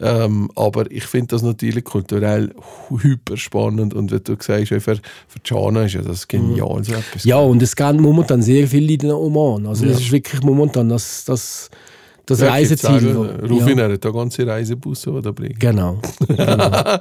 Ähm, 0.00 0.50
aber 0.54 0.90
ich 0.90 1.04
finde 1.04 1.28
das 1.28 1.42
natürlich 1.42 1.84
kulturell 1.84 2.52
hyper 2.90 3.36
spannend. 3.36 3.94
Und 3.94 4.10
wenn 4.10 4.22
du 4.22 4.36
sagst, 4.40 4.68
für, 4.68 4.80
für 4.80 5.00
Jana 5.44 5.84
ist 5.84 5.94
ja 5.94 6.02
das 6.02 6.28
genial. 6.28 6.84
So 6.84 6.92
etwas. 6.92 7.24
Ja, 7.24 7.38
und 7.38 7.62
es 7.62 7.74
gehen 7.74 8.00
momentan 8.00 8.42
sehr 8.42 8.68
viele 8.68 8.92
in 8.92 8.98
den 8.98 9.12
Oman. 9.12 9.66
Also, 9.66 9.86
das 9.86 9.94
Ja. 9.98 10.00
ist 10.06 10.12
wirklich 10.12 10.42
momentan 10.42 10.88
das, 10.88 11.24
das, 11.24 11.70
das 12.26 12.40
Ja, 12.40 12.48
Reiseziel. 12.50 12.90
auch, 13.10 13.14
wo- 13.14 13.24
äh, 13.24 13.46
Rufin 13.46 13.80
hat 13.80 14.04
da 14.04 14.10
ganze 14.10 14.44
Reisebusse, 14.46 15.12
die 15.12 15.22
da 15.22 15.30
bringen. 15.30 15.56
Genau. 15.60 16.00
genau. 16.28 16.98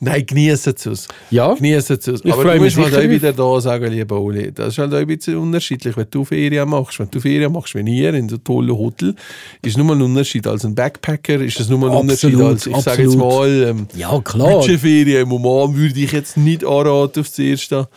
Nein, 0.00 0.24
genießen 0.26 0.74
es. 0.92 1.08
Ja. 1.30 1.54
Genießen 1.54 1.96
es. 1.98 2.06
Ich 2.24 2.32
Aber 2.32 2.44
du 2.54 2.60
mich 2.60 2.76
musst 2.76 2.92
halt 2.92 3.04
auch 3.04 3.10
wieder 3.10 3.32
da 3.32 3.60
sagen, 3.60 3.92
lieber 3.92 4.20
Oli, 4.20 4.52
das 4.52 4.68
ist 4.68 4.78
halt 4.78 4.94
auch 4.94 4.98
ein 4.98 5.06
bisschen 5.06 5.36
unterschiedlich, 5.38 5.96
wenn 5.96 6.06
du 6.10 6.24
Ferien 6.24 6.68
machst. 6.68 6.98
Wenn 7.00 7.10
du 7.10 7.20
Ferien 7.20 7.52
machst, 7.52 7.74
wie 7.74 7.90
hier 7.90 8.14
in 8.14 8.28
so 8.28 8.36
tollen 8.36 8.70
Hotel, 8.76 9.14
ist 9.62 9.76
nur 9.76 9.92
ein 9.94 10.00
Unterschied 10.02 10.46
als 10.46 10.64
ein 10.64 10.74
Backpacker, 10.74 11.34
ist 11.40 11.58
das 11.58 11.68
nur 11.68 11.78
ein 11.90 11.96
Unterschied 11.96 12.34
Absolut, 12.34 12.52
als, 12.52 12.66
ich 12.66 12.76
sage 12.76 13.02
jetzt 13.02 13.16
mal, 13.16 13.48
ähm, 13.70 13.86
Ja, 13.96 14.20
klar. 14.20 14.58
Budgetferien 14.60 15.22
im 15.22 15.32
Oman 15.32 15.74
würde 15.76 15.98
ich 15.98 16.12
jetzt 16.12 16.36
nicht 16.36 16.64
anraten 16.64 17.20
aufs 17.20 17.38
Erste. 17.38 17.88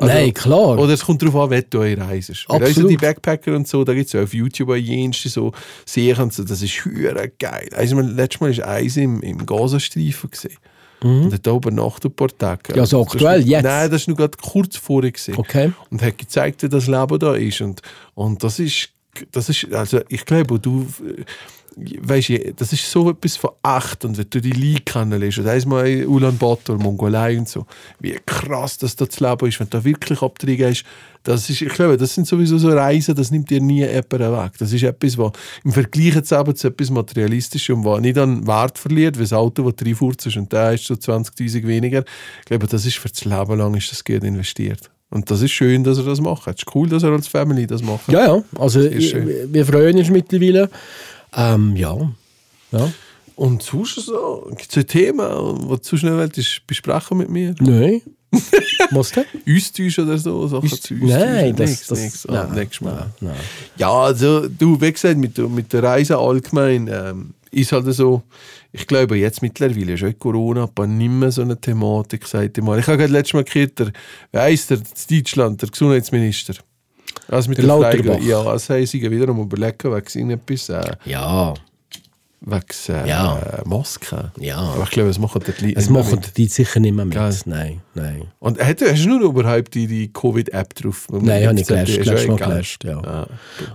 Also, 0.00 0.14
Nein, 0.14 0.32
klar. 0.32 0.78
Oder 0.78 0.94
es 0.94 1.04
kommt 1.04 1.20
darauf 1.22 1.34
an, 1.34 1.50
wie 1.50 1.64
du 1.68 1.80
reist. 1.80 2.28
Weil 2.48 2.56
Also 2.56 2.66
Absolut. 2.66 2.90
die 2.92 2.96
Backpacker 2.96 3.56
und 3.56 3.66
so, 3.66 3.82
da 3.82 3.94
gibt 3.94 4.06
es 4.06 4.12
ja 4.12 4.22
auf 4.22 4.32
YouTube 4.32 4.70
auch 4.70 4.76
jenste 4.76 5.28
so 5.28 5.52
Serien 5.84 6.30
so, 6.30 6.44
das 6.44 6.62
ist 6.62 6.84
höher 6.84 7.28
geil. 7.38 7.68
Also, 7.74 7.96
man, 7.96 8.14
letztes 8.14 8.40
Mal 8.40 8.56
war 8.56 8.68
eins 8.68 8.96
im, 8.96 9.20
im 9.22 9.44
Gazastreifen. 9.44 10.30
Gewesen. 10.30 10.56
Und 11.00 11.32
hat 11.32 11.46
da 11.46 11.52
übernachtet 11.52 12.12
ein 12.12 12.16
paar 12.16 12.28
Tage. 12.36 12.72
Mhm. 12.72 12.78
Ja, 12.78 12.86
so 12.86 13.04
Das 13.04 13.14
ist 13.14 13.20
aktuell, 13.20 13.48
jetzt? 13.48 13.64
Nein, 13.64 13.90
das 13.90 14.06
war 14.06 14.12
noch 14.12 14.18
gerade 14.18 14.38
kurz 14.40 14.76
vorher. 14.76 15.10
Gewesen. 15.10 15.34
Okay. 15.36 15.72
Und 15.90 16.02
hat 16.02 16.18
gezeigt, 16.18 16.62
wie 16.62 16.68
das 16.68 16.86
Leben 16.86 17.18
da 17.18 17.34
ist. 17.34 17.60
Und, 17.60 17.82
und 18.14 18.42
das 18.42 18.58
ist, 18.58 18.90
das 19.32 19.48
ist, 19.48 19.72
also 19.72 20.00
ich 20.08 20.24
glaube, 20.24 20.58
du, 20.58 20.86
weißt 22.00 22.28
du, 22.30 22.54
das 22.54 22.72
ist 22.72 22.90
so 22.90 23.10
etwas 23.10 23.36
von 23.36 23.50
echt. 23.62 24.04
Und 24.04 24.18
wenn 24.18 24.26
du 24.28 24.40
die 24.40 24.52
Leute 24.52 24.82
kennenlernst, 24.82 25.38
und 25.38 25.48
einmal 25.48 25.86
in 25.86 26.06
Ulaanbaatar, 26.06 26.76
Mongolei 26.76 27.38
und 27.38 27.48
so, 27.48 27.66
wie 28.00 28.16
krass 28.26 28.78
das 28.78 28.96
da 28.96 29.06
das 29.06 29.20
Leben 29.20 29.48
ist, 29.48 29.60
wenn 29.60 29.68
du 29.70 29.78
da 29.78 29.84
wirklich 29.84 30.22
abtreibst, 30.22 30.84
das 31.24 31.50
ist, 31.50 31.60
ich 31.60 31.72
glaube, 31.72 31.96
das 31.96 32.14
sind 32.14 32.26
sowieso 32.26 32.58
so 32.58 32.68
Reisen, 32.68 33.14
das 33.14 33.30
nimmt 33.30 33.50
dir 33.50 33.60
nie 33.60 33.80
jemand 33.80 34.12
weg. 34.12 34.52
Das 34.58 34.72
ist 34.72 34.82
etwas, 34.82 35.18
was 35.18 35.32
im 35.64 35.72
Vergleich 35.72 36.14
jetzt 36.14 36.32
eben 36.32 36.56
zu 36.56 36.68
etwas 36.68 36.90
Materialistisches 36.90 37.76
und 37.76 37.84
was 37.84 38.00
nicht 38.00 38.16
an 38.16 38.46
Wert 38.46 38.78
verliert, 38.78 39.16
wie 39.18 39.22
das 39.22 39.32
Auto, 39.32 39.62
das 39.64 39.76
du 39.76 39.84
reinfurzt 39.84 40.36
und 40.36 40.52
da 40.52 40.72
ist 40.72 40.84
so 40.84 40.94
20'000 40.94 41.66
weniger. 41.66 42.04
Ich 42.40 42.46
glaube, 42.46 42.66
das 42.66 42.86
ist 42.86 42.96
für 42.96 43.08
das 43.08 43.24
Leben 43.24 43.58
lang 43.58 43.74
ist 43.74 43.90
das 43.90 44.04
Geld 44.04 44.24
investiert. 44.24 44.90
Und 45.10 45.30
das 45.30 45.40
ist 45.40 45.52
schön, 45.52 45.84
dass 45.84 45.98
er 45.98 46.04
das 46.04 46.20
macht. 46.20 46.46
Es 46.48 46.56
ist 46.56 46.74
cool, 46.74 46.88
dass 46.88 47.02
er 47.02 47.12
als 47.12 47.28
Family 47.28 47.66
das 47.66 47.82
macht. 47.82 48.08
Ja, 48.08 48.26
ja. 48.26 48.42
Also, 48.58 48.80
ist 48.80 49.14
wir 49.14 49.64
freuen 49.64 49.96
uns 49.96 50.10
mittlerweile. 50.10 50.70
Ähm, 51.34 51.76
ja. 51.76 51.96
ja. 52.72 52.92
Und 53.36 53.62
sonst 53.62 53.94
so, 53.96 54.46
gibt 54.56 54.70
es 54.70 54.76
ein 54.76 54.86
Thema, 54.86 55.28
das 55.28 55.68
du 55.68 55.76
zu 55.78 55.96
schnell 55.96 56.18
willst, 56.18 56.66
besprechen 56.66 57.18
mit 57.18 57.28
mir? 57.30 57.54
Nein. 57.60 58.02
Was 58.90 59.12
denn? 59.12 59.24
Austausch 59.48 59.98
oder 60.00 60.18
so? 60.18 60.46
Sachen 60.48 60.68
zu 60.68 60.94
Nein, 60.94 61.56
das, 61.56 61.70
Nix, 61.70 61.86
das, 61.86 61.98
nix. 62.00 62.26
Nein, 62.28 62.52
nächstes 62.52 62.80
Mal. 62.82 62.94
Nein, 62.94 63.12
nein. 63.20 63.36
Ja, 63.76 63.90
also 63.90 64.48
du, 64.48 64.78
wie 64.80 64.92
gesagt, 64.92 65.16
mit, 65.16 65.38
der- 65.38 65.48
mit 65.48 65.72
der 65.72 65.82
Reise 65.82 66.18
allgemein 66.18 66.88
ähm, 66.92 67.34
ist 67.50 67.72
halt 67.72 67.86
so, 67.94 68.22
ich 68.72 68.86
glaube 68.86 69.16
jetzt 69.16 69.40
mittlerweile 69.40 69.94
ist 69.94 70.04
auch 70.04 70.18
Corona 70.18 70.64
aber 70.64 70.86
nicht 70.86 71.08
mehr 71.10 71.32
so 71.32 71.40
eine 71.40 71.58
Thematik, 71.58 72.26
seit 72.26 72.58
ich 72.58 72.62
mal. 72.64 72.78
Ich 72.78 72.86
habe 72.86 72.98
gerade 72.98 73.12
letztes 73.12 73.32
Mal 73.34 73.44
gehört, 73.44 73.78
der, 73.78 73.92
wie 74.32 74.38
heisst 74.38 74.70
der, 74.70 74.78
in 74.78 75.16
Deutschland, 75.18 75.62
der 75.62 75.70
Gesundheitsminister. 75.70 76.54
Also 77.28 77.48
mit 77.50 77.58
Der 77.58 77.66
der. 77.66 77.76
Frage, 78.04 78.24
ja, 78.24 78.42
das 78.44 78.70
haben 78.70 78.86
sie 78.86 79.10
wieder 79.10 79.28
um 79.28 79.40
überlegen, 79.42 79.92
wegen 79.94 80.06
irgendetwas, 80.14 80.68
äh, 80.70 80.96
Ja. 81.04 81.54
wegen 82.40 82.62
äh, 82.88 83.08
Ja. 83.08 83.62
Masken. 83.66 84.30
Ja. 84.38 84.56
Aber 84.58 84.84
ich 84.84 84.90
glaube, 84.90 85.10
es 85.10 85.18
machen 85.18 85.42
die 85.46 85.66
Leute 85.66 85.78
Es 85.78 85.90
machen 85.90 86.20
die 86.36 86.46
sicher 86.46 86.80
nicht 86.80 86.94
mehr 86.94 87.04
mit. 87.04 87.14
Geil. 87.14 87.34
Nein, 87.44 87.80
nein. 87.94 88.22
Und 88.38 88.58
hast 88.62 88.80
du, 88.80 88.90
hast 88.90 89.04
du 89.04 89.08
nur 89.08 89.20
überhaupt 89.30 89.74
die, 89.74 89.86
die 89.86 90.12
Covid-App 90.12 90.74
drauf? 90.74 91.06
Nein, 91.10 91.46
habe 91.48 91.60
ich 91.60 91.66
gelöscht. 91.66 92.04
ja 92.06 92.26
Mal 92.28 92.36
gelöscht, 92.36 92.84
ja. 92.84 92.98
Ah, 93.02 93.26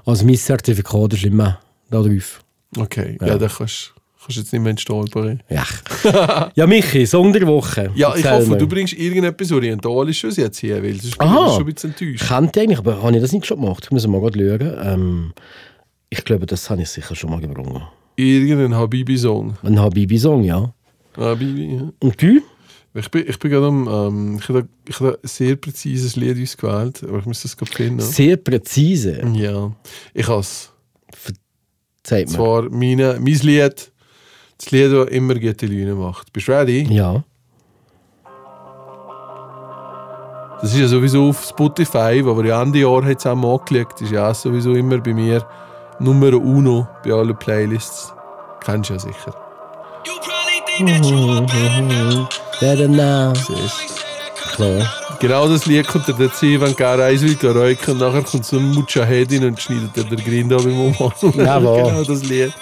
Also 0.06 0.26
mein 0.26 0.36
Zertifikat 0.38 1.14
ist 1.14 1.24
immer 1.26 1.60
da 1.90 2.02
drauf. 2.02 2.42
okay, 2.78 3.18
ja, 3.22 3.38
dann 3.38 3.50
kannst 3.50 3.94
kannst 4.24 4.38
du 4.38 4.42
jetzt 4.42 4.54
nicht 4.54 4.62
mehr 4.62 4.78
stolpern. 4.78 5.42
Ja. 5.50 5.66
ja, 6.56 6.68
Michi, 6.68 7.06
Song 7.06 7.34
der 7.34 7.46
Woche. 7.46 7.92
Ja, 7.96 8.16
ich 8.16 8.30
hoffe, 8.30 8.52
mir. 8.52 8.58
du 8.58 8.68
bringst 8.68 8.94
irgendetwas 8.94 9.52
Orientalisches 9.52 10.38
jetzt 10.38 10.60
hier, 10.60 10.82
weil 10.82 10.94
sonst 11.00 11.18
bin 11.18 11.28
Aha. 11.28 11.46
ich 11.48 11.54
schon 11.54 11.62
ein 11.62 11.74
bisschen 11.74 11.90
enttäuscht. 11.92 12.28
Könnte 12.28 12.62
eigentlich, 12.62 12.80
aber 12.80 13.02
habe 13.04 13.16
ich 13.16 13.22
das 13.22 13.32
nicht 13.32 13.46
schon 13.46 13.60
gemacht? 13.60 13.84
Ich 13.86 13.92
muss 13.92 14.08
mal 14.08 14.22
gerade 14.22 14.60
schauen. 14.60 14.94
Ähm, 14.94 15.34
ich 16.10 16.24
glaube, 16.24 16.46
das 16.46 16.70
habe 16.70 16.82
ich 16.82 16.90
sicher 16.90 17.16
schon 17.16 17.30
mal 17.30 17.42
gebrungen. 17.42 17.84
Irgendein 18.16 18.76
Habibi-Song. 18.76 19.58
Ein 19.64 19.80
Habibi-Song, 19.80 20.44
ja. 20.44 20.74
Habibi, 21.18 21.76
ja. 21.76 21.92
Und 22.00 22.22
du? 22.22 22.42
Ich 22.96 23.10
bin, 23.10 23.26
ich 23.28 23.40
bin 23.40 23.50
gerade 23.50 23.66
am, 23.66 23.88
ähm, 23.88 24.38
ich 24.40 24.48
habe 24.50 24.68
ich 24.88 25.02
ein 25.02 25.16
sehr 25.24 25.56
präzises 25.56 26.16
Lied 26.16 26.40
ausgewählt, 26.40 27.04
aber 27.04 27.18
ich 27.20 27.26
muss 27.26 27.42
das 27.42 27.58
gerade 27.58 27.72
finden. 27.72 28.00
Sehr 28.02 28.38
präzise, 28.38 29.24
Ja, 29.34 29.72
ich 30.14 30.28
habe 30.28 30.42
es. 30.42 30.72
sagt 32.06 32.28
man. 32.28 32.36
Zwar 32.36 32.70
meine, 32.70 33.18
mein 33.20 33.34
Lied, 33.34 33.92
das 34.64 34.72
Lied, 34.72 34.92
das 34.92 35.08
immer 35.10 35.36
gute 35.36 35.66
Laune 35.66 35.96
macht. 35.96 36.32
Bist 36.34 36.48
du 36.48 36.52
ready? 36.52 36.84
Ja. 36.94 37.24
Das 40.62 40.74
ist 40.74 40.80
ja 40.80 40.88
sowieso 40.88 41.30
auf 41.30 41.44
Spotify, 41.44 42.22
wo 42.24 42.38
wir 42.38 42.46
ja 42.46 42.62
Ende 42.62 42.80
Jahr 42.80 43.04
haben 43.04 43.18
zusammen 43.18 43.44
angelegt 43.44 44.00
ist 44.00 44.12
ja 44.12 44.30
auch 44.30 44.36
sowieso 44.36 44.74
immer 44.74 44.98
bei 45.00 45.14
mir 45.14 45.46
Nummer 46.00 46.34
uno 46.34 46.88
bei 47.04 47.12
allen 47.12 47.36
Playlists. 47.36 48.14
Kennst 48.64 48.90
du 48.90 48.94
ja 48.94 49.00
sicher. 49.00 49.36
Better 52.60 52.88
now. 52.88 53.34
Siehst. 53.36 54.06
Klar. 54.56 54.90
Genau 55.20 55.48
das 55.48 55.66
Lied 55.66 55.88
kommt 55.88 56.08
der 56.08 56.16
dazu, 56.16 56.46
wenn 56.46 56.76
gar 56.76 57.00
eins 57.00 57.22
will 57.22 57.38
räuchen 57.52 57.92
und 57.92 57.98
nachher 58.00 58.24
kommt 58.24 58.46
so 58.46 58.58
ein 58.58 58.72
Mujahedin 58.72 59.46
und 59.46 59.62
schneidet 59.62 59.98
er 59.98 60.04
den 60.06 60.24
Grind 60.24 60.54
ab 60.54 60.62
im 60.66 60.80
Oman. 60.80 61.12
Jawohl. 61.46 61.84
genau 61.90 62.04
das 62.04 62.24
Lied. 62.24 62.54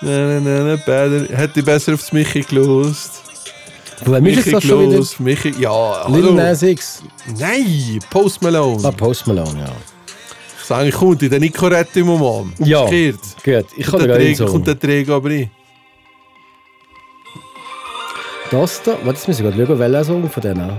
Nein, 0.00 0.44
nein, 0.44 0.66
nein, 0.66 0.82
better. 0.86 1.36
Hätte 1.36 1.60
ich 1.60 1.66
besser 1.66 1.94
aufs 1.94 2.12
Michi 2.12 2.42
gelost. 2.42 3.22
Ist 4.00 4.06
jetzt 4.06 4.20
Michi 4.22 4.50
das 4.52 4.64
schon 4.64 4.82
wieder? 4.82 4.94
Kloss, 4.94 5.18
Michi, 5.18 5.54
ja, 5.58 6.06
Lil 6.08 6.22
hallo. 6.22 6.34
Nas 6.34 6.62
X. 6.62 7.02
Nein, 7.36 7.98
Post 8.10 8.40
Malone. 8.42 8.84
Ah, 8.84 8.92
Post 8.92 9.26
Malone, 9.26 9.58
ja. 9.58 9.72
Ich 10.60 10.64
sage, 10.64 10.90
kommt 10.92 11.22
in 11.22 11.30
den 11.30 11.40
Nicorette 11.40 12.00
im 12.00 12.06
Moment. 12.06 12.54
Ja. 12.60 12.84
Gut, 12.84 13.18
ich 13.76 13.86
kann 13.86 14.06
gar 14.06 14.18
nicht 14.18 14.38
kommt 14.44 14.66
der 14.66 14.78
Träger 14.78 15.14
aber 15.16 15.30
rein. 15.30 15.50
Das 18.50 18.82
da, 18.82 18.92
warte, 19.04 19.18
jetzt 19.18 19.28
ich 19.28 19.38
gerade 19.38 19.66
schauen, 19.66 19.78
welcher 19.78 20.04
Song 20.04 20.30
von 20.30 20.42
denen. 20.42 20.70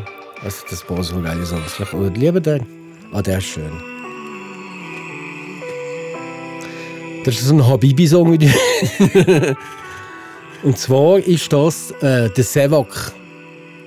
Also, 0.44 0.66
das 0.70 0.84
paar 0.84 1.04
so 1.04 1.22
geile 1.22 1.46
Songs. 1.46 1.74
Vielleicht 1.74 1.94
oder 1.94 2.10
lieber 2.12 2.40
den. 2.40 2.66
Ah, 3.12 3.22
der 3.22 3.40
ist 3.40 3.46
schön. 3.48 3.99
Das 7.26 7.36
ist 7.36 7.46
so 7.48 7.54
ein 7.54 7.66
Habibi-Song. 7.68 8.38
Und 10.64 10.78
zwar 10.78 11.20
ist 11.20 11.52
das 11.54 11.92
äh, 12.02 12.30
der 12.30 12.44
Sevak. 12.44 13.14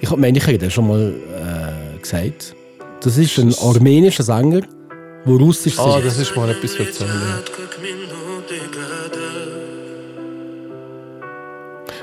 Ich 0.00 0.10
hab- 0.10 0.18
meine, 0.18 0.38
ich 0.38 0.46
habe 0.46 0.58
das 0.58 0.72
schon 0.72 0.88
mal 0.88 1.12
äh, 1.12 1.98
gesagt. 2.00 2.54
Das 3.02 3.18
ist 3.18 3.38
ein 3.38 3.54
armenischer 3.62 4.22
Sänger, 4.22 4.60
der 4.60 5.34
russisch 5.34 5.78
Ah, 5.78 5.92
singt. 5.94 6.06
das 6.06 6.18
ist 6.18 6.36
mal 6.36 6.50
etwas 6.50 6.74
für 6.74 6.86
erzählen. 6.86 7.10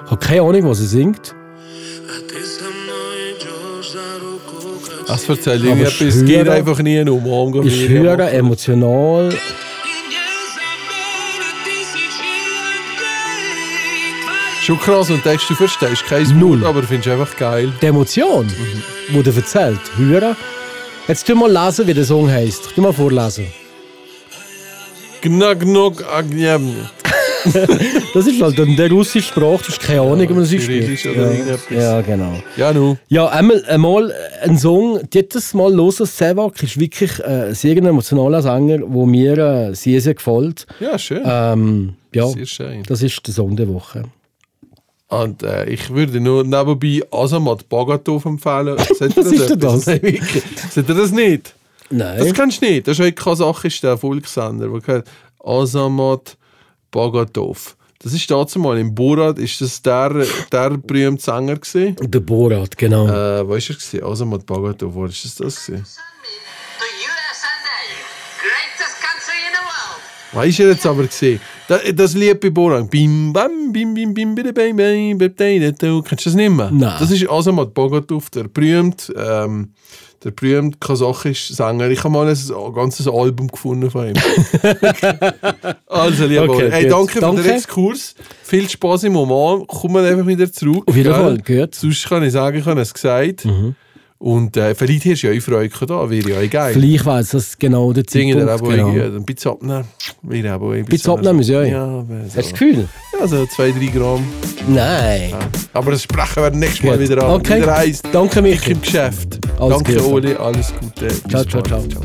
Ich 0.05 0.11
habe 0.11 0.25
keine 0.25 0.41
Ahnung, 0.41 0.69
was 0.69 0.79
er 0.81 0.87
singt. 0.87 1.35
Das 5.07 5.27
mir 5.27 5.35
ich 5.73 5.81
etwas. 5.81 6.01
Es 6.01 6.25
geht 6.25 6.47
einfach 6.49 6.79
nie 6.79 6.99
um 7.01 7.23
Morgen. 7.23 7.65
Ich 7.67 7.87
höre 7.89 8.31
emotional. 8.31 9.33
Schon 14.69 14.79
krass, 14.81 15.09
und 15.09 15.25
denkst 15.25 15.47
du 15.47 15.55
verstehst 15.55 16.05
kein 16.05 16.37
Null. 16.37 16.61
Wort, 16.61 16.69
aber 16.69 16.83
findest 16.83 17.07
einfach 17.09 17.35
geil. 17.37 17.73
die 17.81 17.87
Emotion, 17.87 18.47
die 19.09 19.17
er 19.17 19.35
erzählt, 19.35 19.79
hören. 19.97 20.35
Jetzt 21.07 21.25
tu 21.25 21.33
mal 21.33 21.51
lesen, 21.51 21.87
wie 21.87 21.93
der 21.95 22.03
Song 22.03 22.29
heißt. 22.29 22.75
Tu 22.75 22.79
mal 22.79 22.93
vorlesen. 22.93 23.47
Gnack, 25.23 25.61
gnack. 25.61 26.03
Das 28.13 28.27
ist 28.27 28.39
halt 28.43 28.59
dann 28.59 28.75
der 28.75 28.91
russische 28.91 29.29
Sprache, 29.29 29.57
du 29.63 29.69
hast 29.69 29.79
keine 29.79 30.01
Ahnung, 30.01 30.19
wie 30.19 30.27
man 30.33 30.43
es 30.43 30.51
spricht. 30.51 31.03
oder 31.07 31.33
Ja. 31.71 31.73
ja, 31.95 32.01
genau. 32.01 32.33
Ja, 32.55 32.71
nu. 32.71 32.95
Ja, 33.07 33.25
einmal, 33.29 33.65
einmal 33.65 34.13
ein 34.43 34.55
Song, 34.59 34.99
jedes 35.11 35.51
Mal 35.55 35.73
los, 35.73 35.97
Sevak 35.97 36.61
ist 36.61 36.79
wirklich 36.79 37.17
äh, 37.21 37.55
sehr 37.55 37.75
ein 37.75 37.87
emotionaler 37.87 38.43
Sänger, 38.43 38.77
der 38.77 39.05
mir 39.07 39.35
äh, 39.39 39.73
sehr, 39.73 39.99
sehr 39.99 40.13
gefällt. 40.13 40.67
Ja, 40.79 40.99
schön. 40.99 41.23
Ähm, 41.25 41.93
ja, 42.13 42.27
Sehr 42.27 42.45
schön. 42.45 42.83
das 42.87 43.01
ist 43.01 43.25
der 43.25 43.33
Song 43.33 43.55
der 43.55 43.67
Woche. 43.67 44.03
Und 45.09 45.41
äh, 45.41 45.65
ich 45.65 45.89
würde 45.89 46.19
nur 46.19 46.43
nebenbei 46.43 47.01
Asamat 47.11 47.67
Bagatov 47.67 48.25
empfehlen. 48.25 48.77
Sagt 48.95 49.17
ihr 49.17 49.25
ist 49.25 49.55
das? 49.63 49.85
Nein, 49.87 50.01
wirklich. 50.03 50.43
Sagt 50.69 50.87
ihr 50.87 50.95
das 50.95 51.11
nicht? 51.11 51.55
Nein. 51.89 52.19
Das 52.19 52.33
kennst 52.33 52.61
du 52.61 52.65
nicht. 52.65 52.87
Das 52.87 52.99
ist 52.99 53.05
ein 53.05 53.15
kasachischer 53.15 53.97
Volkssender. 53.97 54.67
Der 54.67 54.79
gehört 54.79 55.07
Asamat 55.43 56.37
Bagatov. 56.91 57.75
Das 58.01 58.13
ist 58.13 58.29
dazu 58.29 58.59
mal 58.59 58.77
im 58.77 58.95
Borat, 58.95 59.39
ist 59.39 59.59
das 59.59 59.81
der, 59.81 60.25
der 60.51 60.69
berühmte 60.77 61.21
Sänger 61.21 61.55
gewesen? 61.57 61.97
der 61.99 62.19
Borat, 62.21 62.77
genau. 62.77 63.07
Äh, 63.07 63.45
wo 63.45 63.55
ist 63.55 63.69
er 63.69 63.75
gewesen? 63.75 64.03
Asamat 64.03 64.45
Bagatov, 64.45 64.93
wo 64.93 65.05
ist 65.05 65.25
das 65.25 65.35
das 65.35 65.65
gewesen? 65.65 65.85
The 65.85 66.85
USA, 66.85 67.47
greatest 68.39 69.01
country 69.01 69.39
in 69.47 69.53
the 69.53 69.63
world. 69.65 70.01
Wo 70.31 70.41
ist 70.41 70.59
er 70.59 70.69
jetzt 70.69 70.85
aber 70.85 71.03
gesehen? 71.07 71.41
Das, 71.69 71.81
das 71.93 72.15
Lied 72.15 72.39
bei 72.39 72.49
Borang. 72.49 72.89
Bim, 72.89 73.31
bam, 73.31 73.71
bim, 73.71 73.93
bim, 73.93 74.11
bim, 74.11 74.33
bim, 74.33 74.43
bim, 74.43 74.75
bim, 74.75 75.17
bim, 75.17 75.17
bim, 75.19 76.03
Kennst 76.03 76.25
du 76.25 76.29
das 76.29 76.33
nicht 76.33 76.49
mehr? 76.49 76.71
Nein. 76.71 76.95
Das 76.99 77.11
ist 77.11 77.21
also 77.21 77.51
Asamat 77.51 77.75
Bogatov, 77.75 78.31
der 78.31 78.45
berühmte, 78.45 79.13
ähm, 79.15 79.73
der 80.23 80.31
berühmte 80.31 80.79
kasachische 80.79 81.53
Sänger. 81.53 81.87
Ich 81.91 82.03
habe 82.03 82.09
mal 82.09 82.27
ein 82.27 82.73
ganzes 82.73 83.07
Album 83.07 83.49
gefunden 83.49 83.91
von 83.91 84.07
ihm. 84.07 84.15
also, 85.85 86.25
lieber 86.25 86.49
okay, 86.49 86.71
hey, 86.71 86.87
danke, 86.87 87.19
danke, 87.19 87.43
für 87.43 87.47
den 87.47 87.57
Exkurs. 87.57 88.15
Viel 88.41 88.67
Spaß 88.67 89.03
im 89.03 89.15
Oman. 89.15 89.67
Kommen 89.67 90.03
einfach 90.03 90.25
wieder 90.25 90.51
zurück. 90.51 90.85
Auf 90.87 90.95
jeden 90.95 91.13
Fall, 91.13 91.37
gehört. 91.37 91.75
Sonst 91.75 92.09
kann 92.09 92.23
ich 92.23 92.31
sagen, 92.31 92.57
ich 92.57 92.65
habe 92.65 92.81
es 92.81 92.91
gesagt. 92.91 93.45
Mhm. 93.45 93.75
Und 94.21 94.57
äh, 94.57 94.75
vielleicht 94.75 95.05
hast 95.05 95.23
du 95.23 95.31
ja 95.31 95.37
auch 95.37 95.41
Freude 95.41 95.85
da, 95.87 96.09
wäre 96.09 96.29
ja 96.29 96.39
auch 96.45 96.49
geil. 96.49 96.73
Vielleicht 96.73 97.05
weiß 97.05 97.29
das 97.29 97.57
genau 97.57 97.93
der 97.93 98.05
Zeitpunkt. 98.05 98.49
aber 98.49 98.69
genau. 98.69 98.91
genau. 98.91 99.15
ein 99.15 99.23
bisschen 99.23 99.51
abnehmen. 99.51 99.85
Wäre 100.23 100.51
aber 100.51 100.71
ein 100.73 100.83
bisschen 100.83 101.13
abnehmen 101.13 101.37
müssen, 101.37 101.53
ja. 101.53 101.63
Ja, 101.63 101.85
aber 101.85 102.15
Hast 102.25 102.33
du 102.33 102.37
das 102.37 102.45
so. 102.47 102.51
Gefühl? 102.51 102.89
Ja, 103.17 103.27
so 103.27 103.45
zwei, 103.45 103.71
drei 103.71 103.85
Gramm. 103.85 104.27
Nein. 104.67 105.33
Aber 105.71 105.91
das 105.91 106.03
sprechen 106.03 106.43
wir 106.43 106.51
nächstes 106.51 106.83
Mal 106.83 106.99
wieder 106.99 107.23
an. 107.23 107.35
Okay. 107.35 107.61
Wieder 107.61 108.11
Danke, 108.11 108.39
ich 108.39 108.43
Michi. 108.43 108.71
im 108.71 108.81
Geschäft. 108.81 109.39
Alles 109.57 109.77
Danke, 109.77 109.93
Gute. 109.93 110.11
Oli. 110.11 110.33
Alles 110.33 110.73
Gute. 110.77 111.07
Ciao, 111.29 111.45
ciao, 111.45 111.63
bald. 111.63 111.89
ciao. 111.89 112.03